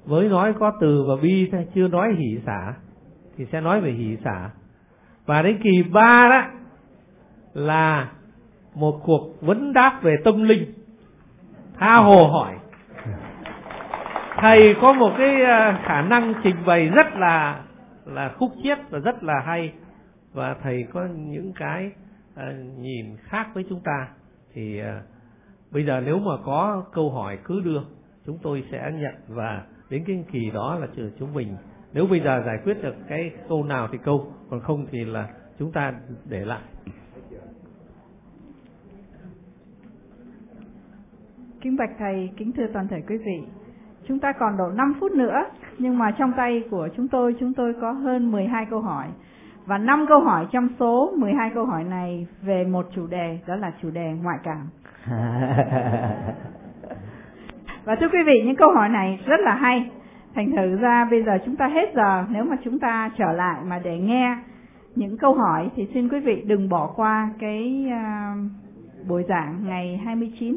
với 0.05 0.29
nói 0.29 0.53
có 0.53 0.73
từ 0.81 1.05
và 1.09 1.17
bi 1.23 1.49
thôi 1.53 1.67
chưa 1.75 1.89
nói 1.89 2.15
hỷ 2.19 2.39
xả 2.47 2.75
thì 3.37 3.47
sẽ 3.53 3.61
nói 3.61 3.81
về 3.81 3.91
hỷ 3.91 4.17
xả 4.25 4.51
và 5.27 5.43
đến 5.43 5.59
kỳ 5.63 5.83
ba 5.93 6.29
đó 6.31 6.59
là 7.55 8.11
một 8.75 9.01
cuộc 9.05 9.41
vấn 9.41 9.73
đáp 9.73 9.99
về 10.03 10.15
tâm 10.25 10.45
linh 10.45 10.73
tha 11.79 11.97
hồ 11.97 12.27
hỏi 12.27 12.55
thầy 14.39 14.75
có 14.81 14.93
một 14.93 15.13
cái 15.19 15.43
à, 15.43 15.81
khả 15.83 16.03
năng 16.03 16.33
trình 16.45 16.57
bày 16.67 16.89
rất 16.89 17.07
là 17.15 17.65
là 18.05 18.29
khúc 18.29 18.53
chiết 18.63 18.79
và 18.91 18.99
rất 18.99 19.23
là 19.23 19.41
hay. 19.47 19.73
Và 20.33 20.55
thầy 20.63 20.87
có 20.93 21.09
những 21.17 21.53
cái 21.53 21.91
à, 22.35 22.53
nhìn 22.79 23.17
khác 23.23 23.49
với 23.55 23.65
chúng 23.69 23.81
ta. 23.81 24.09
Thì 24.55 24.81
à, 24.81 25.03
bây 25.71 25.85
giờ 25.85 26.03
nếu 26.07 26.19
mà 26.19 26.33
có 26.45 26.85
câu 26.93 27.11
hỏi 27.11 27.39
cứ 27.45 27.61
đưa 27.65 27.81
chúng 28.27 28.39
tôi 28.43 28.65
sẽ 28.71 28.93
nhận. 28.95 29.15
Và 29.29 29.63
đến 29.91 30.05
cái 30.07 30.25
kỳ 30.33 30.51
đó 30.51 30.79
là 30.79 30.87
chúng 31.19 31.35
mình. 31.35 31.57
Nếu 31.93 32.07
bây 32.07 32.21
giờ 32.21 32.43
giải 32.47 32.59
quyết 32.65 32.83
được 32.83 32.95
cái 33.09 33.31
câu 33.49 33.65
nào 33.65 33.89
thì 33.93 33.99
câu 34.05 34.33
còn 34.51 34.61
không 34.61 34.87
thì 34.91 35.05
là 35.05 35.29
chúng 35.59 35.73
ta 35.73 35.93
để 36.25 36.45
lại. 36.45 36.61
Kính 41.61 41.77
bạch 41.77 41.91
thầy, 41.99 42.31
kính 42.37 42.53
thưa 42.53 42.67
toàn 42.73 42.89
thể 42.89 43.01
quý 43.09 43.19
vị. 43.19 43.43
Chúng 44.09 44.19
ta 44.19 44.33
còn 44.33 44.57
độ 44.57 44.71
5 44.71 44.95
phút 45.01 45.13
nữa, 45.13 45.45
nhưng 45.79 45.99
mà 45.99 46.11
trong 46.11 46.33
tay 46.37 46.65
của 46.71 46.89
chúng 46.97 47.09
tôi, 47.09 47.37
chúng 47.41 47.55
tôi 47.55 47.75
có 47.81 47.93
hơn 47.93 48.31
12 48.31 48.67
câu 48.71 48.81
hỏi. 48.81 49.07
Và 49.67 49.79
5 49.79 50.07
câu 50.09 50.21
hỏi 50.21 50.47
trong 50.53 50.69
số 50.79 51.13
12 51.17 51.51
câu 51.55 51.67
hỏi 51.67 51.85
này 51.85 52.27
về 52.43 52.65
một 52.65 52.87
chủ 52.95 53.07
đề, 53.07 53.39
đó 53.47 53.57
là 53.57 53.73
chủ 53.83 53.91
đề 53.91 54.13
ngoại 54.23 54.39
cảm. 54.43 54.69
Và 57.85 57.97
thưa 57.97 58.09
quý 58.09 58.19
vị, 58.27 58.43
những 58.47 58.57
câu 58.57 58.71
hỏi 58.73 58.89
này 58.89 59.21
rất 59.27 59.41
là 59.41 59.55
hay. 59.55 59.91
Thành 60.35 60.57
thử 60.57 60.77
ra 60.77 61.05
bây 61.11 61.23
giờ 61.23 61.39
chúng 61.45 61.57
ta 61.57 61.69
hết 61.69 61.93
giờ, 61.95 62.25
nếu 62.29 62.45
mà 62.45 62.57
chúng 62.65 62.79
ta 62.79 63.11
trở 63.19 63.33
lại 63.33 63.61
mà 63.65 63.79
để 63.85 63.99
nghe 63.99 64.37
những 64.95 65.19
câu 65.19 65.35
hỏi 65.35 65.71
thì 65.77 65.89
xin 65.95 66.09
quý 66.09 66.21
vị 66.21 66.43
đừng 66.47 66.69
bỏ 66.69 66.93
qua 66.97 67.29
cái 67.39 67.87
uh, 67.87 69.07
buổi 69.09 69.25
giảng 69.29 69.65
ngày 69.67 70.01
29. 70.05 70.57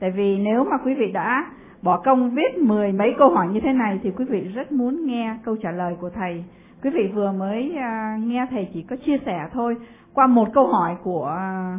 Tại 0.00 0.10
vì 0.10 0.38
nếu 0.38 0.64
mà 0.64 0.76
quý 0.84 0.94
vị 0.94 1.12
đã 1.12 1.44
bỏ 1.82 2.00
công 2.04 2.30
viết 2.30 2.58
mười 2.58 2.92
mấy 2.92 3.14
câu 3.18 3.30
hỏi 3.30 3.48
như 3.48 3.60
thế 3.60 3.72
này 3.72 4.00
thì 4.02 4.10
quý 4.10 4.24
vị 4.24 4.40
rất 4.54 4.72
muốn 4.72 5.06
nghe 5.06 5.36
câu 5.44 5.56
trả 5.56 5.72
lời 5.72 5.96
của 6.00 6.10
thầy. 6.10 6.44
Quý 6.82 6.90
vị 6.90 7.10
vừa 7.14 7.32
mới 7.32 7.76
à, 7.76 8.16
nghe 8.20 8.46
thầy 8.50 8.68
chỉ 8.74 8.82
có 8.82 8.96
chia 8.96 9.18
sẻ 9.26 9.48
thôi, 9.52 9.76
qua 10.14 10.26
một 10.26 10.48
câu 10.54 10.66
hỏi 10.66 10.96
của 11.02 11.26
à, 11.26 11.78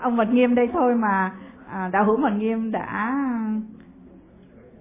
ông 0.00 0.16
Mật 0.16 0.28
Nghiêm 0.30 0.54
đây 0.54 0.68
thôi 0.72 0.94
mà 0.94 1.32
à, 1.70 1.88
đạo 1.92 2.04
hữu 2.04 2.16
Mật 2.16 2.32
Nghiêm 2.36 2.72
đã 2.72 3.14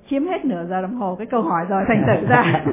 chiếm 0.10 0.28
hết 0.28 0.46
nửa 0.46 0.66
giờ 0.70 0.82
đồng 0.82 0.96
hồ 0.96 1.16
cái 1.16 1.28
câu 1.28 1.42
hỏi 1.42 1.66
rồi, 1.70 1.84
thành 1.88 2.04
thử 2.08 2.28
ra 2.28 2.44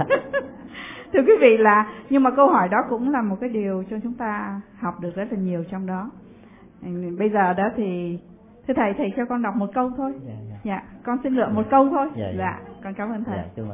thưa 1.12 1.22
quý 1.22 1.33
vị 1.41 1.57
là, 1.57 1.87
nhưng 2.11 2.22
mà 2.22 2.31
câu 2.31 2.49
hỏi 2.49 2.68
đó 2.68 2.79
cũng 2.89 3.11
là 3.11 3.22
một 3.22 3.37
cái 3.41 3.51
điều 3.51 3.85
cho 3.91 3.97
chúng 4.03 4.14
ta 4.14 4.61
học 4.81 5.01
được 5.01 5.16
rất 5.16 5.33
là 5.33 5.39
nhiều 5.39 5.64
trong 5.70 5.87
đó 5.87 6.11
bây 7.18 7.31
giờ 7.31 7.55
đó 7.55 7.68
thì, 7.77 8.18
thưa 8.68 8.74
thầy 8.74 8.95
thầy 8.95 9.12
cho 9.16 9.24
con 9.24 9.43
đọc 9.43 9.57
một 9.57 9.70
câu 9.74 9.91
thôi 9.97 10.12
yeah 10.27 10.49
dạ. 10.65 10.75
dạ 10.77 10.83
con 11.03 11.19
xin 11.23 11.35
lựa 11.35 11.49
một 11.49 11.67
câu 11.71 11.89
thôi 11.89 12.09
dạ, 12.17 12.27
dạ. 12.27 12.33
dạ 12.39 12.61
con 12.85 12.95
cảm 12.95 13.11
ơn 13.11 13.25
thầy 13.25 13.39
dạ, 13.57 13.65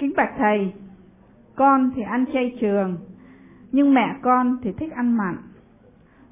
Kính 0.00 0.12
bạch 0.16 0.34
thầy, 0.38 0.72
con 1.54 1.90
thì 1.96 2.02
ăn 2.02 2.24
chay 2.32 2.56
trường, 2.60 2.98
nhưng 3.72 3.94
mẹ 3.94 4.16
con 4.22 4.58
thì 4.62 4.72
thích 4.72 4.92
ăn 4.92 5.16
mặn. 5.16 5.36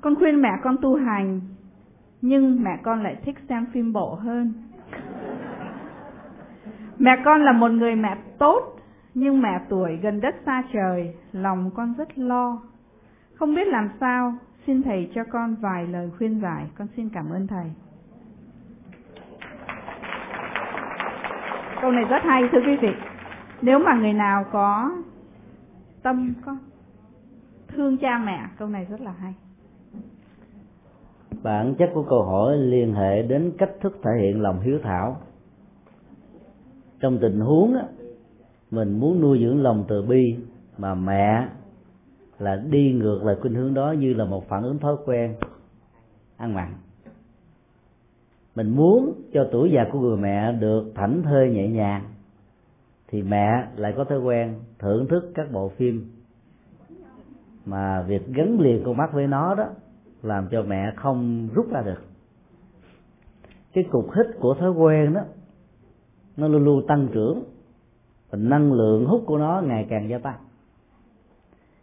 Con 0.01 0.15
khuyên 0.15 0.43
mẹ 0.43 0.49
con 0.63 0.77
tu 0.83 0.97
hành, 0.97 1.41
nhưng 2.23 2.63
mẹ 2.63 2.79
con 2.83 3.03
lại 3.03 3.17
thích 3.25 3.37
xem 3.49 3.67
phim 3.73 3.93
bộ 3.93 4.15
hơn 4.15 4.68
mẹ 6.99 7.17
con 7.25 7.41
là 7.41 7.53
một 7.53 7.71
người 7.71 7.97
mẹ 7.97 8.17
tốt, 8.39 8.77
nhưng 9.15 9.41
mẹ 9.41 9.61
tuổi 9.69 9.97
gần 9.97 10.21
đất 10.21 10.35
xa 10.47 10.63
trời, 10.73 11.15
lòng 11.33 11.71
con 11.75 11.95
rất 11.99 12.19
lo. 12.19 12.63
Không 13.35 13.55
biết 13.55 13.69
làm 13.69 13.89
sao, 14.01 14.35
xin 14.67 14.83
thầy 14.83 15.11
cho 15.15 15.25
con 15.33 15.55
vài 15.55 15.87
lời 15.87 16.11
khuyên 16.19 16.41
giải. 16.43 16.65
Con 16.79 16.89
xin 16.97 17.09
cảm 17.09 17.31
ơn 17.31 17.47
thầy. 17.47 17.67
Câu 21.81 21.93
này 21.93 22.05
rất 22.05 22.23
hay, 22.23 22.49
thưa 22.53 22.61
quý 22.61 22.77
vị. 22.77 22.93
Nếu 23.63 23.79
mà 23.79 23.95
người 23.95 24.13
nào 24.13 24.45
có 24.53 24.93
tâm, 26.03 26.35
có 26.47 26.57
thương 27.69 27.97
cha 27.97 28.19
mẹ, 28.19 28.41
câu 28.59 28.69
này 28.69 28.87
rất 28.91 29.01
là 29.01 29.13
hay. 29.21 29.35
Bản 31.43 31.75
chất 31.79 31.91
của 31.95 32.03
câu 32.03 32.25
hỏi 32.25 32.57
liên 32.57 32.95
hệ 32.95 33.23
đến 33.23 33.53
cách 33.59 33.71
thức 33.81 33.99
thể 34.03 34.11
hiện 34.21 34.43
lòng 34.43 34.61
hiếu 34.61 34.79
thảo 34.83 35.21
trong 37.01 37.19
tình 37.19 37.41
huống 37.41 37.75
á, 37.75 37.83
mình 38.71 39.01
muốn 39.01 39.21
nuôi 39.21 39.39
dưỡng 39.41 39.63
lòng 39.63 39.85
từ 39.89 40.03
bi 40.03 40.37
mà 40.79 40.95
mẹ 40.95 41.49
là 42.39 42.57
đi 42.57 42.93
ngược 42.93 43.25
lại 43.25 43.37
khuynh 43.41 43.55
hướng 43.55 43.75
đó 43.75 43.93
như 43.93 44.15
là 44.15 44.25
một 44.25 44.49
phản 44.49 44.63
ứng 44.63 44.79
thói 44.79 44.97
quen. 45.05 45.35
Ăn 46.37 46.55
mặn. 46.55 46.69
Mình 48.55 48.77
muốn 48.77 49.23
cho 49.33 49.49
tuổi 49.53 49.71
già 49.71 49.87
của 49.93 50.01
người 50.01 50.17
mẹ 50.17 50.53
được 50.53 50.93
thảnh 50.95 51.23
thơi 51.23 51.51
nhẹ 51.51 51.69
nhàng 51.69 52.03
thì 53.09 53.23
mẹ 53.23 53.67
lại 53.77 53.95
có 53.97 54.05
thói 54.05 54.19
quen 54.19 54.55
thưởng 54.79 55.09
thức 55.09 55.31
các 55.35 55.53
bộ 55.53 55.69
phim 55.69 56.11
mà 57.65 58.03
việc 58.03 58.27
gắn 58.27 58.61
liền 58.61 58.83
con 58.85 58.97
mắt 58.97 59.13
với 59.13 59.27
nó 59.27 59.55
đó 59.55 59.65
làm 60.23 60.49
cho 60.51 60.63
mẹ 60.63 60.93
không 60.97 61.49
rút 61.55 61.73
ra 61.73 61.83
được. 61.83 62.03
Cái 63.73 63.85
cục 63.91 64.15
hít 64.15 64.27
của 64.41 64.55
thói 64.55 64.71
quen 64.71 65.15
đó 65.15 65.21
nó 66.39 66.49
luôn 66.49 66.65
luôn 66.65 66.87
tăng 66.87 67.09
trưởng. 67.13 67.45
Và 68.31 68.39
năng 68.39 68.73
lượng 68.73 69.07
hút 69.07 69.23
của 69.27 69.39
nó 69.39 69.63
ngày 69.67 69.87
càng 69.91 70.09
gia 70.09 70.19
tăng. 70.19 70.39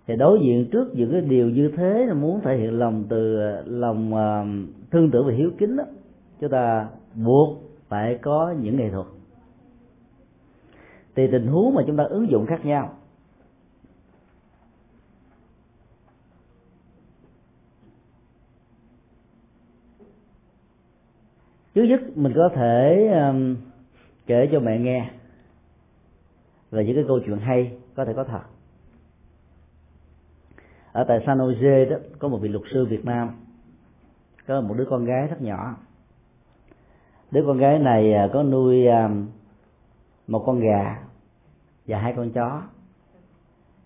Thì 0.08 0.16
đối 0.16 0.40
diện 0.40 0.70
trước 0.72 0.96
những 0.96 1.12
cái 1.12 1.22
điều 1.22 1.50
như 1.50 1.72
thế 1.78 2.06
là 2.06 2.14
muốn 2.14 2.42
thể 2.42 2.58
hiện 2.58 2.80
lòng 2.80 3.04
từ 3.10 3.40
lòng 3.66 4.14
uh, 4.14 4.48
thương 4.92 5.12
tưởng 5.12 5.28
và 5.28 5.34
hiếu 5.34 5.52
kính 5.58 5.78
đó 5.78 5.84
chúng 6.40 6.50
ta 6.50 6.88
buộc 7.16 7.64
phải 7.88 8.18
có 8.18 8.56
những 8.62 8.78
nghệ 8.78 8.90
thuật. 8.90 9.06
Thì 11.16 11.28
tình 11.32 11.48
huống 11.48 11.74
mà 11.74 11.82
chúng 11.88 11.98
ta 11.98 12.04
ứng 12.04 12.32
dụng 12.32 12.46
khác 12.46 12.66
nhau. 12.66 12.98
Trước 21.74 21.84
nhất 21.84 22.02
mình 22.16 22.34
có 22.36 22.50
thể 22.50 23.08
um, 23.08 23.56
kể 24.26 24.50
cho 24.52 24.60
mẹ 24.60 24.80
nghe. 24.80 25.10
Về 26.72 26.86
những 26.86 26.96
cái 26.96 27.06
câu 27.08 27.20
chuyện 27.26 27.38
hay, 27.38 27.78
có 27.96 28.06
thể 28.06 28.14
có 28.14 28.24
thật. 28.24 28.42
Ở 30.92 31.04
tại 31.04 31.24
San 31.26 31.38
Jose 31.38 31.90
đó, 31.90 31.98
có 32.20 32.28
một 32.28 32.38
vị 32.38 32.50
luật 32.50 32.64
sư 32.72 32.86
Việt 32.86 33.06
Nam, 33.06 33.30
có 34.48 34.62
một 34.62 34.76
đứa 34.78 34.86
con 34.90 35.06
gái 35.06 35.28
rất 35.28 35.42
nhỏ. 35.42 35.76
Đứa 37.32 37.44
con 37.48 37.58
gái 37.58 37.80
này 37.80 38.14
à, 38.14 38.30
có 38.34 38.44
nuôi 38.44 38.88
à, 38.88 39.10
một 40.28 40.44
con 40.46 40.60
gà 40.60 41.04
và 41.88 42.00
hai 42.00 42.14
con 42.14 42.32
chó. 42.32 42.62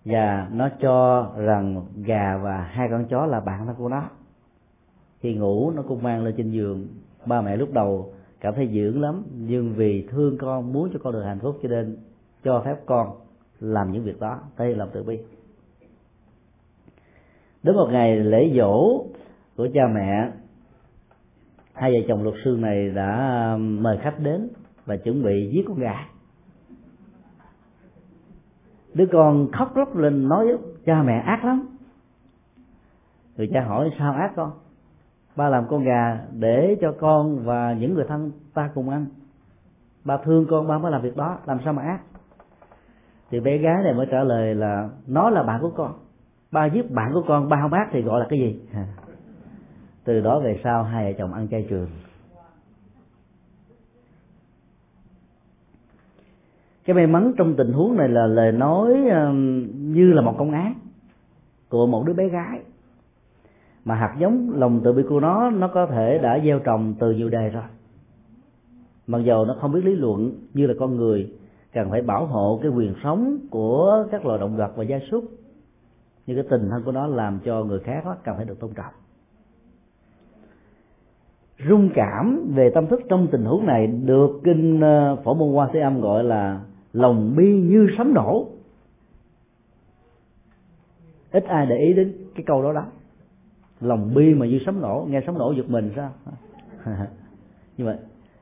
Và 0.04 0.48
nó 0.52 0.68
cho 0.80 1.26
rằng 1.36 1.86
gà 1.96 2.36
và 2.36 2.62
hai 2.62 2.88
con 2.88 3.04
chó 3.04 3.26
là 3.26 3.40
bạn 3.40 3.66
thân 3.66 3.76
của 3.76 3.88
nó. 3.88 4.02
Khi 5.20 5.34
ngủ, 5.34 5.70
nó 5.70 5.82
cũng 5.82 6.02
mang 6.02 6.24
lên 6.24 6.34
trên 6.36 6.50
giường. 6.50 6.88
Ba 7.26 7.42
mẹ 7.42 7.56
lúc 7.56 7.72
đầu 7.72 8.14
cảm 8.40 8.54
thấy 8.54 8.70
dưỡng 8.74 9.00
lắm. 9.00 9.24
Nhưng 9.36 9.74
vì 9.74 10.06
thương 10.10 10.38
con, 10.38 10.72
muốn 10.72 10.90
cho 10.92 10.98
con 11.02 11.12
được 11.12 11.22
hạnh 11.22 11.38
phúc 11.40 11.58
cho 11.62 11.68
nên 11.68 11.96
cho 12.44 12.62
phép 12.64 12.76
con 12.86 13.20
làm 13.60 13.92
những 13.92 14.04
việc 14.04 14.20
đó. 14.20 14.40
Đây 14.58 14.74
là 14.74 14.86
từ 14.92 15.02
bi. 15.02 15.18
Đến 17.62 17.76
một 17.76 17.88
ngày 17.92 18.20
lễ 18.20 18.52
dỗ 18.56 19.04
của 19.56 19.68
cha 19.74 19.88
mẹ, 19.94 20.30
hai 21.72 21.92
vợ 21.92 22.06
chồng 22.08 22.22
luật 22.22 22.34
sư 22.44 22.56
này 22.60 22.90
đã 22.90 23.52
um, 23.52 23.82
mời 23.82 23.98
khách 23.98 24.20
đến 24.20 24.48
và 24.86 24.96
chuẩn 24.96 25.22
bị 25.22 25.50
giết 25.52 25.64
con 25.68 25.78
gà. 25.78 26.08
Đứa 28.94 29.06
con 29.06 29.52
khóc 29.52 29.76
lóc 29.76 29.96
lên 29.96 30.28
nói 30.28 30.46
cha 30.86 31.02
mẹ 31.02 31.18
ác 31.18 31.44
lắm. 31.44 31.78
Người 33.36 33.50
cha 33.52 33.64
hỏi, 33.64 33.90
sao 33.98 34.12
ác 34.12 34.32
con? 34.36 34.52
Ba 35.36 35.48
làm 35.48 35.68
con 35.68 35.84
gà 35.84 36.18
để 36.32 36.76
cho 36.80 36.94
con 37.00 37.44
và 37.44 37.72
những 37.72 37.94
người 37.94 38.04
thân 38.08 38.32
ta 38.54 38.70
cùng 38.74 38.90
ăn. 38.90 39.06
Ba 40.04 40.16
thương 40.16 40.46
con, 40.50 40.66
ba 40.66 40.78
mới 40.78 40.92
làm 40.92 41.02
việc 41.02 41.16
đó, 41.16 41.38
làm 41.46 41.58
sao 41.64 41.72
mà 41.72 41.82
ác? 41.82 42.00
Thì 43.30 43.40
bé 43.40 43.58
gái 43.58 43.82
này 43.82 43.94
mới 43.94 44.06
trả 44.10 44.24
lời 44.24 44.54
là, 44.54 44.88
nó 45.06 45.30
là 45.30 45.42
bạn 45.42 45.60
của 45.60 45.70
con. 45.70 45.92
Ba 46.50 46.64
giết 46.64 46.90
bạn 46.90 47.12
của 47.12 47.22
con, 47.28 47.48
ba 47.48 47.60
không 47.62 47.72
ác 47.72 47.88
thì 47.92 48.02
gọi 48.02 48.20
là 48.20 48.26
cái 48.28 48.38
gì? 48.38 48.60
Từ 50.04 50.20
đó 50.20 50.40
về 50.40 50.60
sau, 50.64 50.82
hai 50.82 51.12
vợ 51.12 51.18
chồng 51.18 51.32
ăn 51.32 51.48
chay 51.48 51.66
trường. 51.68 51.88
Cái 56.84 56.94
may 56.94 57.06
mắn 57.06 57.32
trong 57.36 57.56
tình 57.56 57.72
huống 57.72 57.96
này 57.96 58.08
là 58.08 58.26
lời 58.26 58.52
nói 58.52 58.94
như 59.74 60.12
là 60.12 60.22
một 60.22 60.34
công 60.38 60.52
án 60.52 60.74
của 61.68 61.86
một 61.86 62.04
đứa 62.06 62.12
bé 62.12 62.28
gái 62.28 62.60
mà 63.90 63.96
hạt 63.96 64.16
giống 64.18 64.52
lòng 64.54 64.80
từ 64.84 64.92
bi 64.92 65.02
của 65.08 65.20
nó 65.20 65.50
nó 65.50 65.68
có 65.68 65.86
thể 65.86 66.18
đã 66.18 66.38
gieo 66.44 66.58
trồng 66.58 66.94
từ 66.98 67.12
nhiều 67.12 67.28
đời 67.28 67.50
rồi. 67.50 67.62
Mặc 69.06 69.18
dầu 69.18 69.44
nó 69.44 69.56
không 69.60 69.72
biết 69.72 69.84
lý 69.84 69.94
luận 69.94 70.48
như 70.54 70.66
là 70.66 70.74
con 70.78 70.96
người 70.96 71.32
cần 71.72 71.90
phải 71.90 72.02
bảo 72.02 72.26
hộ 72.26 72.60
cái 72.62 72.70
quyền 72.70 72.94
sống 73.02 73.38
của 73.50 74.06
các 74.10 74.26
loài 74.26 74.38
động 74.38 74.56
vật 74.56 74.72
và 74.76 74.84
gia 74.84 74.98
súc. 75.10 75.24
Nhưng 76.26 76.36
cái 76.36 76.46
tình 76.50 76.68
thân 76.70 76.82
của 76.84 76.92
nó 76.92 77.06
làm 77.06 77.40
cho 77.44 77.64
người 77.64 77.78
khác 77.78 78.04
đó, 78.04 78.16
cần 78.24 78.36
phải 78.36 78.44
được 78.44 78.60
tôn 78.60 78.72
trọng. 78.74 78.94
Rung 81.68 81.90
cảm 81.94 82.52
về 82.54 82.70
tâm 82.70 82.86
thức 82.86 83.00
trong 83.08 83.26
tình 83.30 83.44
huống 83.44 83.66
này 83.66 83.86
được 83.86 84.40
kinh 84.44 84.80
ờ, 84.80 85.16
phổ 85.24 85.34
môn 85.34 85.52
hoa 85.52 85.68
thế 85.72 85.80
âm 85.80 86.00
gọi 86.00 86.24
là 86.24 86.60
lòng 86.92 87.36
bi 87.36 87.60
như 87.60 87.88
sấm 87.98 88.14
nổ. 88.14 88.48
Ít 91.32 91.44
ai 91.44 91.66
để 91.66 91.78
ý 91.78 91.94
đến 91.94 92.14
cái 92.34 92.44
câu 92.46 92.62
đó 92.62 92.72
đó 92.72 92.86
lòng 93.80 94.14
bi 94.14 94.34
mà 94.34 94.46
như 94.46 94.60
sấm 94.66 94.80
nổ, 94.80 95.06
nghe 95.10 95.22
sấm 95.26 95.38
nổ 95.38 95.52
giật 95.52 95.70
mình 95.70 95.92
sao? 95.96 96.12
Nhưng 97.76 97.86
mà 97.86 97.98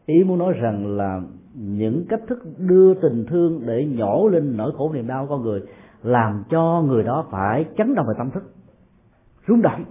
ý 0.07 0.25
muốn 0.25 0.39
nói 0.39 0.53
rằng 0.53 0.97
là 0.97 1.21
những 1.55 2.05
cách 2.09 2.21
thức 2.29 2.39
đưa 2.59 2.95
tình 2.95 3.27
thương 3.27 3.67
để 3.67 3.85
nhổ 3.85 4.29
lên 4.29 4.57
nỗi 4.57 4.73
khổ 4.77 4.93
niềm 4.93 5.07
đau 5.07 5.27
của 5.27 5.37
con 5.37 5.43
người 5.43 5.63
làm 6.03 6.45
cho 6.51 6.83
người 6.87 7.05
đó 7.05 7.27
phải 7.31 7.65
chấn 7.77 7.95
động 7.95 8.07
về 8.07 8.15
tâm 8.19 8.31
thức, 8.31 8.53
rung 9.49 9.63
động. 9.63 9.85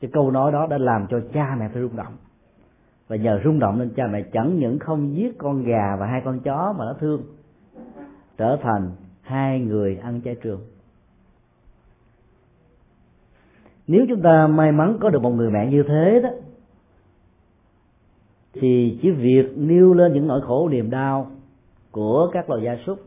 Cái 0.00 0.10
câu 0.12 0.30
nói 0.30 0.52
đó 0.52 0.66
đã 0.66 0.78
làm 0.78 1.06
cho 1.10 1.20
cha 1.32 1.56
mẹ 1.58 1.68
phải 1.72 1.82
rung 1.82 1.96
động. 1.96 2.16
Và 3.08 3.16
nhờ 3.16 3.40
rung 3.44 3.58
động 3.58 3.78
nên 3.78 3.90
cha 3.96 4.06
mẹ 4.06 4.22
chẳng 4.22 4.58
những 4.58 4.78
không 4.78 5.16
giết 5.16 5.38
con 5.38 5.64
gà 5.64 5.96
và 6.00 6.06
hai 6.06 6.22
con 6.24 6.40
chó 6.40 6.74
mà 6.78 6.84
nó 6.84 6.92
thương, 7.00 7.22
trở 8.36 8.56
thành 8.62 8.90
hai 9.20 9.60
người 9.60 9.96
ăn 9.96 10.20
chay 10.24 10.36
trường. 10.42 10.60
Nếu 13.86 14.06
chúng 14.08 14.22
ta 14.22 14.46
may 14.46 14.72
mắn 14.72 14.96
có 15.00 15.10
được 15.10 15.22
một 15.22 15.30
người 15.30 15.50
mẹ 15.50 15.66
như 15.66 15.82
thế 15.82 16.20
đó, 16.22 16.28
thì 18.52 18.98
chỉ 19.02 19.10
việc 19.10 19.52
nêu 19.56 19.94
lên 19.94 20.12
những 20.12 20.26
nỗi 20.26 20.40
khổ 20.40 20.68
niềm 20.68 20.90
đau 20.90 21.30
của 21.90 22.30
các 22.32 22.50
loài 22.50 22.62
gia 22.62 22.76
súc 22.76 23.00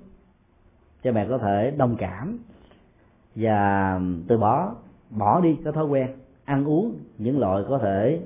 cha 1.04 1.12
mẹ 1.12 1.26
có 1.30 1.38
thể 1.38 1.72
đồng 1.78 1.96
cảm 1.98 2.40
và 3.36 4.00
từ 4.28 4.38
bỏ 4.38 4.76
bỏ 5.10 5.42
đi 5.42 5.58
cái 5.64 5.74
thói 5.74 5.86
quen 5.86 6.08
ăn 6.46 6.66
uống 6.66 7.00
những 7.18 7.40
loại 7.40 7.64
có 7.70 7.78
thể 7.78 8.20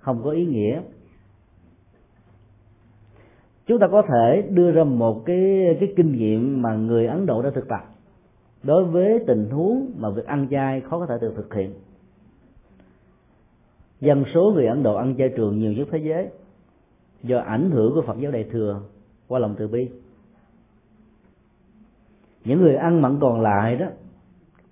không 0.00 0.22
có 0.24 0.30
ý 0.30 0.46
nghĩa. 0.46 0.80
Chúng 3.66 3.78
ta 3.78 3.88
có 3.88 4.02
thể 4.02 4.42
đưa 4.50 4.72
ra 4.72 4.84
một 4.84 5.22
cái 5.26 5.76
cái 5.80 5.92
kinh 5.96 6.12
nghiệm 6.12 6.62
mà 6.62 6.74
người 6.74 7.06
ấn 7.06 7.26
độ 7.26 7.42
đã 7.42 7.50
thực 7.50 7.68
tập 7.68 7.97
đối 8.68 8.84
với 8.84 9.24
tình 9.26 9.50
huống 9.50 9.92
mà 9.98 10.10
việc 10.10 10.26
ăn 10.26 10.48
chay 10.50 10.80
khó 10.80 10.98
có 10.98 11.06
thể 11.06 11.18
được 11.20 11.32
thực 11.36 11.54
hiện. 11.54 11.74
Dân 14.00 14.24
số 14.34 14.52
người 14.54 14.66
ấn 14.66 14.82
độ 14.82 14.96
ăn 14.96 15.14
chay 15.18 15.32
trường 15.36 15.58
nhiều 15.58 15.72
nhất 15.72 15.88
thế 15.90 15.98
giới, 15.98 16.28
do 17.22 17.38
ảnh 17.38 17.70
hưởng 17.70 17.94
của 17.94 18.02
phật 18.02 18.16
giáo 18.20 18.32
đại 18.32 18.44
thừa 18.44 18.80
qua 19.28 19.38
lòng 19.38 19.54
từ 19.58 19.68
bi. 19.68 19.88
Những 22.44 22.60
người 22.60 22.74
ăn 22.74 23.02
mặn 23.02 23.18
còn 23.20 23.40
lại 23.40 23.76
đó, 23.76 23.86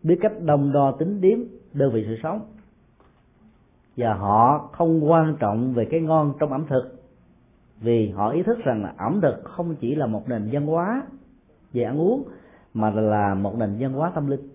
biết 0.02 0.18
cách 0.22 0.42
đông 0.42 0.72
đo 0.72 0.92
tính 0.92 1.20
điếm 1.20 1.38
đơn 1.72 1.92
vị 1.92 2.04
sự 2.08 2.16
sống. 2.22 2.40
Và 3.96 4.14
họ 4.14 4.70
không 4.72 5.10
quan 5.10 5.36
trọng 5.36 5.74
về 5.74 5.84
cái 5.84 6.00
ngon 6.00 6.32
trong 6.38 6.52
ẩm 6.52 6.64
thực, 6.68 7.02
vì 7.80 8.08
họ 8.08 8.30
ý 8.30 8.42
thức 8.42 8.58
rằng 8.64 8.82
là 8.82 8.94
ẩm 8.98 9.20
thực 9.20 9.44
không 9.44 9.76
chỉ 9.76 9.94
là 9.94 10.06
một 10.06 10.28
nền 10.28 10.48
văn 10.52 10.66
hóa 10.66 11.02
về 11.72 11.82
ăn 11.82 12.00
uống 12.00 12.24
mà 12.76 12.90
là 12.90 13.34
một 13.34 13.54
nền 13.58 13.76
văn 13.78 13.92
hóa 13.92 14.12
tâm 14.14 14.26
linh. 14.26 14.48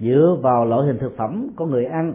Dựa 0.00 0.36
vào 0.42 0.66
loại 0.66 0.86
hình 0.86 0.98
thực 0.98 1.16
phẩm 1.16 1.48
có 1.56 1.66
người 1.66 1.84
ăn, 1.84 2.14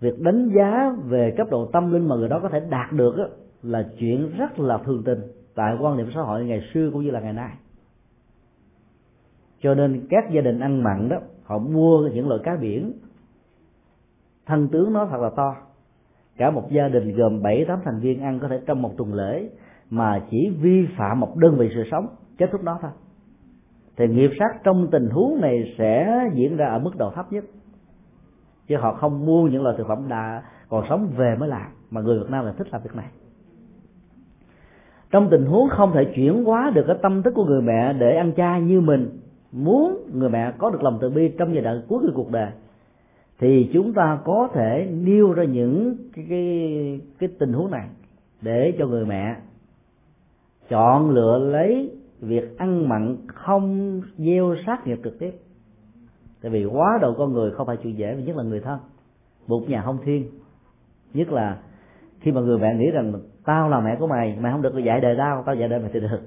việc 0.00 0.20
đánh 0.20 0.50
giá 0.56 0.90
về 1.04 1.34
cấp 1.36 1.48
độ 1.50 1.66
tâm 1.66 1.92
linh 1.92 2.08
mà 2.08 2.16
người 2.16 2.28
đó 2.28 2.40
có 2.42 2.48
thể 2.48 2.60
đạt 2.70 2.92
được 2.92 3.14
là 3.62 3.88
chuyện 3.98 4.30
rất 4.38 4.58
là 4.58 4.78
thường 4.78 5.02
tình 5.04 5.20
tại 5.54 5.76
quan 5.80 5.96
niệm 5.96 6.10
xã 6.14 6.20
hội 6.20 6.44
ngày 6.44 6.62
xưa 6.74 6.90
cũng 6.92 7.02
như 7.02 7.10
là 7.10 7.20
ngày 7.20 7.32
nay. 7.32 7.50
Cho 9.60 9.74
nên 9.74 10.06
các 10.10 10.30
gia 10.32 10.40
đình 10.40 10.60
ăn 10.60 10.82
mặn 10.82 11.08
đó, 11.08 11.16
họ 11.44 11.58
mua 11.58 12.08
những 12.08 12.28
loại 12.28 12.40
cá 12.44 12.56
biển. 12.56 12.92
Thân 14.46 14.68
tướng 14.68 14.92
nó 14.92 15.06
thật 15.06 15.20
là 15.20 15.30
to. 15.36 15.56
Cả 16.36 16.50
một 16.50 16.70
gia 16.70 16.88
đình 16.88 17.16
gồm 17.16 17.42
bảy, 17.42 17.64
tám 17.64 17.78
thành 17.84 18.00
viên 18.00 18.20
ăn 18.20 18.38
có 18.40 18.48
thể 18.48 18.60
trong 18.66 18.82
một 18.82 18.94
tuần 18.96 19.14
lễ 19.14 19.48
mà 19.90 20.22
chỉ 20.30 20.50
vi 20.60 20.86
phạm 20.96 21.20
một 21.20 21.36
đơn 21.36 21.56
vị 21.58 21.70
sự 21.74 21.84
sống 21.90 22.06
kết 22.38 22.48
thúc 22.52 22.62
đó 22.62 22.78
thôi. 22.82 22.90
Thì 23.96 24.08
nghiệp 24.08 24.30
sát 24.38 24.64
trong 24.64 24.90
tình 24.90 25.10
huống 25.10 25.40
này 25.40 25.74
sẽ 25.78 26.20
diễn 26.34 26.56
ra 26.56 26.66
ở 26.66 26.78
mức 26.78 26.96
độ 26.98 27.10
thấp 27.10 27.32
nhất. 27.32 27.44
Chứ 28.68 28.76
họ 28.76 28.94
không 28.94 29.26
mua 29.26 29.48
những 29.48 29.62
loại 29.62 29.74
thực 29.78 29.88
phẩm 29.88 30.08
đã 30.08 30.42
còn 30.68 30.84
sống 30.88 31.12
về 31.16 31.36
mới 31.36 31.48
làm 31.48 31.66
mà 31.90 32.00
người 32.00 32.18
Việt 32.18 32.30
Nam 32.30 32.44
là 32.44 32.52
thích 32.52 32.66
làm 32.72 32.82
việc 32.82 32.94
này. 32.94 33.08
Trong 35.10 35.28
tình 35.30 35.46
huống 35.46 35.68
không 35.68 35.92
thể 35.94 36.04
chuyển 36.04 36.44
hóa 36.44 36.72
được 36.74 36.84
cái 36.86 36.96
tâm 37.02 37.22
thức 37.22 37.34
của 37.34 37.44
người 37.44 37.62
mẹ 37.62 37.92
để 37.92 38.16
ăn 38.16 38.32
chay 38.36 38.60
như 38.60 38.80
mình 38.80 39.20
muốn 39.52 40.10
người 40.12 40.30
mẹ 40.30 40.52
có 40.58 40.70
được 40.70 40.82
lòng 40.82 40.98
từ 41.00 41.10
bi 41.10 41.32
trong 41.38 41.54
giai 41.54 41.64
đoạn 41.64 41.82
cuối 41.88 41.98
của 42.02 42.12
cuộc 42.14 42.30
đời 42.30 42.50
thì 43.38 43.70
chúng 43.72 43.92
ta 43.94 44.18
có 44.24 44.48
thể 44.54 44.88
nêu 44.92 45.32
ra 45.32 45.44
những 45.44 45.96
cái 46.14 46.26
cái, 46.28 47.00
cái 47.18 47.28
tình 47.38 47.52
huống 47.52 47.70
này 47.70 47.88
để 48.40 48.74
cho 48.78 48.86
người 48.86 49.06
mẹ 49.06 49.36
chọn 50.68 51.10
lựa 51.10 51.38
lấy 51.38 51.90
việc 52.20 52.58
ăn 52.58 52.88
mặn 52.88 53.16
không 53.26 54.02
gieo 54.18 54.54
sát 54.66 54.86
nghiệp 54.86 54.98
trực 55.04 55.18
tiếp. 55.18 55.40
Tại 56.42 56.50
vì 56.50 56.64
quá 56.64 56.98
độ 57.02 57.14
con 57.14 57.32
người 57.32 57.50
không 57.50 57.66
phải 57.66 57.76
chuyện 57.76 57.98
dễ, 57.98 58.16
nhất 58.16 58.36
là 58.36 58.42
người 58.42 58.60
thân. 58.60 58.78
Một 59.46 59.68
nhà 59.68 59.82
không 59.82 59.98
thiên. 60.04 60.30
Nhất 61.14 61.32
là 61.32 61.58
khi 62.20 62.32
mà 62.32 62.40
người 62.40 62.58
mẹ 62.58 62.74
nghĩ 62.74 62.90
rằng 62.90 63.12
tao 63.44 63.68
là 63.68 63.80
mẹ 63.80 63.96
của 63.96 64.06
mày 64.06 64.36
mày 64.40 64.52
không 64.52 64.62
được 64.62 64.76
dạy 64.76 65.00
đời 65.00 65.16
tao 65.18 65.42
tao 65.46 65.54
dạy 65.54 65.68
đời 65.68 65.80
mày 65.80 65.90
thì 65.92 66.00
được. 66.00 66.20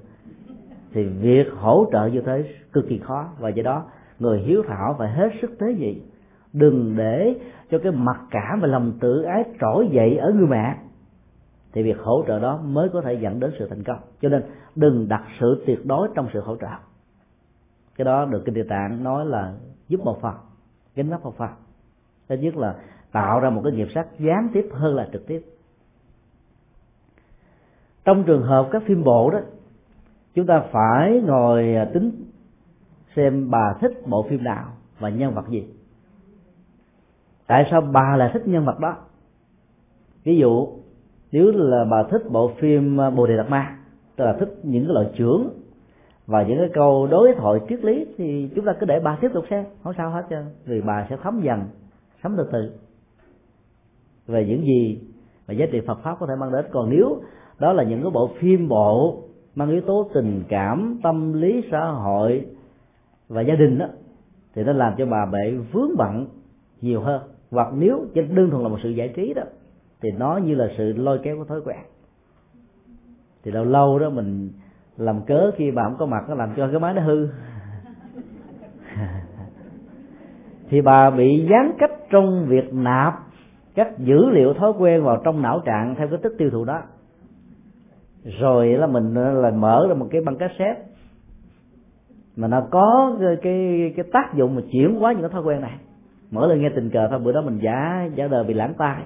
Thì 0.93 1.03
việc 1.03 1.47
hỗ 1.57 1.85
trợ 1.91 2.05
như 2.05 2.21
thế 2.21 2.43
cực 2.73 2.85
kỳ 2.89 2.97
khó. 2.97 3.29
Và 3.39 3.49
do 3.49 3.63
đó, 3.63 3.85
người 4.19 4.39
hiếu 4.39 4.63
thảo 4.67 4.95
phải 4.99 5.11
hết 5.11 5.29
sức 5.41 5.51
tế 5.59 5.73
nhị. 5.73 6.01
Đừng 6.53 6.95
để 6.97 7.35
cho 7.71 7.79
cái 7.79 7.91
mặc 7.91 8.21
cảm 8.31 8.59
và 8.61 8.67
lòng 8.67 8.93
tự 8.99 9.21
ái 9.21 9.43
trỗi 9.61 9.89
dậy 9.91 10.17
ở 10.17 10.31
người 10.31 10.47
mẹ 10.47 10.75
thì 11.73 11.83
việc 11.83 11.97
hỗ 11.99 12.23
trợ 12.27 12.39
đó 12.39 12.57
mới 12.57 12.89
có 12.89 13.01
thể 13.01 13.13
dẫn 13.13 13.39
đến 13.39 13.53
sự 13.59 13.67
thành 13.69 13.83
công. 13.83 13.99
Cho 14.21 14.29
nên 14.29 14.43
đừng 14.75 15.07
đặt 15.09 15.23
sự 15.39 15.63
tuyệt 15.65 15.85
đối 15.85 16.09
trong 16.15 16.27
sự 16.33 16.41
hỗ 16.41 16.55
trợ. 16.55 16.67
Cái 17.95 18.05
đó 18.05 18.25
được 18.25 18.41
kinh 18.45 18.55
địa 18.55 18.63
tạng 18.63 19.03
nói 19.03 19.25
là 19.25 19.53
giúp 19.87 20.01
một 20.03 20.21
phần, 20.21 20.35
gánh 20.95 21.09
vác 21.09 21.23
một 21.23 21.37
phần. 21.37 21.49
Thứ 22.29 22.35
nhất 22.35 22.57
là 22.57 22.75
tạo 23.11 23.39
ra 23.39 23.49
một 23.49 23.61
cái 23.63 23.73
nghiệp 23.73 23.87
sát 23.95 24.07
gián 24.19 24.49
tiếp 24.53 24.69
hơn 24.73 24.95
là 24.95 25.09
trực 25.13 25.27
tiếp. 25.27 25.45
Trong 28.05 28.23
trường 28.23 28.43
hợp 28.43 28.67
các 28.71 28.83
phim 28.85 29.03
bộ 29.03 29.31
đó, 29.31 29.39
chúng 30.33 30.47
ta 30.47 30.63
phải 30.71 31.21
ngồi 31.21 31.75
à, 31.75 31.85
tính 31.85 32.31
xem 33.15 33.51
bà 33.51 33.75
thích 33.81 34.07
bộ 34.07 34.25
phim 34.29 34.43
nào 34.43 34.73
và 34.99 35.09
nhân 35.09 35.33
vật 35.33 35.49
gì. 35.49 35.67
Tại 37.47 37.67
sao 37.71 37.81
bà 37.81 38.15
lại 38.17 38.29
thích 38.33 38.47
nhân 38.47 38.65
vật 38.65 38.79
đó? 38.79 38.95
Ví 40.23 40.37
dụ 40.37 40.80
nếu 41.31 41.51
là 41.51 41.85
bà 41.85 42.03
thích 42.03 42.21
bộ 42.29 42.51
phim 42.57 43.01
à, 43.01 43.09
bồ 43.09 43.27
đề 43.27 43.37
đạt 43.37 43.49
ma, 43.49 43.77
tức 44.15 44.25
là 44.25 44.33
thích 44.33 44.59
những 44.63 44.85
cái 44.85 44.93
loại 44.93 45.09
trưởng 45.15 45.49
và 46.27 46.43
những 46.43 46.57
cái 46.57 46.69
câu 46.73 47.07
đối 47.11 47.33
thoại 47.35 47.59
triết 47.69 47.83
lý, 47.83 48.05
thì 48.17 48.49
chúng 48.55 48.65
ta 48.65 48.73
cứ 48.79 48.85
để 48.85 48.99
bà 48.99 49.15
tiếp 49.15 49.29
tục 49.33 49.45
xem, 49.49 49.65
không 49.83 49.93
sao 49.97 50.11
hết 50.11 50.23
trơn, 50.29 50.45
vì 50.65 50.81
bà 50.81 51.07
sẽ 51.09 51.17
thấm 51.23 51.41
dần, 51.43 51.59
thấm 52.21 52.35
từ 52.37 52.47
từ. 52.51 52.71
Về 54.27 54.45
những 54.45 54.65
gì 54.65 54.99
mà 55.47 55.53
giá 55.53 55.65
trị 55.71 55.81
Phật 55.87 55.99
pháp 56.03 56.15
có 56.19 56.27
thể 56.27 56.35
mang 56.39 56.51
đến. 56.51 56.65
Còn 56.71 56.89
nếu 56.89 57.21
đó 57.59 57.73
là 57.73 57.83
những 57.83 58.01
cái 58.01 58.11
bộ 58.11 58.29
phim 58.39 58.67
bộ 58.67 59.23
mang 59.55 59.69
yếu 59.69 59.81
tố 59.81 60.09
tình 60.13 60.43
cảm, 60.49 60.99
tâm 61.03 61.33
lý, 61.33 61.63
xã 61.71 61.85
hội 61.85 62.45
và 63.27 63.41
gia 63.41 63.55
đình 63.55 63.77
đó, 63.77 63.85
thì 64.55 64.63
nó 64.63 64.73
làm 64.73 64.93
cho 64.97 65.05
bà 65.05 65.25
bị 65.25 65.57
vướng 65.71 65.97
bận 65.97 66.27
nhiều 66.81 67.01
hơn. 67.01 67.21
Hoặc 67.51 67.67
nếu 67.73 68.05
chỉ 68.13 68.21
đơn 68.21 68.49
thuần 68.49 68.63
là 68.63 68.69
một 68.69 68.77
sự 68.83 68.89
giải 68.89 69.07
trí 69.07 69.33
đó 69.33 69.43
thì 70.01 70.11
nó 70.11 70.37
như 70.37 70.55
là 70.55 70.67
sự 70.77 70.93
lôi 70.93 71.19
kéo 71.23 71.37
của 71.37 71.45
thói 71.45 71.61
quen. 71.65 71.79
Thì 73.43 73.51
lâu 73.51 73.65
lâu 73.65 73.99
đó 73.99 74.09
mình 74.09 74.51
làm 74.97 75.25
cớ 75.25 75.51
khi 75.55 75.71
bà 75.71 75.83
không 75.83 75.97
có 75.97 76.05
mặt 76.05 76.23
nó 76.29 76.35
làm 76.35 76.53
cho 76.57 76.67
cái 76.67 76.79
máy 76.79 76.93
nó 76.93 77.01
hư. 77.01 77.27
Thì 80.69 80.81
bà 80.81 81.09
bị 81.09 81.47
gián 81.49 81.71
cách 81.79 81.91
trong 82.09 82.45
việc 82.47 82.73
nạp 82.73 83.13
các 83.75 83.99
dữ 83.99 84.29
liệu 84.29 84.53
thói 84.53 84.71
quen 84.79 85.03
vào 85.03 85.21
trong 85.25 85.41
não 85.41 85.59
trạng 85.65 85.95
theo 85.95 86.07
cái 86.07 86.17
tích 86.23 86.33
tiêu 86.37 86.49
thụ 86.49 86.65
đó. 86.65 86.81
Rồi 88.23 88.67
là 88.67 88.87
mình 88.87 89.13
là 89.13 89.51
mở 89.51 89.85
ra 89.89 89.93
một 89.93 90.07
cái 90.11 90.21
băng 90.21 90.37
cassette 90.37 90.85
mà 92.35 92.47
nó 92.47 92.61
có 92.71 93.17
cái 93.21 93.35
cái, 93.41 93.93
cái 93.95 94.05
tác 94.13 94.33
dụng 94.35 94.55
mà 94.55 94.61
chuyển 94.71 94.95
hóa 94.95 95.11
những 95.11 95.21
cái 95.21 95.29
thói 95.29 95.41
quen 95.41 95.61
này. 95.61 95.77
Mở 96.31 96.47
lên 96.47 96.61
nghe 96.61 96.69
tình 96.69 96.89
cờ 96.89 97.07
thôi 97.09 97.19
bữa 97.19 97.31
đó 97.31 97.41
mình 97.41 97.59
giả 97.61 98.09
giả 98.15 98.27
đời 98.27 98.43
bị 98.43 98.53
lãng 98.53 98.73
tai 98.77 99.03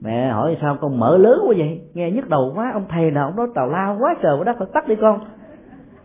mẹ 0.00 0.28
hỏi 0.28 0.56
sao 0.60 0.76
con 0.80 0.98
mở 0.98 1.18
lớn 1.18 1.40
quá 1.46 1.54
vậy? 1.58 1.80
Nghe 1.94 2.10
nhức 2.10 2.28
đầu 2.28 2.52
quá 2.54 2.70
ông 2.72 2.86
thầy 2.88 3.10
nào 3.10 3.26
ông 3.26 3.36
nói 3.36 3.48
tào 3.54 3.68
lao 3.68 3.96
quá 4.00 4.14
trời 4.22 4.36
quá 4.38 4.44
đất 4.44 4.56
phải 4.58 4.68
tắt 4.74 4.88
đi 4.88 4.96
con. 4.96 5.20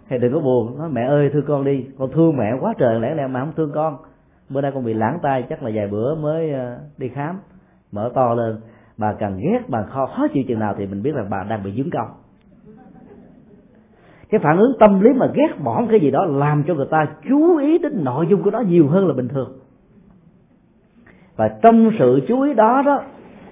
Thầy 0.09 0.19
đừng 0.19 0.33
có 0.33 0.39
buồn 0.39 0.77
nói 0.77 0.89
mẹ 0.89 1.01
ơi 1.01 1.29
thương 1.33 1.45
con 1.47 1.63
đi 1.63 1.85
con 1.99 2.11
thương 2.11 2.37
mẹ 2.37 2.53
quá 2.61 2.73
trời 2.77 2.99
lẽ 2.99 3.15
lẽ 3.15 3.27
mà 3.27 3.39
không 3.39 3.53
thương 3.55 3.71
con? 3.73 3.97
Bữa 4.49 4.61
nay 4.61 4.71
con 4.71 4.85
bị 4.85 4.93
lãng 4.93 5.19
tay 5.23 5.43
chắc 5.49 5.63
là 5.63 5.71
vài 5.73 5.87
bữa 5.87 6.15
mới 6.15 6.53
ờ, 6.53 6.77
đi 6.97 7.09
khám. 7.09 7.39
Mở 7.91 8.11
to 8.15 8.33
lên 8.35 8.61
bà 8.97 9.13
càng 9.13 9.37
ghét 9.37 9.59
bà 9.67 9.83
khó, 9.83 10.05
khó 10.05 10.27
chịu 10.33 10.43
chừng 10.47 10.59
nào 10.59 10.75
thì 10.77 10.87
mình 10.87 11.01
biết 11.01 11.15
là 11.15 11.23
bà 11.23 11.43
đang 11.49 11.63
bị 11.63 11.73
dướng 11.77 11.89
công. 11.89 12.07
Cái 14.29 14.39
phản 14.39 14.57
ứng 14.57 14.71
tâm 14.79 14.99
lý 14.99 15.13
mà 15.13 15.25
ghét 15.33 15.59
bỏ 15.63 15.83
cái 15.89 15.99
gì 15.99 16.11
đó 16.11 16.25
làm 16.25 16.63
cho 16.67 16.75
người 16.75 16.87
ta 16.91 17.05
chú 17.29 17.57
ý 17.57 17.77
đến 17.77 18.03
nội 18.03 18.27
dung 18.27 18.43
của 18.43 18.51
nó 18.51 18.59
nhiều 18.59 18.87
hơn 18.87 19.07
là 19.07 19.13
bình 19.13 19.27
thường. 19.27 19.59
Và 21.35 21.47
trong 21.61 21.91
sự 21.99 22.21
chú 22.27 22.41
ý 22.41 22.53
đó 22.53 22.81
đó 22.85 23.03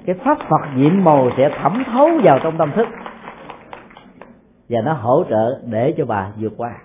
cái 0.05 0.15
pháp 0.15 0.37
phật 0.49 0.61
nhiệm 0.77 1.03
màu 1.03 1.29
sẽ 1.37 1.49
thẩm 1.49 1.83
thấu 1.85 2.09
vào 2.23 2.39
trong 2.43 2.57
tâm 2.57 2.71
thức. 2.75 2.87
Và 4.69 4.81
nó 4.81 4.93
hỗ 4.93 5.23
trợ 5.29 5.61
để 5.65 5.93
cho 5.97 6.05
bà 6.05 6.31
vượt 6.39 6.53
qua. 6.57 6.81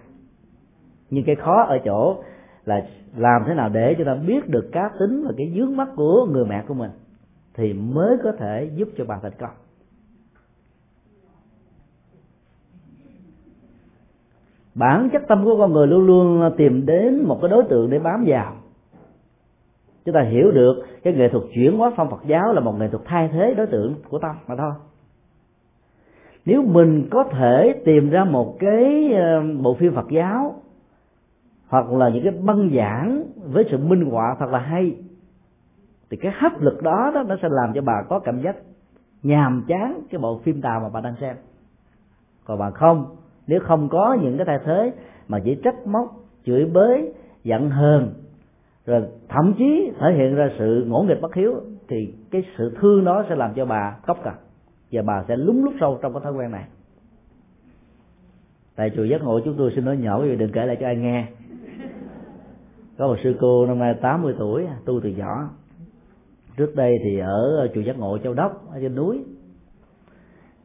Nhưng 1.10 1.24
cái 1.24 1.34
khó 1.34 1.62
ở 1.62 1.78
chỗ 1.84 2.22
là 2.64 2.86
làm 3.16 3.42
thế 3.46 3.54
nào 3.54 3.68
để 3.68 3.94
cho 3.98 4.04
ta 4.04 4.14
biết 4.14 4.48
được 4.48 4.70
cá 4.72 4.90
tính 4.98 5.24
và 5.26 5.32
cái 5.36 5.52
dướng 5.56 5.76
mắt 5.76 5.88
của 5.96 6.26
người 6.26 6.44
mẹ 6.46 6.64
của 6.68 6.74
mình, 6.74 6.90
thì 7.54 7.72
mới 7.72 8.16
có 8.22 8.32
thể 8.38 8.70
giúp 8.74 8.88
cho 8.98 9.04
bà 9.04 9.18
thành 9.22 9.32
công. 9.38 9.50
Bản 14.74 15.08
chất 15.12 15.22
tâm 15.28 15.44
của 15.44 15.58
con 15.58 15.72
người 15.72 15.86
luôn 15.86 16.06
luôn 16.06 16.50
tìm 16.56 16.86
đến 16.86 17.24
một 17.24 17.38
cái 17.42 17.50
đối 17.50 17.62
tượng 17.62 17.90
để 17.90 17.98
bám 17.98 18.24
vào 18.26 18.56
chúng 20.06 20.14
ta 20.14 20.22
hiểu 20.22 20.52
được 20.52 20.86
cái 21.04 21.12
nghệ 21.12 21.28
thuật 21.28 21.44
chuyển 21.54 21.78
hóa 21.78 21.90
phong 21.96 22.10
Phật 22.10 22.20
giáo 22.26 22.52
là 22.52 22.60
một 22.60 22.78
nghệ 22.78 22.88
thuật 22.88 23.02
thay 23.04 23.28
thế 23.28 23.54
đối 23.54 23.66
tượng 23.66 23.94
của 24.08 24.18
tâm 24.18 24.36
mà 24.46 24.56
thôi. 24.56 24.72
Nếu 26.44 26.62
mình 26.62 27.08
có 27.10 27.24
thể 27.24 27.82
tìm 27.84 28.10
ra 28.10 28.24
một 28.24 28.56
cái 28.58 29.12
ờ, 29.12 29.42
bộ 29.62 29.74
phim 29.74 29.94
Phật 29.94 30.06
giáo, 30.10 30.62
hoặc 31.68 31.92
là 31.92 32.08
những 32.08 32.24
cái 32.24 32.32
băng 32.32 32.70
giảng 32.74 33.24
với 33.52 33.64
sự 33.70 33.78
minh 33.78 34.10
họa 34.10 34.36
thật 34.38 34.50
là 34.50 34.58
hay, 34.58 34.96
thì 36.10 36.16
cái 36.16 36.32
hấp 36.36 36.62
lực 36.62 36.82
đó 36.82 37.10
đó 37.14 37.22
nó 37.28 37.36
sẽ 37.42 37.48
làm 37.48 37.74
cho 37.74 37.82
bà 37.82 38.02
có 38.08 38.18
cảm 38.18 38.42
giác 38.42 38.56
nhàm 39.22 39.64
chán 39.68 40.02
cái 40.10 40.18
bộ 40.18 40.38
phim 40.38 40.62
tàu 40.62 40.80
mà 40.80 40.88
bà 40.88 41.00
đang 41.00 41.14
xem. 41.20 41.36
Còn 42.44 42.58
bà 42.58 42.70
không, 42.70 43.16
nếu 43.46 43.60
không 43.60 43.88
có 43.88 44.18
những 44.22 44.36
cái 44.36 44.46
thay 44.46 44.58
thế 44.64 44.92
mà 45.28 45.40
chỉ 45.44 45.54
trách 45.64 45.86
móc, 45.86 46.24
chửi 46.44 46.64
bới, 46.64 47.12
giận 47.44 47.70
hờn 47.70 48.14
rồi 48.86 49.02
thậm 49.28 49.54
chí 49.58 49.92
thể 50.00 50.12
hiện 50.12 50.34
ra 50.34 50.50
sự 50.58 50.84
ngỗ 50.88 51.02
nghịch 51.02 51.20
bất 51.20 51.34
hiếu, 51.34 51.54
thì 51.88 52.14
cái 52.30 52.44
sự 52.58 52.76
thương 52.80 53.04
đó 53.04 53.24
sẽ 53.28 53.36
làm 53.36 53.54
cho 53.54 53.66
bà 53.66 53.96
cốc 54.06 54.18
cả 54.24 54.30
à, 54.30 54.38
và 54.92 55.02
bà 55.02 55.24
sẽ 55.28 55.36
lúng 55.36 55.64
lút 55.64 55.74
sâu 55.80 55.98
trong 56.02 56.12
cái 56.12 56.22
thói 56.24 56.32
quen 56.32 56.50
này. 56.50 56.64
Tại 58.76 58.90
chùa 58.96 59.04
giác 59.04 59.22
ngộ 59.22 59.40
chúng 59.44 59.54
tôi 59.58 59.72
xin 59.74 59.84
nói 59.84 59.96
nhỏ 59.96 60.20
vì 60.20 60.36
đừng 60.36 60.52
kể 60.52 60.66
lại 60.66 60.76
cho 60.80 60.86
ai 60.86 60.96
nghe. 60.96 61.26
Có 62.98 63.08
một 63.08 63.16
sư 63.22 63.36
cô 63.40 63.66
năm 63.66 63.78
nay 63.78 63.94
80 63.94 64.34
tuổi, 64.38 64.66
tu 64.84 65.00
từ 65.00 65.08
nhỏ. 65.08 65.50
Trước 66.56 66.74
đây 66.74 66.98
thì 67.04 67.18
ở 67.18 67.68
chùa 67.74 67.80
giác 67.80 67.98
ngộ 67.98 68.18
châu 68.18 68.34
đốc, 68.34 68.72
ở 68.72 68.80
trên 68.80 68.94
núi. 68.94 69.24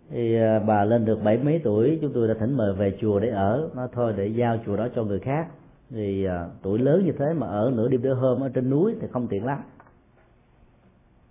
Thì 0.09 0.35
à, 0.35 0.59
bà 0.59 0.85
lên 0.85 1.05
được 1.05 1.23
bảy 1.23 1.37
mấy 1.37 1.61
tuổi, 1.63 1.99
chúng 2.01 2.13
tôi 2.13 2.27
đã 2.27 2.33
thỉnh 2.39 2.57
mời 2.57 2.73
về 2.73 2.97
chùa 3.01 3.19
để 3.19 3.29
ở. 3.29 3.69
Nó 3.75 3.87
thôi 3.93 4.13
để 4.17 4.27
giao 4.27 4.57
chùa 4.65 4.77
đó 4.77 4.87
cho 4.95 5.03
người 5.03 5.19
khác 5.19 5.47
thì 5.95 6.25
à, 6.25 6.45
tuổi 6.61 6.79
lớn 6.79 7.05
như 7.05 7.11
thế 7.11 7.33
mà 7.33 7.47
ở 7.47 7.71
nửa 7.75 7.87
đêm 7.87 8.01
nửa 8.01 8.13
hôm 8.13 8.43
ở 8.43 8.49
trên 8.49 8.69
núi 8.69 8.95
thì 9.01 9.07
không 9.11 9.27
tiện 9.27 9.45
lắm. 9.45 9.59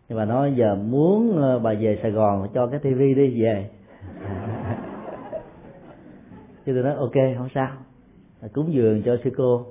Nhưng 0.08 0.18
mà 0.18 0.24
nói 0.24 0.52
giờ 0.56 0.74
muốn 0.74 1.42
à, 1.42 1.58
bà 1.58 1.74
về 1.74 1.98
sài 2.02 2.10
gòn 2.10 2.48
cho 2.54 2.66
cái 2.66 2.80
tivi 2.80 3.14
đi 3.14 3.42
về. 3.42 3.70
Chứ 6.66 6.74
tôi 6.74 6.82
nói 6.82 6.94
ok 6.94 7.36
không 7.38 7.48
sao. 7.54 7.70
Cúng 8.52 8.72
dường 8.72 9.02
cho 9.02 9.16
sư 9.24 9.30
cô 9.36 9.66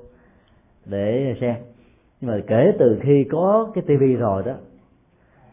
để 0.85 1.35
xem. 1.41 1.55
Nhưng 2.21 2.31
mà 2.31 2.37
kể 2.47 2.73
từ 2.79 2.99
khi 3.01 3.27
có 3.31 3.71
cái 3.75 3.83
tivi 3.87 4.15
rồi 4.15 4.43
đó 4.43 4.53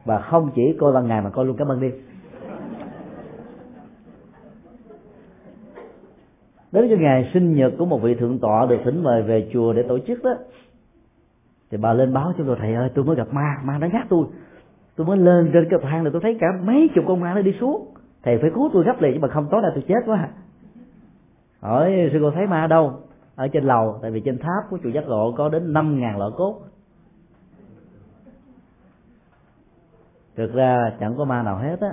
và 0.04 0.20
không 0.20 0.50
chỉ 0.54 0.76
coi 0.78 0.92
ban 0.92 1.08
ngày 1.08 1.22
mà 1.22 1.30
coi 1.30 1.46
luôn 1.46 1.56
cả 1.56 1.64
ban 1.64 1.80
đêm 1.80 1.92
đến 6.82 6.88
cái 6.88 6.98
ngày 6.98 7.30
sinh 7.34 7.54
nhật 7.54 7.72
của 7.78 7.86
một 7.86 8.02
vị 8.02 8.14
thượng 8.14 8.38
tọa 8.38 8.66
được 8.66 8.78
thỉnh 8.84 9.02
mời 9.02 9.22
về 9.22 9.48
chùa 9.52 9.72
để 9.72 9.82
tổ 9.82 9.98
chức 9.98 10.22
đó, 10.22 10.34
thì 11.70 11.78
bà 11.78 11.92
lên 11.92 12.12
báo 12.12 12.32
cho 12.38 12.44
tôi, 12.46 12.56
thầy 12.60 12.74
ơi, 12.74 12.90
tôi 12.94 13.04
mới 13.04 13.16
gặp 13.16 13.28
ma 13.32 13.56
ma 13.64 13.78
nó 13.78 13.86
nhát 13.92 14.06
tôi. 14.08 14.26
Tôi 14.96 15.06
mới 15.06 15.16
lên 15.16 15.50
trên 15.52 15.68
cái 15.70 15.80
thang 15.82 16.04
là 16.04 16.10
tôi 16.10 16.20
thấy 16.20 16.36
cả 16.40 16.46
mấy 16.64 16.90
chục 16.94 17.04
con 17.08 17.20
ma 17.20 17.34
nó 17.34 17.42
đi 17.42 17.52
xuống. 17.60 17.94
Thầy 18.22 18.38
phải 18.38 18.50
cứu 18.54 18.70
tôi 18.72 18.84
gấp 18.84 19.02
liền 19.02 19.14
chứ 19.14 19.20
mà 19.20 19.28
không 19.28 19.48
tối 19.50 19.62
nay 19.62 19.70
tôi 19.74 19.84
chết 19.88 20.00
quá 20.06 20.16
à. 20.16 20.28
hỏi, 21.60 22.08
sư 22.12 22.18
cô 22.22 22.30
thấy 22.30 22.46
ma 22.46 22.66
đâu? 22.66 23.00
Ở 23.34 23.48
trên 23.48 23.64
lầu, 23.64 23.98
tại 24.02 24.10
vì 24.10 24.20
trên 24.20 24.38
tháp 24.38 24.70
của 24.70 24.78
chùa 24.82 24.88
giác 24.88 25.04
ngộ 25.06 25.32
có 25.32 25.48
đến 25.48 25.72
năm 25.72 26.00
ngàn 26.00 26.18
lọ 26.18 26.30
cốt. 26.30 26.60
Thực 30.36 30.54
ra 30.54 30.92
chẳng 31.00 31.16
có 31.16 31.24
ma 31.24 31.42
nào 31.42 31.58
hết 31.58 31.80
á. 31.80 31.92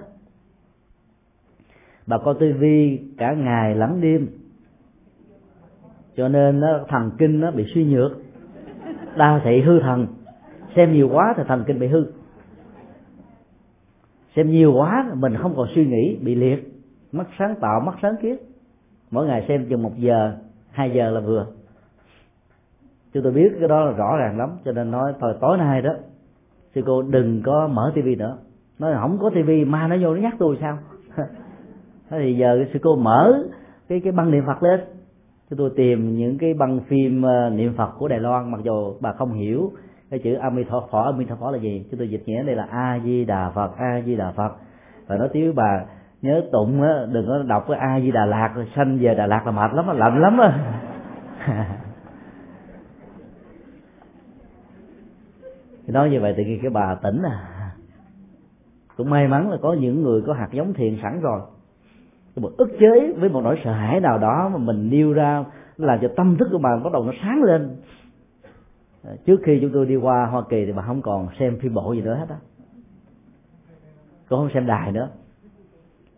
Bà 2.08 2.18
coi 2.18 2.34
tivi 2.40 3.02
cả 3.18 3.34
ngày 3.34 3.76
lẫn 3.76 4.02
đêm 4.02 4.43
cho 6.18 6.30
nên 6.30 6.60
nó, 6.60 6.80
thần 6.88 7.12
kinh 7.18 7.40
nó 7.40 7.52
bị 7.52 7.66
suy 7.74 7.86
nhược. 7.86 8.12
Đa 9.18 9.40
thị 9.44 9.62
hư 9.62 9.80
thần. 9.80 10.08
Xem 10.76 10.94
nhiều 10.94 11.10
quá 11.14 11.34
thì 11.38 11.44
thần 11.48 11.64
kinh 11.68 11.80
bị 11.80 11.88
hư. 11.88 12.06
Xem 14.36 14.52
nhiều 14.52 14.74
quá, 14.74 15.06
mình 15.14 15.36
không 15.36 15.56
còn 15.56 15.68
suy 15.76 15.86
nghĩ, 15.86 16.18
bị 16.22 16.36
liệt. 16.36 16.74
Mất 17.12 17.26
sáng 17.38 17.56
tạo 17.62 17.80
mất 17.80 17.94
sáng 18.02 18.16
kiến 18.22 18.38
mỗi 19.14 19.26
ngày 19.26 19.46
xem 19.48 19.66
chừng 19.70 19.84
một 19.84 19.98
giờ, 19.98 20.34
hai 20.72 20.92
giờ 20.92 21.12
là 21.12 21.20
vừa. 21.20 21.46
Chúng 23.14 23.24
tôi 23.24 23.32
biết 23.32 23.54
cái 23.60 23.68
đó 23.68 23.86
là 23.86 23.92
rõ 23.92 24.18
ràng 24.20 24.38
lắm, 24.38 24.58
cho 24.66 24.72
nên 24.72 24.92
nói 24.92 25.14
thôi, 25.20 25.36
tối 25.42 25.58
nay 25.58 25.82
đó, 25.82 25.94
sư 26.76 26.82
cô 26.86 27.02
đừng 27.02 27.42
có 27.44 27.68
mở 27.68 27.92
tivi 27.96 28.16
nữa. 28.16 28.38
Nói 28.80 28.94
không 28.94 29.18
có 29.22 29.30
tivi, 29.30 29.66
ma 29.66 29.88
nó 29.88 29.96
vô 30.02 30.16
nó 30.16 30.22
nhắc 30.22 30.36
tôi 30.40 30.58
sao? 30.62 30.78
Thế 32.10 32.20
thì 32.20 32.34
giờ 32.34 32.66
sư 32.74 32.80
cô 32.84 32.96
mở 32.96 33.44
cái 33.90 34.00
cái 34.00 34.12
băng 34.12 34.32
niệm 34.32 34.44
phật 34.46 34.64
lên 34.64 34.80
chúng 35.54 35.58
tôi 35.58 35.72
tìm 35.76 36.18
những 36.18 36.38
cái 36.38 36.54
băng 36.54 36.80
phim 36.88 37.22
ờ, 37.22 37.50
niệm 37.50 37.74
phật 37.78 37.90
của 37.98 38.08
đài 38.08 38.20
loan, 38.20 38.52
mặc 38.52 38.62
dù 38.64 38.94
bà 39.00 39.14
không 39.14 39.34
hiểu 39.34 39.72
cái 40.10 40.20
chữ 40.20 40.34
Amitabha 40.34 40.88
Ami 40.92 41.12
Amitabha 41.12 41.40
Phỏ 41.40 41.52
là 41.52 41.58
gì? 41.58 41.86
Chúng 41.92 41.98
tôi 41.98 42.10
dịch 42.10 42.24
nghĩa 42.26 42.44
đây 42.44 42.56
là 42.56 42.68
A 42.72 43.00
Di 43.04 43.26
Đà 43.26 43.50
Phật, 43.50 43.78
A 43.78 44.02
Di 44.06 44.16
Đà 44.16 44.32
Phật. 44.32 44.56
Và 45.08 45.18
nói 45.18 45.30
tiếng 45.34 45.56
bà, 45.56 45.86
nhớ 46.22 46.44
tụng 46.52 46.82
á, 46.82 46.94
đừng 47.12 47.28
có 47.28 47.44
đọc 47.44 47.66
cái 47.68 47.78
A 47.78 48.00
Di 48.00 48.12
Đà 48.12 48.26
Lạt 48.26 48.52
rồi 48.56 48.68
sanh 48.76 48.98
về 49.02 49.16
Đà 49.16 49.28
Lạt 49.28 49.46
là 49.46 49.52
mệt 49.52 49.74
lắm 49.74 49.98
lạnh 49.98 50.22
lắm 50.22 50.38
á. 50.38 50.54
Nói 55.88 56.10
như 56.10 56.22
vậy 56.22 56.34
thì 56.38 56.60
cái 56.62 56.72
bà 56.72 56.96
tỉnh 56.96 57.22
à. 57.24 57.72
Cũng 58.98 59.10
may 59.10 59.28
mắn 59.28 59.50
là 59.50 59.58
có 59.62 59.74
những 59.74 60.04
người 60.04 60.22
có 60.28 60.34
hạt 60.34 60.50
giống 60.52 60.74
thiền 60.74 60.98
sẵn 61.02 61.22
rồi 61.22 61.42
một 62.42 62.52
ức 62.58 62.70
chế 62.80 63.14
với 63.18 63.30
một 63.30 63.42
nỗi 63.44 63.60
sợ 63.64 63.72
hãi 63.72 64.00
nào 64.00 64.18
đó 64.18 64.50
mà 64.54 64.58
mình 64.58 64.90
nêu 64.90 65.14
ra 65.14 65.44
làm 65.78 66.00
cho 66.02 66.08
tâm 66.16 66.38
thức 66.38 66.48
của 66.52 66.58
bạn 66.58 66.84
bắt 66.84 66.94
đầu 66.94 67.04
nó 67.04 67.12
sáng 67.22 67.44
lên. 67.44 67.76
À, 69.04 69.12
trước 69.26 69.40
khi 69.44 69.60
chúng 69.62 69.72
tôi 69.74 69.86
đi 69.86 69.96
qua 69.96 70.26
hoa 70.32 70.42
kỳ 70.50 70.66
thì 70.66 70.72
bà 70.72 70.84
không 70.84 71.02
còn 71.02 71.28
xem 71.40 71.60
phim 71.60 71.74
bộ 71.74 71.94
gì 71.94 72.02
nữa 72.02 72.16
hết 72.16 72.30
á. 72.30 72.36
Cũng 74.30 74.40
không 74.40 74.50
xem 74.54 74.68
đài 74.68 74.92
nữa. 74.92 75.10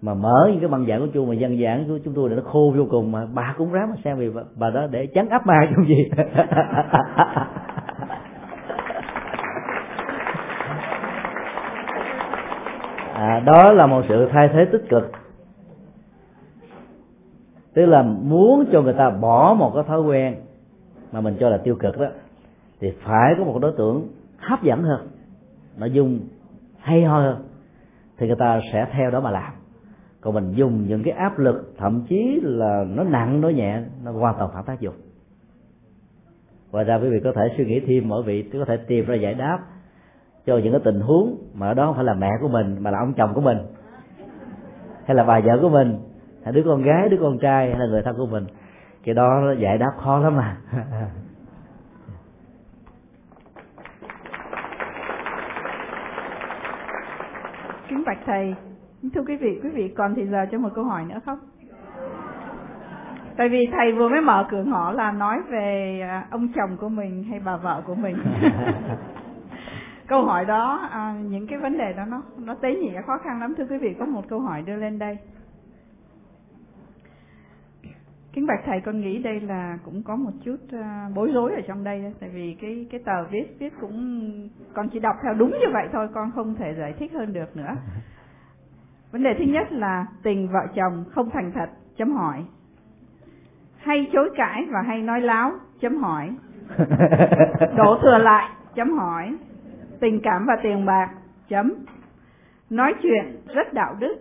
Mà 0.01 0.13
mở 0.13 0.49
những 0.51 0.59
cái 0.59 0.69
băng 0.69 0.87
giảng 0.87 0.99
của 0.99 1.07
chú 1.13 1.25
mà 1.25 1.33
dân 1.33 1.61
giảng 1.61 1.87
của 1.87 1.99
chúng 2.03 2.13
tôi 2.13 2.29
là 2.29 2.35
nó 2.35 2.41
khô 2.41 2.73
vô 2.77 2.85
cùng 2.89 3.11
mà 3.11 3.25
bà 3.25 3.55
cũng 3.57 3.71
ráng 3.71 3.89
mà 3.89 3.95
xem 4.03 4.17
vì 4.17 4.29
bà, 4.29 4.41
bà 4.55 4.69
đó 4.69 4.87
để 4.87 5.05
chắn 5.05 5.29
áp 5.29 5.47
ma 5.47 5.67
trong 5.75 5.87
gì. 5.87 6.11
À, 13.15 13.39
đó 13.45 13.71
là 13.71 13.87
một 13.87 14.05
sự 14.09 14.29
thay 14.31 14.47
thế 14.47 14.65
tích 14.65 14.89
cực 14.89 15.11
tức 17.75 17.85
là 17.85 18.03
muốn 18.03 18.65
cho 18.71 18.81
người 18.81 18.93
ta 18.93 19.09
bỏ 19.09 19.55
một 19.59 19.71
cái 19.75 19.83
thói 19.87 20.01
quen 20.01 20.35
mà 21.11 21.21
mình 21.21 21.37
cho 21.39 21.49
là 21.49 21.57
tiêu 21.57 21.75
cực 21.75 21.99
đó, 21.99 22.07
thì 22.79 22.93
phải 23.03 23.35
có 23.37 23.43
một 23.43 23.59
đối 23.61 23.71
tượng 23.71 24.07
hấp 24.37 24.63
dẫn 24.63 24.83
hơn 24.83 25.07
nội 25.77 25.91
dung 25.91 26.19
hay 26.79 27.03
ho 27.03 27.19
hơn, 27.19 27.47
thì 28.17 28.27
người 28.27 28.35
ta 28.35 28.61
sẽ 28.73 28.87
theo 28.91 29.11
đó 29.11 29.21
mà 29.21 29.31
làm. 29.31 29.53
Còn 30.21 30.33
mình 30.33 30.53
dùng 30.55 30.87
những 30.87 31.03
cái 31.03 31.13
áp 31.13 31.39
lực, 31.39 31.73
thậm 31.77 32.05
chí 32.09 32.39
là 32.43 32.83
nó 32.87 33.03
nặng, 33.03 33.41
nó 33.41 33.49
nhẹ, 33.49 33.81
nó 34.03 34.11
hoàn 34.11 34.35
toàn 34.37 34.51
phản 34.53 34.63
tác 34.63 34.79
dụng. 34.79 34.95
Ngoài 36.71 36.85
ra 36.85 36.95
quý 36.95 37.09
vị 37.09 37.19
có 37.23 37.31
thể 37.31 37.53
suy 37.57 37.65
nghĩ 37.65 37.79
thêm 37.79 38.09
mỗi 38.09 38.23
vị, 38.23 38.49
có 38.53 38.65
thể 38.65 38.77
tìm 38.77 39.05
ra 39.05 39.15
giải 39.15 39.33
đáp 39.33 39.59
cho 40.45 40.57
những 40.57 40.71
cái 40.71 40.81
tình 40.83 40.99
huống 40.99 41.37
mà 41.53 41.67
ở 41.67 41.73
đó 41.73 41.85
không 41.85 41.95
phải 41.95 42.03
là 42.03 42.13
mẹ 42.13 42.29
của 42.41 42.47
mình, 42.47 42.75
mà 42.79 42.91
là 42.91 42.99
ông 42.99 43.13
chồng 43.13 43.33
của 43.33 43.41
mình, 43.41 43.57
hay 45.05 45.15
là 45.15 45.23
bà 45.23 45.39
vợ 45.39 45.59
của 45.61 45.69
mình 45.69 45.97
hay 46.45 46.53
đứa 46.53 46.63
con 46.65 46.81
gái 46.81 47.09
đứa 47.09 47.17
con 47.21 47.39
trai 47.39 47.69
hay 47.69 47.79
là 47.79 47.85
người 47.85 48.01
thân 48.01 48.17
của 48.17 48.25
mình. 48.25 48.45
Cái 49.03 49.15
đó 49.15 49.53
giải 49.59 49.77
đáp 49.77 49.91
khó 49.97 50.19
lắm 50.19 50.35
mà 50.35 50.57
kính 57.87 58.03
bạch 58.05 58.19
thầy. 58.25 58.55
Thưa 59.13 59.21
quý 59.27 59.37
vị 59.37 59.59
quý 59.63 59.69
vị 59.69 59.93
còn 59.97 60.15
thì 60.15 60.25
giờ 60.25 60.45
cho 60.51 60.57
một 60.57 60.69
câu 60.75 60.83
hỏi 60.83 61.05
nữa 61.05 61.19
không? 61.25 61.39
Tại 63.37 63.49
vì 63.49 63.67
thầy 63.71 63.93
vừa 63.93 64.09
mới 64.09 64.21
mở 64.21 64.45
cửa 64.49 64.63
ngõ 64.63 64.91
là 64.91 65.11
nói 65.11 65.41
về 65.49 65.99
à, 66.01 66.27
ông 66.31 66.47
chồng 66.55 66.77
của 66.77 66.89
mình 66.89 67.23
hay 67.23 67.39
bà 67.39 67.57
vợ 67.57 67.81
của 67.87 67.95
mình. 67.95 68.15
Câu 70.07 70.25
hỏi 70.25 70.45
đó 70.45 70.87
à, 70.91 71.15
những 71.21 71.47
cái 71.47 71.59
vấn 71.59 71.77
đề 71.77 71.93
đó 71.93 72.05
nó 72.05 72.21
nó 72.37 72.53
tế 72.53 72.75
nhị 72.75 72.91
khó 73.07 73.17
khăn 73.23 73.39
lắm. 73.39 73.53
Thưa 73.57 73.65
quý 73.69 73.77
vị 73.77 73.95
có 73.99 74.05
một 74.05 74.23
câu 74.29 74.39
hỏi 74.39 74.61
đưa 74.61 74.75
lên 74.75 74.99
đây 74.99 75.17
kính 78.35 78.47
bạch 78.47 78.59
thầy 78.65 78.81
con 78.81 79.01
nghĩ 79.01 79.23
đây 79.23 79.41
là 79.41 79.77
cũng 79.85 80.03
có 80.03 80.15
một 80.15 80.31
chút 80.43 80.57
uh, 80.65 81.15
bối 81.15 81.31
rối 81.33 81.51
ở 81.55 81.61
trong 81.67 81.83
đây 81.83 82.13
tại 82.19 82.29
vì 82.29 82.57
cái 82.61 82.87
cái 82.91 83.01
tờ 83.05 83.27
viết 83.31 83.55
viết 83.59 83.73
cũng 83.81 84.49
con 84.73 84.89
chỉ 84.89 84.99
đọc 84.99 85.15
theo 85.23 85.33
đúng 85.33 85.51
như 85.51 85.67
vậy 85.73 85.87
thôi 85.93 86.07
con 86.13 86.31
không 86.31 86.55
thể 86.55 86.75
giải 86.77 86.93
thích 86.99 87.11
hơn 87.13 87.33
được 87.33 87.57
nữa. 87.57 87.75
Vấn 89.11 89.23
đề 89.23 89.33
thứ 89.33 89.43
nhất 89.43 89.71
là 89.71 90.05
tình 90.23 90.47
vợ 90.47 90.67
chồng 90.75 91.05
không 91.11 91.29
thành 91.33 91.51
thật 91.55 91.69
chấm 91.97 92.11
hỏi. 92.11 92.45
Hay 93.77 94.09
chối 94.13 94.29
cãi 94.35 94.65
và 94.71 94.81
hay 94.81 95.01
nói 95.01 95.21
láo 95.21 95.51
chấm 95.81 95.97
hỏi. 95.97 96.35
Đổ 97.77 97.99
thừa 98.01 98.17
lại 98.17 98.49
chấm 98.75 98.97
hỏi. 98.97 99.35
Tình 99.99 100.19
cảm 100.23 100.45
và 100.47 100.53
tiền 100.63 100.85
bạc 100.85 101.09
chấm. 101.49 101.73
Nói 102.69 102.93
chuyện 103.01 103.41
rất 103.55 103.73
đạo 103.73 103.95
đức 103.99 104.15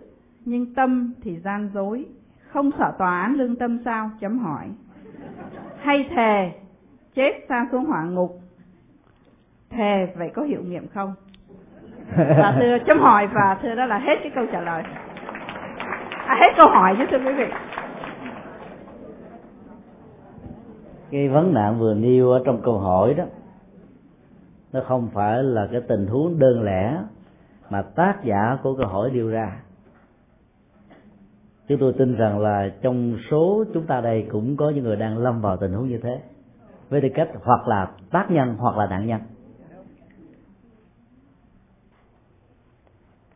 nhưng 0.45 0.73
tâm 0.73 1.13
thì 1.21 1.39
gian 1.43 1.69
dối 1.73 2.05
không 2.55 2.71
sợ 2.77 2.93
tòa 2.97 3.21
án 3.21 3.35
lương 3.35 3.55
tâm 3.55 3.79
sao? 3.85 4.09
Chấm 4.21 4.39
hỏi. 4.39 4.65
Hay 5.79 6.09
thề 6.15 6.51
chết 7.15 7.33
xa 7.49 7.67
xuống 7.71 7.85
hỏa 7.85 8.03
ngục. 8.03 8.41
Thề 9.69 10.13
vậy 10.17 10.29
có 10.29 10.41
hiệu 10.41 10.63
nghiệm 10.63 10.87
không? 10.87 11.13
Và 12.17 12.55
thưa 12.59 12.79
chấm 12.79 12.99
hỏi 12.99 13.27
và 13.27 13.57
thưa 13.61 13.75
đó 13.75 13.85
là 13.85 13.97
hết 13.97 14.15
cái 14.23 14.31
câu 14.35 14.45
trả 14.51 14.61
lời. 14.61 14.83
À, 16.27 16.35
hết 16.39 16.53
câu 16.57 16.69
hỏi 16.69 16.95
chứ 16.99 17.05
thưa 17.11 17.19
quý 17.19 17.33
vị. 17.33 17.45
Cái 21.11 21.29
vấn 21.29 21.53
nạn 21.53 21.79
vừa 21.79 21.93
nêu 21.93 22.31
ở 22.31 22.41
trong 22.45 22.61
câu 22.61 22.79
hỏi 22.79 23.13
đó 23.13 23.23
nó 24.73 24.81
không 24.87 25.09
phải 25.13 25.43
là 25.43 25.67
cái 25.71 25.81
tình 25.81 26.07
huống 26.07 26.39
đơn 26.39 26.63
lẻ 26.63 26.97
mà 27.69 27.81
tác 27.81 28.23
giả 28.23 28.57
của 28.63 28.75
câu 28.75 28.87
hỏi 28.87 29.09
đưa 29.11 29.31
ra 29.31 29.51
chúng 31.67 31.79
tôi 31.79 31.93
tin 31.93 32.15
rằng 32.15 32.39
là 32.39 32.69
trong 32.81 33.17
số 33.29 33.65
chúng 33.73 33.85
ta 33.85 34.01
đây 34.01 34.27
cũng 34.31 34.57
có 34.57 34.69
những 34.69 34.83
người 34.83 34.95
đang 34.95 35.17
lâm 35.17 35.41
vào 35.41 35.57
tình 35.57 35.73
huống 35.73 35.89
như 35.89 35.99
thế. 36.03 36.21
Với 36.89 37.01
tư 37.01 37.09
cách 37.15 37.29
hoặc 37.43 37.67
là 37.67 37.91
tác 38.11 38.31
nhân 38.31 38.55
hoặc 38.57 38.77
là 38.77 38.87
nạn 38.87 39.07
nhân. 39.07 39.21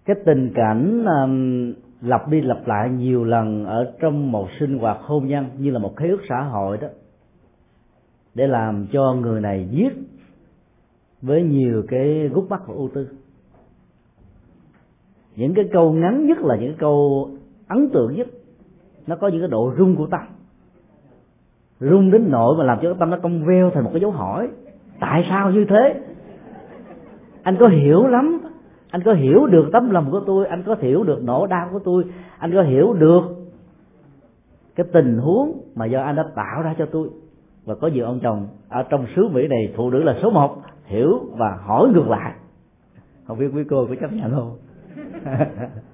Cái 0.05 0.15
tình 0.25 0.51
cảnh 0.55 1.05
um, 1.05 1.73
lặp 2.01 2.27
đi 2.27 2.41
lặp 2.41 2.67
lại 2.67 2.89
nhiều 2.89 3.23
lần 3.23 3.65
ở 3.65 3.93
trong 4.01 4.32
một 4.32 4.47
sinh 4.59 4.80
hoạt 4.80 4.97
hôn 5.01 5.27
nhân 5.27 5.45
như 5.57 5.71
là 5.71 5.80
một 5.80 5.95
khế 5.95 6.07
ước 6.07 6.21
xã 6.30 6.41
hội 6.41 6.77
đó 6.77 6.88
để 8.36 8.47
làm 8.47 8.88
cho 8.91 9.13
người 9.13 9.41
này 9.41 9.67
giết 9.71 9.93
với 11.21 11.43
nhiều 11.43 11.84
cái 11.88 12.30
gút 12.34 12.49
mắt 12.49 12.61
và 12.67 12.73
ưu 12.73 12.89
tư. 12.93 13.07
Những 15.36 15.53
cái 15.53 15.65
câu 15.71 15.93
ngắn 15.93 16.25
nhất 16.25 16.38
là 16.41 16.55
những 16.55 16.75
câu 16.77 17.30
ấn 17.70 17.89
tượng 17.89 18.15
nhất. 18.15 18.28
Nó 19.07 19.15
có 19.15 19.28
những 19.28 19.41
cái 19.41 19.49
độ 19.49 19.74
rung 19.78 19.95
của 19.95 20.07
tâm 20.07 20.22
rung 21.80 22.11
đến 22.11 22.32
nỗi 22.32 22.55
mà 22.57 22.63
làm 22.63 22.78
cho 22.82 22.89
cái 22.89 22.99
tâm 22.99 23.09
nó 23.09 23.17
cong 23.17 23.45
veo 23.45 23.70
thành 23.70 23.84
một 23.84 23.89
cái 23.93 24.01
dấu 24.01 24.11
hỏi. 24.11 24.49
Tại 24.99 25.26
sao 25.30 25.51
như 25.51 25.65
thế? 25.65 26.01
Anh 27.43 27.55
có 27.59 27.67
hiểu 27.67 28.07
lắm. 28.07 28.41
Anh 28.91 29.01
có 29.01 29.13
hiểu 29.13 29.47
được 29.47 29.70
tấm 29.74 29.89
lòng 29.89 30.11
của 30.11 30.20
tôi. 30.20 30.47
Anh 30.47 30.63
có 30.63 30.76
hiểu 30.80 31.03
được 31.03 31.24
nỗi 31.24 31.47
đau 31.47 31.70
của 31.72 31.80
tôi. 31.80 32.03
Anh 32.39 32.53
có 32.53 32.61
hiểu 32.61 32.93
được 32.93 33.24
cái 34.76 34.86
tình 34.93 35.17
huống 35.17 35.61
mà 35.76 35.86
do 35.86 36.01
anh 36.01 36.15
đã 36.15 36.24
tạo 36.36 36.61
ra 36.61 36.76
cho 36.78 36.86
tôi. 36.86 37.09
Và 37.65 37.76
có 37.76 37.88
nhiều 37.88 38.05
ông 38.05 38.20
chồng 38.20 38.47
ở 38.70 38.84
trong 38.84 39.05
xứ 39.15 39.28
mỹ 39.28 39.47
này, 39.47 39.74
phụ 39.76 39.89
nữ 39.89 40.03
là 40.03 40.15
số 40.22 40.30
một, 40.32 40.61
hiểu 40.86 41.20
và 41.32 41.57
hỏi 41.61 41.88
ngược 41.93 42.07
lại. 42.07 42.34
Không 43.28 43.39
biết 43.39 43.47
quý 43.53 43.63
cô 43.70 43.86
có 43.86 43.95
chấp 44.01 44.13
nhận 44.13 44.32
không? 44.32 44.57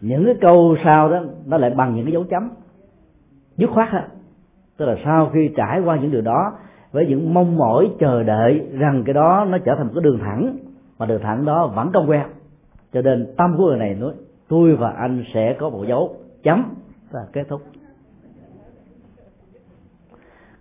những 0.00 0.24
cái 0.24 0.34
câu 0.40 0.76
sau 0.84 1.10
đó, 1.10 1.20
nó 1.46 1.58
lại 1.58 1.70
bằng 1.70 1.94
những 1.94 2.04
cái 2.04 2.12
dấu 2.12 2.24
chấm. 2.24 2.50
Dứt 3.56 3.70
khoát 3.70 3.90
á, 3.90 4.08
tức 4.76 4.86
là 4.86 4.96
sau 5.04 5.26
khi 5.26 5.50
trải 5.56 5.80
qua 5.80 5.96
những 5.96 6.10
điều 6.10 6.22
đó, 6.22 6.52
với 6.92 7.06
những 7.06 7.34
mong 7.34 7.56
mỏi 7.56 7.90
chờ 8.00 8.22
đợi 8.22 8.66
rằng 8.72 9.02
cái 9.04 9.14
đó 9.14 9.46
nó 9.50 9.58
trở 9.58 9.74
thành 9.74 9.86
một 9.86 9.92
cái 9.94 10.04
đường 10.04 10.18
thẳng, 10.18 10.58
mà 10.98 11.06
đường 11.06 11.22
thẳng 11.22 11.44
đó 11.44 11.66
vẫn 11.66 11.90
cong 11.92 12.10
quen 12.10 12.22
cho 12.92 13.02
nên 13.02 13.34
tâm 13.36 13.54
của 13.56 13.66
người 13.66 13.78
này 13.78 13.94
nói, 13.94 14.12
tôi 14.48 14.76
và 14.76 14.90
anh 14.90 15.24
sẽ 15.34 15.52
có 15.52 15.70
một 15.70 15.84
dấu 15.88 16.16
chấm 16.42 16.64
và 17.10 17.26
kết 17.32 17.46
thúc. 17.48 17.62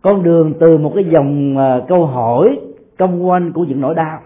Con 0.02 0.24
đường 0.24 0.54
từ 0.60 0.78
một 0.78 0.92
cái 0.96 1.04
dòng 1.04 1.58
à, 1.58 1.80
câu 1.88 2.06
hỏi, 2.06 2.60
công 2.98 3.28
quanh 3.28 3.54
của 3.54 3.64
những 3.64 3.82
nỗi 3.82 3.96
đau 3.96 4.22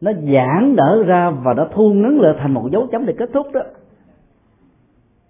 nó 0.00 0.12
giãn 0.12 0.76
nở 0.76 1.04
ra 1.06 1.30
và 1.30 1.54
nó 1.54 1.68
thu 1.72 1.92
ngắn 1.92 2.20
lại 2.20 2.34
thành 2.38 2.54
một 2.54 2.68
dấu 2.72 2.86
chấm 2.86 3.06
để 3.06 3.14
kết 3.18 3.30
thúc 3.32 3.52
đó. 3.52 3.60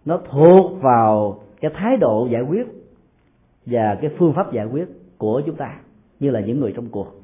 Nó 0.05 0.21
thuộc 0.31 0.83
vào 0.83 1.43
cái 1.61 1.71
thái 1.75 1.97
độ 1.97 2.29
giải 2.31 2.43
quyết 2.43 2.67
và 3.67 3.95
cái 3.95 4.11
phương 4.19 4.33
pháp 4.33 4.53
giải 4.53 4.67
quyết 4.67 4.89
của 5.19 5.43
chúng 5.47 5.57
ta, 5.57 5.81
như 6.21 6.31
là 6.31 6.41
những 6.41 6.61
người 6.61 6.73
trong 6.77 6.89
cuộc. 6.91 7.15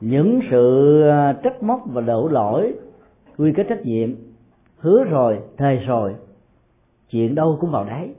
Những 0.00 0.40
sự 0.50 1.02
à, 1.08 1.32
trách 1.32 1.62
móc 1.62 1.82
và 1.86 2.00
đổ 2.00 2.28
lỗi, 2.28 2.74
quy 3.38 3.52
kết 3.52 3.66
trách 3.68 3.82
nhiệm, 3.86 4.14
hứa 4.78 5.04
rồi, 5.04 5.38
thề 5.56 5.76
rồi, 5.76 6.14
chuyện 7.10 7.34
đâu 7.34 7.58
cũng 7.60 7.70
vào 7.70 7.84
đấy 7.84 8.14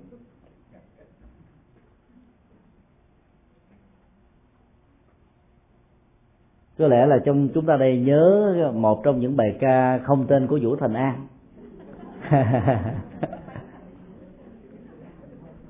có 6.78 6.88
lẽ 6.88 7.06
là 7.06 7.20
trong, 7.26 7.50
chúng 7.54 7.66
ta 7.66 7.78
đây 7.78 8.00
nhớ 8.00 8.72
một 8.76 9.04
trong 9.04 9.20
những 9.20 9.38
bài 9.38 9.56
ca 9.60 9.98
không 9.98 10.28
tên 10.28 10.48
của 10.48 10.60
vũ 10.62 10.76
thành 10.76 10.94
an. 10.94 11.28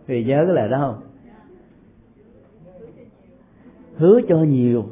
Thì 0.08 0.24
nhớ 0.24 0.44
cái 0.46 0.56
lời 0.56 0.70
đó 0.70 0.78
không? 0.80 1.02
Hứa 3.98 4.22
cho 4.30 4.38
nhiều. 4.38 4.86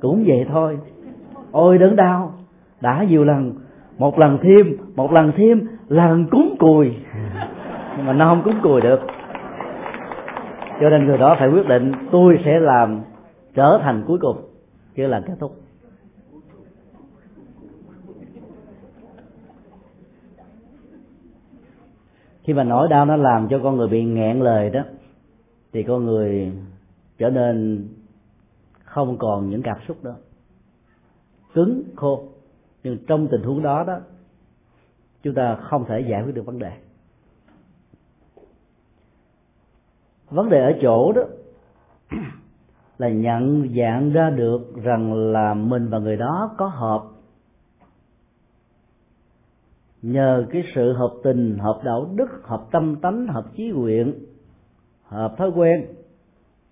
Cũng 0.00 0.24
vậy 0.26 0.46
thôi. 0.48 0.78
Ôi 1.52 1.78
đớn 1.78 1.96
đau. 1.96 2.34
Đã 2.80 3.04
nhiều 3.08 3.24
lần. 3.24 3.54
Một 3.98 4.18
lần 4.18 4.38
thêm, 4.42 4.76
một 4.94 5.12
lần 5.12 5.32
thêm, 5.36 5.68
lần 5.88 6.26
cúng 6.30 6.56
cùi. 6.58 6.90
Nhưng 7.96 8.06
mà 8.06 8.12
nó 8.12 8.28
không 8.28 8.42
cúng 8.44 8.60
cùi 8.62 8.80
được. 8.80 9.00
Cho 10.80 10.90
nên 10.90 11.04
người 11.06 11.18
đó 11.18 11.36
phải 11.38 11.48
quyết 11.48 11.68
định, 11.68 11.92
tôi 12.10 12.40
sẽ 12.44 12.60
làm 12.60 13.00
trở 13.54 13.80
thành 13.82 14.04
cuối 14.06 14.18
cùng 14.18 14.53
chứ 14.96 15.06
là 15.06 15.20
kết 15.26 15.34
thúc. 15.40 15.60
Khi 22.42 22.54
mà 22.54 22.64
nỗi 22.64 22.88
đau 22.88 23.06
nó 23.06 23.16
làm 23.16 23.48
cho 23.48 23.60
con 23.62 23.76
người 23.76 23.88
bị 23.88 24.04
nghẹn 24.04 24.40
lời 24.40 24.70
đó, 24.70 24.80
thì 25.72 25.82
con 25.82 26.04
người 26.04 26.52
trở 27.18 27.30
nên 27.30 27.88
không 28.84 29.18
còn 29.18 29.50
những 29.50 29.62
cảm 29.62 29.78
xúc 29.86 30.04
đó 30.04 30.14
cứng, 31.54 31.82
khô. 31.96 32.28
Nhưng 32.82 32.98
trong 33.06 33.28
tình 33.30 33.42
huống 33.42 33.62
đó 33.62 33.84
đó, 33.84 34.00
chúng 35.22 35.34
ta 35.34 35.56
không 35.56 35.84
thể 35.84 36.00
giải 36.00 36.22
quyết 36.22 36.34
được 36.34 36.46
vấn 36.46 36.58
đề. 36.58 36.72
Vấn 40.30 40.48
đề 40.48 40.64
ở 40.64 40.78
chỗ 40.82 41.12
đó 41.12 41.22
là 42.98 43.08
nhận 43.08 43.74
dạng 43.76 44.12
ra 44.12 44.30
được 44.30 44.74
rằng 44.82 45.14
là 45.32 45.54
mình 45.54 45.88
và 45.88 45.98
người 45.98 46.16
đó 46.16 46.54
có 46.58 46.66
hợp. 46.66 47.04
Nhờ 50.02 50.46
cái 50.50 50.64
sự 50.74 50.92
hợp 50.92 51.12
tình, 51.22 51.58
hợp 51.58 51.80
đạo 51.84 52.10
đức, 52.14 52.28
hợp 52.42 52.66
tâm 52.70 52.96
tánh, 52.96 53.26
hợp 53.26 53.46
chí 53.56 53.70
nguyện, 53.70 54.14
hợp 55.02 55.34
thói 55.38 55.50
quen, 55.50 55.86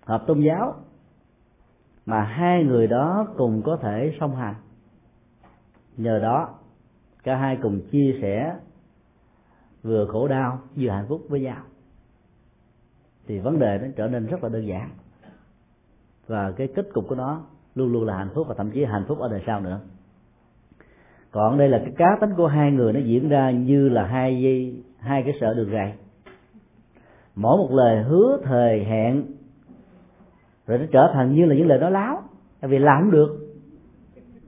hợp 0.05 0.23
tôn 0.27 0.39
giáo 0.39 0.75
mà 2.05 2.21
hai 2.21 2.63
người 2.63 2.87
đó 2.87 3.27
cùng 3.37 3.61
có 3.65 3.77
thể 3.77 4.13
song 4.19 4.35
hành. 4.35 4.55
Nhờ 5.97 6.19
đó, 6.19 6.49
cả 7.23 7.35
hai 7.37 7.57
cùng 7.61 7.81
chia 7.91 8.17
sẻ 8.21 8.55
vừa 9.83 10.05
khổ 10.05 10.27
đau 10.27 10.59
vừa 10.75 10.89
hạnh 10.89 11.05
phúc 11.09 11.21
với 11.29 11.39
nhau. 11.39 11.63
Thì 13.27 13.39
vấn 13.39 13.59
đề 13.59 13.79
nó 13.81 13.87
trở 13.95 14.07
nên 14.07 14.25
rất 14.25 14.43
là 14.43 14.49
đơn 14.49 14.67
giản 14.67 14.89
và 16.33 16.51
cái 16.51 16.67
kết 16.67 16.87
cục 16.93 17.07
của 17.07 17.15
nó 17.15 17.41
luôn 17.75 17.91
luôn 17.91 18.05
là 18.05 18.17
hạnh 18.17 18.29
phúc 18.33 18.47
và 18.49 18.55
thậm 18.57 18.71
chí 18.71 18.83
hạnh 18.83 19.05
phúc 19.07 19.19
ở 19.19 19.29
đời 19.29 19.41
sau 19.45 19.61
nữa. 19.61 19.79
Còn 21.31 21.57
đây 21.57 21.69
là 21.69 21.77
cái 21.77 21.93
cá 21.97 22.17
tính 22.21 22.33
của 22.37 22.47
hai 22.47 22.71
người 22.71 22.93
nó 22.93 22.99
diễn 22.99 23.29
ra 23.29 23.51
như 23.51 23.89
là 23.89 24.05
hai 24.05 24.41
dây, 24.41 24.83
hai 24.99 25.23
cái 25.23 25.33
sợi 25.39 25.55
đường 25.55 25.71
rày 25.71 25.93
mỗi 27.35 27.57
một 27.57 27.71
lời 27.71 28.03
hứa, 28.03 28.39
thời, 28.43 28.83
hẹn, 28.83 29.25
rồi 30.67 30.77
nó 30.79 30.85
trở 30.91 31.11
thành 31.13 31.35
như 31.35 31.45
là 31.45 31.55
những 31.55 31.67
lời 31.67 31.79
nói 31.79 31.91
láo. 31.91 32.23
Tại 32.61 32.69
vì 32.69 32.79
làm 32.79 33.01
không 33.01 33.11
được. 33.11 33.39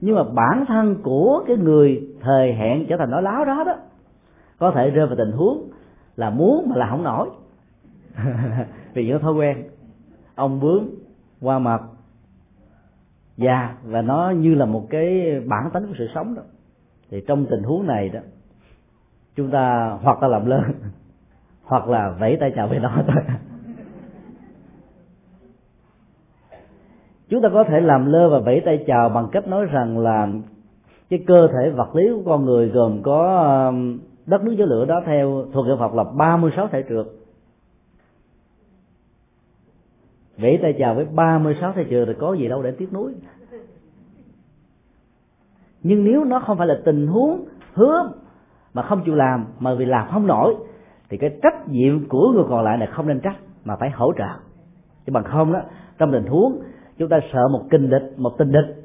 Nhưng 0.00 0.16
mà 0.16 0.22
bản 0.24 0.64
thân 0.68 1.02
của 1.02 1.44
cái 1.46 1.56
người 1.56 2.08
thời, 2.20 2.52
hẹn 2.52 2.86
trở 2.88 2.96
thành 2.96 3.10
nói 3.10 3.22
láo 3.22 3.44
đó 3.44 3.64
đó, 3.64 3.74
có 4.58 4.70
thể 4.70 4.90
rơi 4.90 5.06
vào 5.06 5.16
tình 5.16 5.32
huống 5.32 5.70
là 6.16 6.30
muốn 6.30 6.68
mà 6.68 6.76
là 6.76 6.86
không 6.86 7.02
nổi. 7.02 7.28
Vì 8.94 9.06
những 9.06 9.22
thói 9.22 9.32
quen. 9.32 9.68
Ông 10.34 10.60
bướm 10.60 11.05
qua 11.46 11.58
mặt. 11.58 11.82
Già 13.36 13.74
và 13.84 14.02
nó 14.02 14.30
như 14.30 14.54
là 14.54 14.66
một 14.66 14.86
cái 14.90 15.40
bản 15.40 15.70
tính 15.74 15.86
của 15.86 15.94
sự 15.98 16.08
sống 16.14 16.34
đó. 16.34 16.42
Thì 17.10 17.24
trong 17.28 17.46
tình 17.50 17.62
huống 17.62 17.86
này 17.86 18.08
đó, 18.08 18.20
chúng 19.36 19.50
ta 19.50 19.90
hoặc 20.02 20.22
là 20.22 20.28
làm 20.28 20.46
lơ 20.46 20.60
hoặc 21.62 21.88
là 21.88 22.10
vẫy 22.10 22.36
tay 22.36 22.52
chào 22.56 22.68
với 22.68 22.80
nó 22.80 22.90
thôi. 23.06 23.22
Chúng 27.28 27.42
ta 27.42 27.48
có 27.48 27.64
thể 27.64 27.80
làm 27.80 28.06
lơ 28.06 28.28
và 28.28 28.38
vẫy 28.38 28.60
tay 28.60 28.84
chào 28.86 29.08
bằng 29.08 29.28
cách 29.32 29.48
nói 29.48 29.66
rằng 29.66 29.98
là 29.98 30.28
cái 31.10 31.24
cơ 31.26 31.48
thể 31.48 31.70
vật 31.70 31.94
lý 31.94 32.08
của 32.10 32.22
con 32.26 32.44
người 32.44 32.68
gồm 32.68 33.02
có 33.02 33.72
đất 34.26 34.44
nước 34.44 34.52
gió 34.52 34.66
lửa 34.66 34.84
đó 34.84 35.02
theo 35.06 35.44
thuộc 35.52 35.66
nghệ 35.66 35.72
Phật 35.78 35.94
là 35.94 36.04
36 36.04 36.68
thể 36.68 36.84
trượt. 36.88 37.06
Vẫy 40.38 40.58
tay 40.62 40.72
chào 40.72 40.94
với 40.94 41.04
36 41.04 41.72
thầy 41.72 41.84
trường 41.84 42.06
thì 42.06 42.14
có 42.18 42.32
gì 42.32 42.48
đâu 42.48 42.62
để 42.62 42.70
tiếc 42.70 42.92
nuối. 42.92 43.12
Nhưng 45.82 46.04
nếu 46.04 46.24
nó 46.24 46.40
không 46.40 46.58
phải 46.58 46.66
là 46.66 46.80
tình 46.84 47.06
huống 47.06 47.44
hứa 47.72 48.12
mà 48.74 48.82
không 48.82 49.02
chịu 49.04 49.14
làm 49.14 49.46
mà 49.58 49.74
vì 49.74 49.84
làm 49.84 50.08
không 50.10 50.26
nổi 50.26 50.54
thì 51.10 51.16
cái 51.16 51.38
trách 51.42 51.68
nhiệm 51.68 52.08
của 52.08 52.32
người 52.32 52.44
còn 52.48 52.64
lại 52.64 52.78
là 52.78 52.86
không 52.86 53.06
nên 53.06 53.20
trách 53.20 53.36
mà 53.64 53.76
phải 53.76 53.90
hỗ 53.90 54.12
trợ. 54.18 54.28
Chứ 55.06 55.12
bằng 55.12 55.24
không 55.24 55.52
đó 55.52 55.60
trong 55.98 56.12
tình 56.12 56.26
huống 56.26 56.62
chúng 56.98 57.08
ta 57.08 57.20
sợ 57.32 57.48
một 57.52 57.64
kinh 57.70 57.90
địch 57.90 58.12
một 58.16 58.38
tình 58.38 58.52
địch 58.52 58.76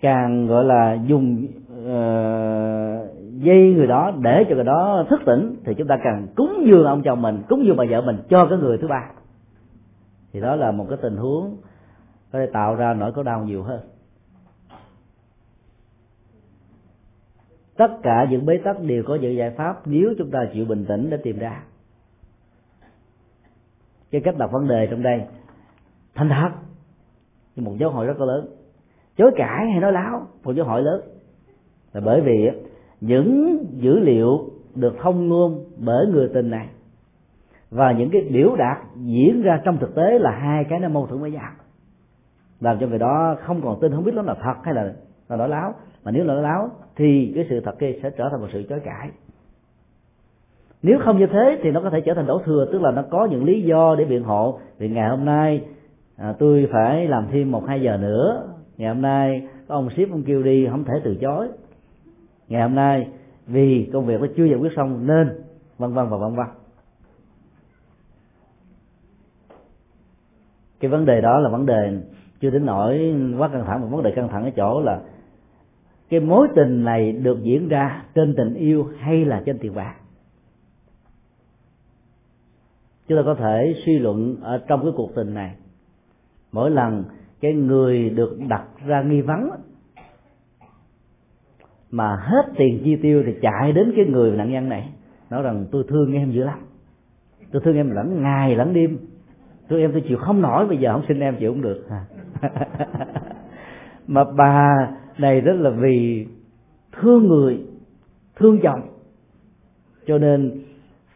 càng 0.00 0.46
gọi 0.46 0.64
là 0.64 0.98
dùng 1.06 1.46
uh, 1.72 3.42
dây 3.42 3.74
người 3.74 3.86
đó 3.86 4.12
để 4.22 4.44
cho 4.48 4.54
người 4.54 4.64
đó 4.64 5.04
thức 5.08 5.20
tỉnh 5.26 5.56
thì 5.64 5.74
chúng 5.74 5.88
ta 5.88 5.96
càng 6.04 6.26
cúng 6.36 6.64
dường 6.66 6.86
ông 6.86 7.02
chồng 7.02 7.22
mình 7.22 7.42
cúng 7.48 7.64
dường 7.64 7.76
bà 7.76 7.84
vợ 7.90 8.02
mình 8.02 8.16
cho 8.30 8.46
cái 8.46 8.58
người 8.58 8.78
thứ 8.78 8.88
ba 8.88 9.10
thì 10.32 10.40
đó 10.40 10.56
là 10.56 10.72
một 10.72 10.86
cái 10.88 10.98
tình 11.02 11.16
huống 11.16 11.56
có 12.32 12.38
thể 12.38 12.46
tạo 12.52 12.74
ra 12.74 12.94
nỗi 12.94 13.12
có 13.12 13.22
đau 13.22 13.44
nhiều 13.44 13.62
hơn. 13.62 13.80
Tất 17.76 17.90
cả 18.02 18.26
những 18.30 18.46
bế 18.46 18.58
tắc 18.58 18.82
đều 18.82 19.02
có 19.06 19.14
những 19.14 19.36
giải 19.36 19.50
pháp 19.50 19.86
nếu 19.86 20.14
chúng 20.18 20.30
ta 20.30 20.38
chịu 20.52 20.64
bình 20.64 20.84
tĩnh 20.88 21.10
để 21.10 21.16
tìm 21.16 21.38
ra. 21.38 21.62
Cái 24.10 24.20
cách 24.20 24.38
đặt 24.38 24.46
vấn 24.52 24.68
đề 24.68 24.88
trong 24.90 25.02
đây, 25.02 25.24
thành 26.14 26.28
thật 26.28 26.50
nhưng 27.56 27.64
một 27.64 27.74
dấu 27.78 27.90
hội 27.90 28.06
rất 28.06 28.18
là 28.18 28.26
lớn. 28.26 28.56
Chối 29.16 29.30
cãi 29.36 29.70
hay 29.70 29.80
nói 29.80 29.92
láo, 29.92 30.26
một 30.42 30.52
dấu 30.52 30.66
hội 30.66 30.82
lớn. 30.82 31.00
Là 31.92 32.00
bởi 32.00 32.20
vì 32.20 32.50
những 33.00 33.58
dữ 33.78 33.98
liệu 33.98 34.50
được 34.74 34.94
thông 35.00 35.28
ngôn 35.28 35.64
bởi 35.76 36.06
người 36.06 36.30
tình 36.34 36.50
này 36.50 36.68
và 37.70 37.92
những 37.92 38.10
cái 38.10 38.22
biểu 38.30 38.56
đạt 38.56 38.78
diễn 39.04 39.42
ra 39.42 39.60
trong 39.64 39.78
thực 39.78 39.94
tế 39.94 40.18
là 40.18 40.30
hai 40.30 40.64
cái 40.64 40.80
nó 40.80 40.88
mâu 40.88 41.06
thuẫn 41.06 41.20
với 41.20 41.30
nhau. 41.30 41.50
Làm 42.60 42.78
cho 42.80 42.86
người 42.86 42.98
đó 42.98 43.36
không 43.42 43.62
còn 43.62 43.80
tin 43.80 43.92
không 43.92 44.04
biết 44.04 44.14
nó 44.14 44.22
là 44.22 44.34
thật 44.34 44.54
hay 44.62 44.74
là 44.74 44.92
là 45.28 45.36
nói 45.36 45.48
láo. 45.48 45.74
Mà 46.04 46.10
nếu 46.10 46.24
là 46.24 46.34
nói 46.34 46.42
láo 46.42 46.70
thì 46.96 47.32
cái 47.34 47.46
sự 47.48 47.60
thật 47.60 47.78
kia 47.78 47.92
sẽ 48.02 48.10
trở 48.10 48.28
thành 48.28 48.40
một 48.40 48.48
sự 48.52 48.62
chối 48.68 48.80
cãi. 48.80 49.10
Nếu 50.82 50.98
không 50.98 51.18
như 51.18 51.26
thế 51.26 51.58
thì 51.62 51.70
nó 51.70 51.80
có 51.80 51.90
thể 51.90 52.00
trở 52.00 52.14
thành 52.14 52.26
đổ 52.26 52.38
thừa 52.44 52.66
tức 52.72 52.82
là 52.82 52.90
nó 52.90 53.02
có 53.10 53.28
những 53.30 53.44
lý 53.44 53.62
do 53.62 53.94
để 53.98 54.04
biện 54.04 54.22
hộ. 54.22 54.60
Vì 54.78 54.88
ngày 54.88 55.08
hôm 55.08 55.24
nay 55.24 55.64
à, 56.16 56.34
tôi 56.38 56.68
phải 56.72 57.08
làm 57.08 57.26
thêm 57.32 57.50
một 57.50 57.64
hai 57.66 57.80
giờ 57.80 57.96
nữa. 57.96 58.48
Ngày 58.76 58.88
hôm 58.88 59.02
nay 59.02 59.48
có 59.68 59.74
ông 59.74 59.90
ship 59.90 60.10
ông 60.10 60.22
kêu 60.22 60.42
đi 60.42 60.66
không 60.70 60.84
thể 60.84 60.94
từ 61.04 61.16
chối. 61.20 61.48
Ngày 62.48 62.62
hôm 62.62 62.74
nay 62.74 63.08
vì 63.46 63.90
công 63.92 64.06
việc 64.06 64.20
nó 64.20 64.26
chưa 64.36 64.44
giải 64.44 64.58
quyết 64.58 64.72
xong 64.76 65.06
nên 65.06 65.42
vân 65.78 65.94
vân 65.94 66.08
và 66.08 66.16
vân 66.16 66.36
vân. 66.36 66.46
Cái 70.80 70.90
vấn 70.90 71.04
đề 71.04 71.20
đó 71.20 71.40
là 71.40 71.48
vấn 71.48 71.66
đề 71.66 71.98
chưa 72.40 72.50
đến 72.50 72.66
nỗi 72.66 73.14
quá 73.38 73.48
căng 73.48 73.64
thẳng 73.66 73.80
một 73.80 73.88
vấn 73.90 74.02
đề 74.02 74.10
căng 74.10 74.28
thẳng 74.28 74.44
ở 74.44 74.50
chỗ 74.50 74.82
là 74.82 75.00
cái 76.08 76.20
mối 76.20 76.48
tình 76.56 76.84
này 76.84 77.12
được 77.12 77.42
diễn 77.42 77.68
ra 77.68 78.02
trên 78.14 78.34
tình 78.36 78.54
yêu 78.54 78.90
hay 78.98 79.24
là 79.24 79.42
trên 79.46 79.58
tiền 79.58 79.74
bạc. 79.74 79.94
Chúng 83.08 83.18
ta 83.18 83.22
có 83.22 83.34
thể 83.34 83.74
suy 83.84 83.98
luận 83.98 84.36
ở 84.42 84.58
trong 84.68 84.82
cái 84.82 84.92
cuộc 84.96 85.14
tình 85.14 85.34
này. 85.34 85.54
Mỗi 86.52 86.70
lần 86.70 87.04
cái 87.40 87.52
người 87.52 88.10
được 88.10 88.38
đặt 88.48 88.64
ra 88.86 89.02
nghi 89.02 89.20
vấn 89.20 89.50
mà 91.90 92.16
hết 92.16 92.46
tiền 92.56 92.80
chi 92.84 92.96
tiêu 92.96 93.22
thì 93.26 93.34
chạy 93.42 93.72
đến 93.72 93.92
cái 93.96 94.04
người 94.04 94.36
nạn 94.36 94.50
nhân 94.50 94.68
này, 94.68 94.88
nói 95.30 95.42
rằng, 95.42 95.66
tôi 95.72 95.84
thương 95.88 96.12
em 96.12 96.30
dữ 96.30 96.44
lắm. 96.44 96.58
Tôi 97.52 97.62
thương 97.64 97.76
em 97.76 97.90
lẫn 97.90 98.22
ngày 98.22 98.56
lẫn 98.56 98.72
đêm 98.74 98.98
tôi 99.70 99.80
em 99.80 99.92
tôi 99.92 100.00
chịu 100.08 100.18
không 100.18 100.40
nổi, 100.40 100.66
bây 100.66 100.76
giờ 100.76 100.92
không 100.92 101.02
xin 101.08 101.20
em 101.20 101.36
chịu 101.36 101.52
không 101.52 101.62
được. 101.62 101.86
Mà 104.06 104.24
bà 104.24 104.88
này 105.18 105.40
rất 105.40 105.56
là 105.56 105.70
vì 105.70 106.26
thương 106.92 107.28
người, 107.28 107.60
thương 108.36 108.60
chồng, 108.62 108.80
cho 110.06 110.18
nên 110.18 110.64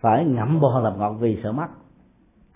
phải 0.01 0.25
ngậm 0.25 0.61
bò 0.61 0.81
làm 0.81 0.99
ngọt 0.99 1.13
vì 1.21 1.39
sợ 1.43 1.53
mất 1.53 1.67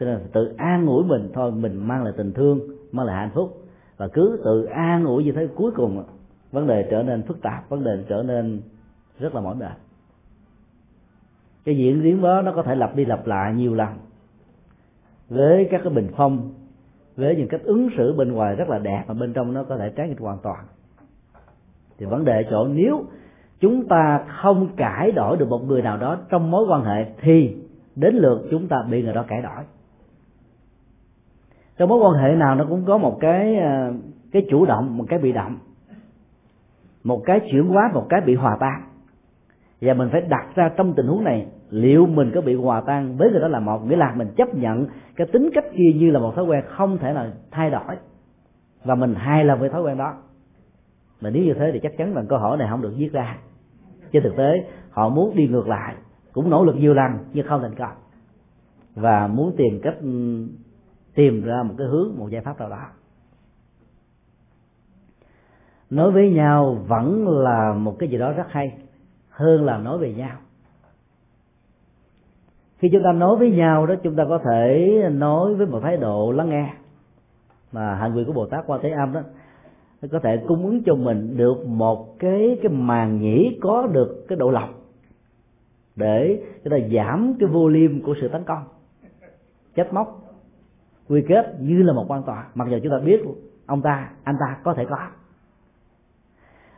cho 0.01 0.07
nên 0.07 0.19
tự 0.33 0.55
an 0.57 0.87
ủi 0.87 1.05
mình, 1.05 1.31
thôi 1.35 1.53
mình 1.53 1.89
mang 1.89 2.05
lại 2.05 2.13
tình 2.17 2.33
thương, 2.33 2.61
mang 2.93 3.07
lại 3.07 3.17
hạnh 3.17 3.31
phúc, 3.35 3.65
và 3.97 4.09
cứ 4.09 4.41
tự 4.45 4.65
an 4.65 5.05
ủi 5.05 5.25
như 5.25 5.33
thế 5.33 5.49
cuối 5.55 5.71
cùng 5.71 6.05
vấn 6.53 6.67
đề 6.67 6.89
trở 6.91 7.03
nên 7.03 7.23
phức 7.23 7.43
tạp, 7.43 7.69
vấn 7.69 7.85
đề 7.85 8.05
trở 8.09 8.23
nên 8.23 8.63
rất 9.19 9.35
là 9.35 9.41
mỏi 9.41 9.55
mệt. 9.55 9.77
Cái 11.65 11.77
diễn 11.77 12.03
biến 12.03 12.23
đó 12.23 12.43
nó 12.43 12.53
có 12.53 12.63
thể 12.63 12.75
lặp 12.75 12.97
đi 12.97 13.05
lặp 13.05 13.27
lại 13.27 13.55
nhiều 13.55 13.75
lần 13.75 13.89
với 15.29 15.68
các 15.70 15.81
cái 15.85 15.93
bình 15.93 16.09
phong, 16.16 16.55
với 17.16 17.37
những 17.37 17.49
cách 17.49 17.61
ứng 17.64 17.89
xử 17.97 18.14
bên 18.16 18.33
ngoài 18.33 18.57
rất 18.57 18.68
là 18.68 18.79
đẹp 18.79 19.05
mà 19.09 19.14
bên 19.14 19.33
trong 19.33 19.55
nó 19.55 19.64
có 19.64 19.76
thể 19.76 19.93
trái 19.97 20.09
nghịch 20.09 20.20
hoàn 20.20 20.39
toàn. 20.43 20.64
Thì 21.99 22.07
vấn 22.07 22.24
đề 22.24 22.45
chỗ 22.51 22.68
nếu 22.68 23.05
chúng 23.61 23.89
ta 23.89 24.24
không 24.29 24.76
cải 24.76 25.12
đổi 25.12 25.37
được 25.37 25.49
một 25.49 25.64
người 25.64 25.83
nào 25.83 25.97
đó 25.97 26.16
trong 26.31 26.51
mối 26.51 26.66
quan 26.68 26.85
hệ 26.85 27.07
thì 27.20 27.57
đến 27.97 28.14
lượt 28.14 28.49
chúng 28.51 28.68
ta 28.68 28.76
bị 28.91 29.03
người 29.03 29.14
đó 29.14 29.22
cải 29.29 29.43
đổi. 29.43 29.64
Trong 31.79 31.89
mối 31.89 31.99
quan 31.99 32.22
hệ 32.22 32.37
nào 32.37 32.55
nó 32.55 32.64
cũng 32.64 32.85
có 32.87 32.99
một 32.99 33.18
cái 33.20 33.57
ờ, 33.57 33.93
cái 34.33 34.47
chủ 34.51 34.66
động, 34.66 34.97
một 34.97 35.05
cái 35.09 35.18
bị 35.18 35.33
động, 35.33 35.59
một 37.05 37.22
cái 37.24 37.41
chuyển 37.51 37.68
hóa, 37.68 37.91
một 37.95 38.07
cái 38.09 38.20
bị 38.20 38.35
hòa 38.35 38.57
tan. 38.61 38.83
Và 39.81 39.95
mình 39.95 40.09
phải 40.12 40.22
đặt 40.22 40.47
ra 40.55 40.70
trong 40.76 40.95
tình 40.95 41.07
huống 41.07 41.24
này 41.24 41.47
liệu 41.71 42.07
mình 42.07 42.31
có 42.35 42.41
bị 42.41 42.55
hòa 42.55 42.81
tan 42.81 43.16
với 43.16 43.31
người 43.31 43.41
đó 43.41 43.49
là 43.49 43.61
một? 43.61 43.79
Nghĩa 43.87 43.97
là 43.97 44.14
mình 44.14 44.29
chấp 44.37 44.55
nhận 44.55 44.87
cái 45.16 45.27
tính 45.27 45.51
cách 45.55 45.64
kia 45.77 45.93
như 45.97 46.11
là 46.11 46.21
một 46.21 46.33
thói 46.37 46.45
quen 46.45 46.64
không 46.69 46.99
thể 46.99 47.12
là 47.12 47.33
thay 47.51 47.71
đổi. 47.71 47.97
Và 48.85 48.95
mình 48.95 49.14
hài 49.14 49.45
lòng 49.45 49.61
với 49.61 49.69
thói 49.69 49.83
quen 49.83 49.99
đó. 49.99 50.14
Mà 51.21 51.31
nếu 51.31 51.45
như 51.45 51.55
thế 51.55 51.73
thì 51.73 51.81
chắc 51.83 51.97
chắn 51.99 52.14
là 52.14 52.23
câu 52.29 52.39
hỏi 52.39 52.57
này 52.57 52.69
không 52.71 52.83
được 52.83 52.93
viết 52.97 53.12
ra. 53.12 53.39
Trên 54.12 54.23
thực 54.23 54.37
tế, 54.37 54.64
họ 54.91 55.09
muốn 55.09 55.37
đi 55.37 55.49
ngược 55.49 55.69
lại, 55.69 55.95
cũng 56.33 56.51
nỗ 56.51 56.64
lực 56.64 56.77
nhiều 56.77 56.95
lần 56.95 57.12
nhưng 57.33 57.47
không 57.47 57.62
thành 57.62 57.75
công. 57.75 57.93
Và 58.95 59.27
muốn 59.27 59.55
tìm 59.57 59.81
cách 59.83 59.97
ừ, 60.01 60.47
tìm 61.14 61.45
ra 61.45 61.62
một 61.62 61.75
cái 61.79 61.87
hướng, 61.87 62.14
một 62.16 62.29
giải 62.31 62.43
pháp 62.43 62.59
nào 62.59 62.71
đó. 62.71 62.87
Nói 65.91 66.11
với 66.11 66.31
nhau 66.31 66.75
vẫn 66.89 67.29
là 67.29 67.75
một 67.75 67.97
cái 67.99 68.09
gì 68.09 68.19
đó 68.19 68.33
rất 68.33 68.47
hay 68.53 68.79
hơn 69.31 69.64
là 69.64 69.79
nói 69.79 69.99
về 69.99 70.14
nhau 70.14 70.37
khi 72.79 72.89
chúng 72.89 73.03
ta 73.03 73.12
nói 73.12 73.37
với 73.37 73.51
nhau 73.51 73.87
đó, 73.87 73.95
chúng 74.03 74.16
ta 74.16 74.24
có 74.29 74.39
thể 74.39 75.03
nói 75.12 75.55
với 75.55 75.66
một 75.66 75.81
thái 75.83 75.97
độ 75.97 76.33
lắng 76.33 76.49
nghe 76.49 76.72
mà 77.72 77.95
hành 77.95 78.14
vi 78.14 78.24
của 78.24 78.33
bồ 78.33 78.47
tát 78.47 78.66
qua 78.66 78.79
thế 78.83 78.91
âm 78.91 79.12
đó 79.12 79.20
có 80.12 80.18
thể 80.18 80.37
cung 80.37 80.66
ứng 80.66 80.83
cho 80.83 80.95
mình 80.95 81.37
được 81.37 81.66
một 81.66 82.18
cái 82.18 82.59
cái 82.62 82.72
màn 82.72 83.20
nhĩ 83.20 83.59
có 83.61 83.87
được 83.87 84.24
cái 84.29 84.39
độ 84.39 84.51
lọc 84.51 84.68
để 85.99 86.43
chúng 86.64 86.70
ta 86.70 86.79
giảm 86.93 87.35
cái 87.41 87.49
vô 87.49 87.68
liêm 87.68 88.03
của 88.03 88.14
sự 88.20 88.29
tấn 88.29 88.45
công, 88.45 88.62
chết 89.74 89.93
móc, 89.93 90.35
quy 91.09 91.24
kết 91.29 91.57
như 91.61 91.83
là 91.83 91.93
một 91.93 92.05
quan 92.09 92.22
tòa. 92.22 92.47
Mặc 92.55 92.68
dù 92.70 92.79
chúng 92.83 92.93
ta 92.93 92.99
biết 92.99 93.22
ông 93.66 93.83
ta, 93.83 94.11
anh 94.24 94.37
ta 94.41 94.57
có 94.64 94.74
thể 94.74 94.85
có. 94.85 94.97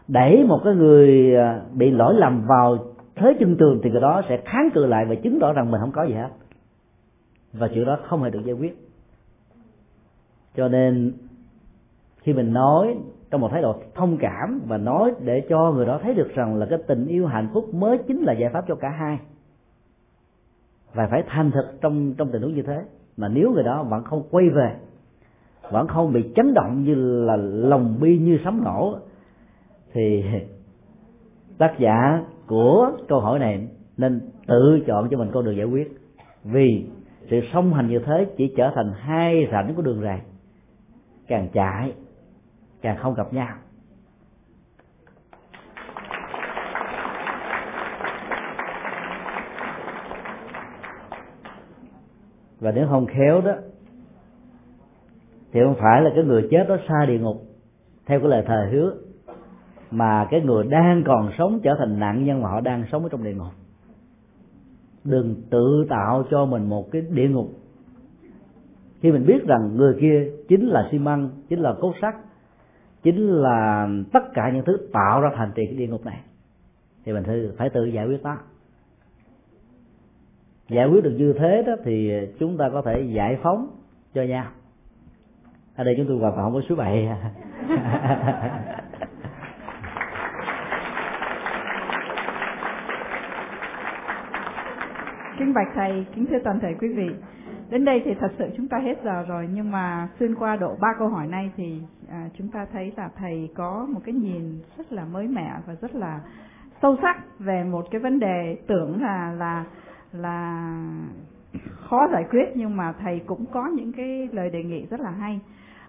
Đẩy 0.08 0.44
một 0.44 0.60
cái 0.64 0.74
người 0.74 1.36
à, 1.36 1.60
bị 1.72 1.90
lỗi 1.90 2.14
lầm 2.14 2.46
vào 2.46 2.89
thế 3.20 3.36
chân 3.40 3.56
tường 3.56 3.80
thì 3.82 3.90
người 3.90 4.00
đó 4.00 4.22
sẽ 4.28 4.42
kháng 4.44 4.70
cự 4.74 4.86
lại 4.86 5.06
và 5.06 5.14
chứng 5.14 5.40
tỏ 5.40 5.52
rằng 5.52 5.70
mình 5.70 5.80
không 5.80 5.92
có 5.92 6.06
gì 6.06 6.14
hết. 6.14 6.30
Và 7.52 7.68
chuyện 7.68 7.84
đó 7.84 7.98
không 8.04 8.22
hề 8.22 8.30
được 8.30 8.44
giải 8.44 8.54
quyết. 8.54 8.88
Cho 10.56 10.68
nên, 10.68 11.12
khi 12.18 12.34
mình 12.34 12.52
nói 12.52 12.96
trong 13.30 13.40
một 13.40 13.48
thái 13.52 13.62
độ 13.62 13.76
thông 13.94 14.16
cảm 14.16 14.60
và 14.66 14.78
nói 14.78 15.12
để 15.20 15.46
cho 15.48 15.72
người 15.72 15.86
đó 15.86 16.00
thấy 16.02 16.14
được 16.14 16.34
rằng 16.34 16.56
là 16.56 16.66
cái 16.70 16.78
tình 16.86 17.06
yêu 17.06 17.26
hạnh 17.26 17.48
phúc 17.52 17.74
mới 17.74 17.98
chính 17.98 18.22
là 18.22 18.32
giải 18.32 18.50
pháp 18.52 18.64
cho 18.68 18.74
cả 18.74 18.88
hai, 18.88 19.18
và 20.94 21.08
phải 21.10 21.24
thành 21.28 21.50
thực 21.50 21.80
trong 21.80 22.14
trong 22.14 22.32
tình 22.32 22.42
huống 22.42 22.54
như 22.54 22.62
thế, 22.62 22.82
mà 23.16 23.28
nếu 23.28 23.52
người 23.52 23.64
đó 23.64 23.82
vẫn 23.82 24.04
không 24.04 24.22
quay 24.30 24.50
về, 24.50 24.76
vẫn 25.70 25.88
không 25.88 26.12
bị 26.12 26.32
chấn 26.36 26.54
động 26.54 26.84
như 26.84 26.94
là 27.24 27.36
lòng 27.36 28.00
bi 28.00 28.18
như 28.18 28.38
sấm 28.44 28.64
nổ, 28.64 28.98
thì 29.92 30.24
tác 31.58 31.78
giả 31.78 32.24
của 32.50 32.92
câu 33.08 33.20
hỏi 33.20 33.38
này 33.38 33.68
nên 33.96 34.20
tự 34.46 34.80
chọn 34.86 35.08
cho 35.10 35.18
mình 35.18 35.30
con 35.32 35.44
đường 35.44 35.56
giải 35.56 35.66
quyết. 35.66 35.92
Vì 36.44 36.86
sự 37.30 37.40
song 37.52 37.74
hành 37.74 37.88
như 37.88 37.98
thế 37.98 38.26
chỉ 38.36 38.54
trở 38.56 38.72
thành 38.74 38.92
hai 38.96 39.48
rãnh 39.52 39.74
của 39.74 39.82
đường 39.82 40.00
ràng. 40.00 40.20
Càng 41.26 41.48
chạy, 41.52 41.92
càng 42.82 42.96
không 42.96 43.14
gặp 43.14 43.32
nhau. 43.32 43.56
Và 52.60 52.72
nếu 52.72 52.86
không 52.88 53.06
khéo 53.06 53.40
đó, 53.40 53.52
thì 55.52 55.60
không 55.64 55.76
phải 55.80 56.02
là 56.02 56.10
cái 56.14 56.24
người 56.24 56.48
chết 56.50 56.68
đó 56.68 56.76
xa 56.88 57.06
địa 57.08 57.18
ngục, 57.18 57.42
theo 58.06 58.20
cái 58.20 58.28
lời 58.28 58.44
thề 58.46 58.68
hứa 58.72 58.94
mà 59.90 60.26
cái 60.30 60.40
người 60.40 60.64
đang 60.64 61.02
còn 61.04 61.30
sống 61.38 61.60
trở 61.62 61.74
thành 61.78 61.98
nạn 61.98 62.24
nhân 62.24 62.42
mà 62.42 62.48
họ 62.48 62.60
đang 62.60 62.84
sống 62.92 63.02
ở 63.02 63.08
trong 63.08 63.24
địa 63.24 63.34
ngục. 63.34 63.52
Đừng 65.04 65.42
tự 65.50 65.86
tạo 65.90 66.24
cho 66.30 66.46
mình 66.46 66.68
một 66.68 66.90
cái 66.90 67.02
địa 67.02 67.28
ngục. 67.28 67.48
Khi 69.00 69.12
mình 69.12 69.26
biết 69.26 69.46
rằng 69.46 69.76
người 69.76 69.96
kia 70.00 70.30
chính 70.48 70.66
là 70.66 70.88
xi 70.90 70.98
măng, 70.98 71.30
chính 71.48 71.60
là 71.60 71.74
cốt 71.80 71.94
sắt, 72.00 72.14
chính 73.02 73.28
là 73.28 73.88
tất 74.12 74.34
cả 74.34 74.50
những 74.54 74.64
thứ 74.64 74.78
tạo 74.92 75.20
ra 75.20 75.30
thành 75.34 75.52
trì 75.54 75.66
cái 75.66 75.74
địa 75.74 75.86
ngục 75.86 76.04
này, 76.04 76.20
thì 77.04 77.12
mình 77.12 77.52
phải 77.58 77.70
tự 77.70 77.84
giải 77.84 78.06
quyết 78.06 78.22
nó. 78.22 78.36
Giải 80.68 80.88
quyết 80.88 81.04
được 81.04 81.14
như 81.18 81.32
thế 81.32 81.62
đó 81.66 81.72
thì 81.84 82.12
chúng 82.38 82.56
ta 82.56 82.70
có 82.70 82.82
thể 82.82 83.00
giải 83.02 83.38
phóng 83.42 83.70
cho 84.14 84.22
nhau. 84.22 84.44
Ở 85.76 85.84
đây 85.84 85.94
chúng 85.96 86.06
tôi 86.06 86.18
hoàn 86.18 86.34
toàn 86.34 86.44
không 86.44 86.54
có 86.54 86.60
số 86.68 86.74
bảy. 86.76 87.08
kính 95.40 95.54
bạch 95.54 95.68
thầy 95.74 96.06
kính 96.14 96.26
thưa 96.26 96.38
toàn 96.44 96.60
thể 96.60 96.74
quý 96.80 96.88
vị. 96.92 97.10
Đến 97.70 97.84
đây 97.84 98.02
thì 98.04 98.14
thật 98.20 98.32
sự 98.38 98.50
chúng 98.56 98.68
ta 98.68 98.78
hết 98.78 98.98
giờ 99.04 99.24
rồi 99.28 99.48
nhưng 99.52 99.70
mà 99.70 100.08
xuyên 100.18 100.34
qua 100.34 100.56
độ 100.56 100.76
ba 100.80 100.88
câu 100.98 101.08
hỏi 101.08 101.26
này 101.26 101.50
thì 101.56 101.82
à, 102.10 102.28
chúng 102.38 102.48
ta 102.48 102.66
thấy 102.72 102.92
là 102.96 103.08
thầy 103.18 103.48
có 103.54 103.86
một 103.92 104.00
cái 104.04 104.14
nhìn 104.14 104.60
rất 104.78 104.92
là 104.92 105.04
mới 105.04 105.28
mẻ 105.28 105.52
và 105.66 105.74
rất 105.80 105.94
là 105.94 106.20
sâu 106.82 106.96
sắc 107.02 107.38
về 107.38 107.64
một 107.64 107.86
cái 107.90 108.00
vấn 108.00 108.18
đề 108.18 108.56
tưởng 108.66 109.02
là 109.02 109.32
là 109.38 109.64
là 110.12 110.72
khó 111.88 112.08
giải 112.12 112.24
quyết 112.30 112.44
nhưng 112.54 112.76
mà 112.76 112.92
thầy 113.00 113.20
cũng 113.26 113.46
có 113.52 113.66
những 113.66 113.92
cái 113.92 114.28
lời 114.32 114.50
đề 114.50 114.62
nghị 114.62 114.86
rất 114.86 115.00
là 115.00 115.10
hay. 115.10 115.40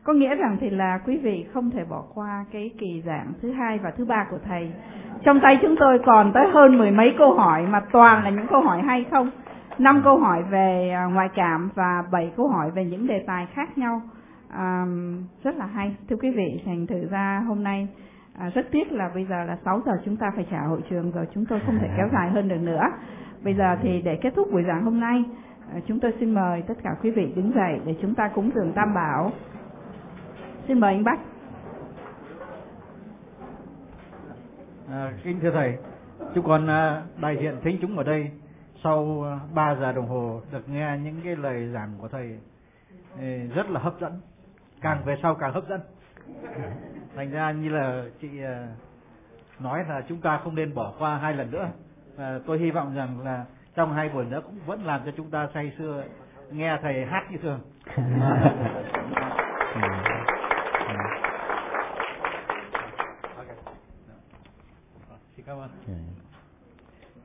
Có 0.04 0.14
nghĩa 0.14 0.36
rằng 0.36 0.58
thì 0.62 0.70
là 0.70 1.00
quý 1.06 1.18
vị 1.18 1.46
không 1.54 1.72
thể 1.72 1.86
bỏ 1.86 2.04
qua 2.14 2.46
cái 2.52 2.72
kỳ 2.78 3.04
giảng 3.06 3.34
thứ 3.42 3.52
hai 3.52 3.80
và 3.80 3.92
thứ 3.92 4.06
ba 4.06 4.26
của 4.32 4.40
thầy. 4.46 4.72
Trong 5.26 5.40
tay 5.40 5.60
chúng 5.62 5.76
tôi 5.80 6.00
còn 6.00 6.32
tới 6.34 6.50
hơn 6.50 6.78
mười 6.78 6.92
mấy 6.92 7.16
câu 7.18 7.34
hỏi 7.34 7.68
mà 7.72 7.80
toàn 7.92 8.24
là 8.24 8.30
những 8.30 8.48
câu 8.48 8.62
hỏi 8.62 8.82
hay 8.82 9.06
không? 9.12 9.30
Năm 9.80 10.02
câu 10.04 10.20
hỏi 10.20 10.44
về 10.44 10.92
à, 10.96 11.06
ngoại 11.06 11.30
cảm 11.36 11.70
và 11.76 12.04
bảy 12.12 12.34
câu 12.38 12.48
hỏi 12.48 12.72
về 12.72 12.86
những 12.86 13.08
đề 13.08 13.24
tài 13.28 13.48
khác 13.54 13.78
nhau. 13.78 14.02
À, 14.50 14.86
rất 15.44 15.56
là 15.56 15.66
hay. 15.66 15.96
Thưa 16.10 16.16
quý 16.16 16.32
vị 16.32 16.62
thành 16.66 16.88
thử 16.88 17.08
ra 17.10 17.44
hôm 17.48 17.64
nay 17.64 17.88
à, 18.38 18.50
rất 18.50 18.68
tiếc 18.72 18.92
là 18.92 19.10
bây 19.14 19.26
giờ 19.26 19.46
là 19.46 19.58
6 19.66 19.82
giờ 19.86 19.92
chúng 20.06 20.18
ta 20.18 20.32
phải 20.36 20.46
trả 20.52 20.62
hội 20.62 20.82
trường 20.90 21.12
rồi 21.12 21.28
chúng 21.34 21.46
tôi 21.46 21.60
không 21.66 21.78
thể 21.82 21.90
kéo 21.98 22.08
dài 22.14 22.30
hơn 22.30 22.48
được 22.48 22.62
nữa. 22.62 22.84
Bây 23.44 23.54
giờ 23.54 23.78
thì 23.82 24.02
để 24.02 24.16
kết 24.16 24.34
thúc 24.36 24.48
buổi 24.52 24.64
giảng 24.68 24.86
hôm 24.86 25.00
nay 25.00 25.24
à, 25.74 25.80
chúng 25.88 26.00
tôi 26.00 26.14
xin 26.20 26.34
mời 26.34 26.62
tất 26.62 26.74
cả 26.84 26.90
quý 27.04 27.12
vị 27.12 27.34
đứng 27.36 27.52
dậy 27.56 27.80
để 27.86 27.96
chúng 28.02 28.16
ta 28.16 28.28
cúng 28.28 28.52
dường 28.56 28.74
tam 28.76 28.94
bảo. 28.94 29.32
Xin 30.68 30.80
mời 30.80 30.94
anh 30.94 31.04
bách. 31.04 31.20
À, 34.90 35.12
kính 35.24 35.40
thưa 35.42 35.52
thầy 35.52 35.78
chúng 36.36 36.46
con 36.46 36.68
à, 36.68 37.02
đại 37.22 37.38
diện 37.42 37.56
thính 37.64 37.78
chúng 37.82 37.98
ở 37.98 38.04
đây 38.04 38.32
sau 38.84 39.24
à, 39.24 39.40
3 39.54 39.76
giờ 39.76 39.94
đồng 39.94 40.08
hồ 40.08 40.42
được 40.52 40.70
nghe 40.70 40.98
những 41.04 41.22
cái 41.24 41.36
lời 41.36 41.68
giảng 41.74 41.98
của 41.98 42.08
thầy 42.08 42.38
rất 43.56 43.70
là 43.70 43.80
hấp 43.80 44.00
dẫn. 44.02 44.22
Càng 44.82 45.04
về 45.06 45.18
sau 45.22 45.36
càng 45.36 45.54
hấp 45.54 45.68
dẫn. 45.70 45.82
Thành 47.16 47.32
ra 47.32 47.52
như 47.52 47.70
là 47.70 48.04
chị 48.22 48.44
à, 48.44 48.68
nói 49.60 49.86
là 49.90 50.02
chúng 50.10 50.22
ta 50.22 50.38
không 50.38 50.56
nên 50.56 50.76
bỏ 50.76 50.94
qua 51.00 51.18
hai 51.18 51.36
lần 51.36 51.52
nữa. 51.52 51.70
Và 52.16 52.40
tôi 52.48 52.60
hy 52.60 52.72
vọng 52.72 52.96
rằng 52.96 53.20
là 53.20 53.46
trong 53.76 53.94
hai 53.94 54.10
buổi 54.10 54.26
nữa 54.26 54.42
cũng 54.46 54.60
vẫn 54.66 54.84
làm 54.84 55.02
cho 55.06 55.12
chúng 55.18 55.32
ta 55.32 55.50
say 55.54 55.72
sưa, 55.78 56.04
nghe 56.52 56.78
thầy 56.82 57.06
hát 57.06 57.32
như 57.32 57.38
thường 57.38 57.60
xin 65.36 65.46
cảm 65.46 65.58
ơn 65.58 65.70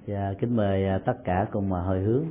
và 0.06 0.34
kính 0.38 0.56
mời 0.56 0.86
à, 0.86 0.98
tất 0.98 1.24
cả 1.24 1.46
cùng 1.52 1.68
mà 1.68 1.80
hồi 1.80 1.98
hướng. 1.98 2.24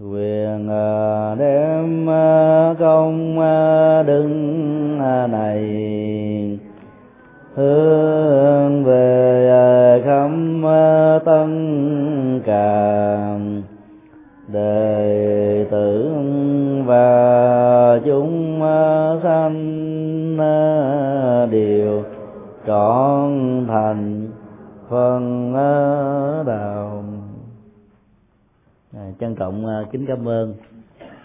Quyền 0.00 0.68
à, 0.70 1.34
đem 1.34 2.06
công 2.78 3.40
à, 3.40 4.02
đứng 4.02 4.98
này. 5.30 6.58
Hướng 7.54 8.84
về 8.84 10.00
khắp 10.04 10.30
tân 11.24 12.42
càng 12.46 13.62
đệ 14.48 15.66
tử 15.70 16.12
và 16.86 18.00
chúng 18.04 18.60
sanh 19.22 20.36
đều 21.50 22.04
trọn 22.66 23.66
thành 23.68 24.30
phân 24.88 25.52
đạo 26.46 27.04
à, 28.92 29.12
trân 29.20 29.34
trọng 29.34 29.66
à, 29.66 29.82
kính 29.92 30.06
cảm 30.06 30.28
ơn 30.28 30.54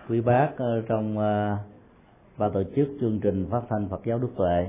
quý 0.10 0.22
bác 0.22 0.58
à, 0.58 0.66
trong 0.88 1.20
à, 1.20 1.58
ban 2.38 2.52
tổ 2.52 2.64
chức 2.76 2.90
chương 3.00 3.20
trình 3.20 3.48
phát 3.50 3.62
thanh 3.70 3.90
Phật 3.90 4.02
giáo 4.06 4.20
Đức 4.20 4.30
Tuệ 4.36 4.68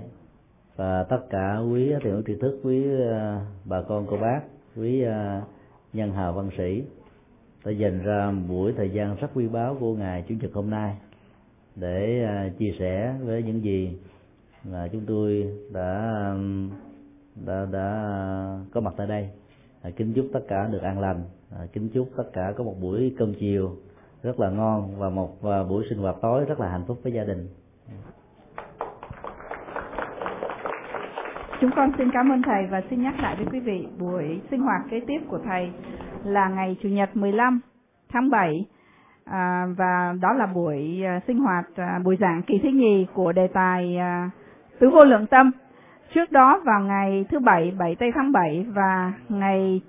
và 0.76 1.02
tất 1.02 1.20
cả 1.30 1.58
quý 1.58 1.92
thiện 2.02 2.12
hữu 2.12 2.22
tri 2.26 2.34
thức 2.34 2.60
quý 2.62 2.84
à, 3.10 3.40
bà 3.64 3.82
con 3.82 4.06
cô 4.10 4.16
bác 4.16 4.40
quý 4.76 5.02
à, 5.02 5.42
nhân 5.92 6.12
hào 6.12 6.32
văn 6.32 6.50
sĩ 6.56 6.82
đã 7.64 7.70
dành 7.70 8.02
ra 8.02 8.32
buổi 8.48 8.72
thời 8.76 8.90
gian 8.90 9.16
rất 9.16 9.28
quý 9.34 9.48
báu 9.48 9.76
của 9.80 9.94
ngày 9.94 10.24
chủ 10.28 10.34
nhật 10.40 10.50
hôm 10.54 10.70
nay 10.70 10.96
để 11.76 12.28
chia 12.58 12.74
sẻ 12.78 13.14
với 13.24 13.42
những 13.42 13.64
gì 13.64 13.98
là 14.70 14.88
chúng 14.92 15.02
tôi 15.06 15.52
đã 15.72 16.20
um, 16.32 16.70
đã 17.46 17.66
đã 17.72 17.88
uh, 18.62 18.72
có 18.72 18.80
mặt 18.80 18.94
tại 18.96 19.06
đây. 19.06 19.30
À, 19.82 19.90
kính 19.96 20.12
chúc 20.14 20.26
tất 20.32 20.40
cả 20.48 20.68
được 20.72 20.82
an 20.82 21.00
lành. 21.00 21.22
À, 21.50 21.66
kính 21.72 21.88
chúc 21.88 22.08
tất 22.16 22.30
cả 22.32 22.52
có 22.56 22.64
một 22.64 22.74
buổi 22.80 23.14
cơm 23.18 23.34
chiều 23.34 23.76
rất 24.22 24.40
là 24.40 24.50
ngon 24.50 24.98
và 24.98 25.10
một 25.10 25.42
và 25.42 25.64
buổi 25.64 25.84
sinh 25.88 25.98
hoạt 25.98 26.16
tối 26.22 26.44
rất 26.44 26.60
là 26.60 26.68
hạnh 26.68 26.84
phúc 26.86 26.98
với 27.02 27.12
gia 27.12 27.24
đình. 27.24 27.48
Chúng 31.60 31.70
con 31.76 31.90
xin 31.98 32.10
cảm 32.12 32.32
ơn 32.32 32.42
Thầy 32.42 32.66
và 32.70 32.82
xin 32.90 33.02
nhắc 33.02 33.14
lại 33.22 33.36
với 33.36 33.46
quý 33.52 33.60
vị 33.60 33.86
buổi 33.98 34.40
sinh 34.50 34.60
hoạt 34.60 34.82
kế 34.90 35.00
tiếp 35.06 35.20
của 35.28 35.38
Thầy 35.44 35.70
là 36.24 36.48
ngày 36.48 36.76
Chủ 36.82 36.88
nhật 36.88 37.16
15 37.16 37.60
tháng 38.08 38.30
7 38.30 38.66
à, 39.24 39.66
và 39.76 40.14
đó 40.20 40.32
là 40.32 40.46
buổi 40.46 41.02
à, 41.04 41.20
sinh 41.26 41.38
hoạt 41.38 41.64
à, 41.76 41.98
buổi 42.04 42.16
giảng 42.20 42.42
kỳ 42.46 42.58
thứ 42.62 42.68
nhì 42.68 43.06
của 43.14 43.32
đề 43.32 43.46
tài 43.46 43.96
à, 43.96 44.30
tứ 44.78 44.90
vô 44.90 45.04
lượng 45.04 45.26
tâm. 45.26 45.50
Trước 46.14 46.32
đó 46.32 46.60
vào 46.64 46.80
ngày 46.80 47.24
thứ 47.30 47.38
bảy 47.38 47.72
7 47.78 47.94
tây 47.94 48.12
tháng 48.14 48.32
7 48.32 48.66
và 48.68 49.12
ngày 49.28 49.80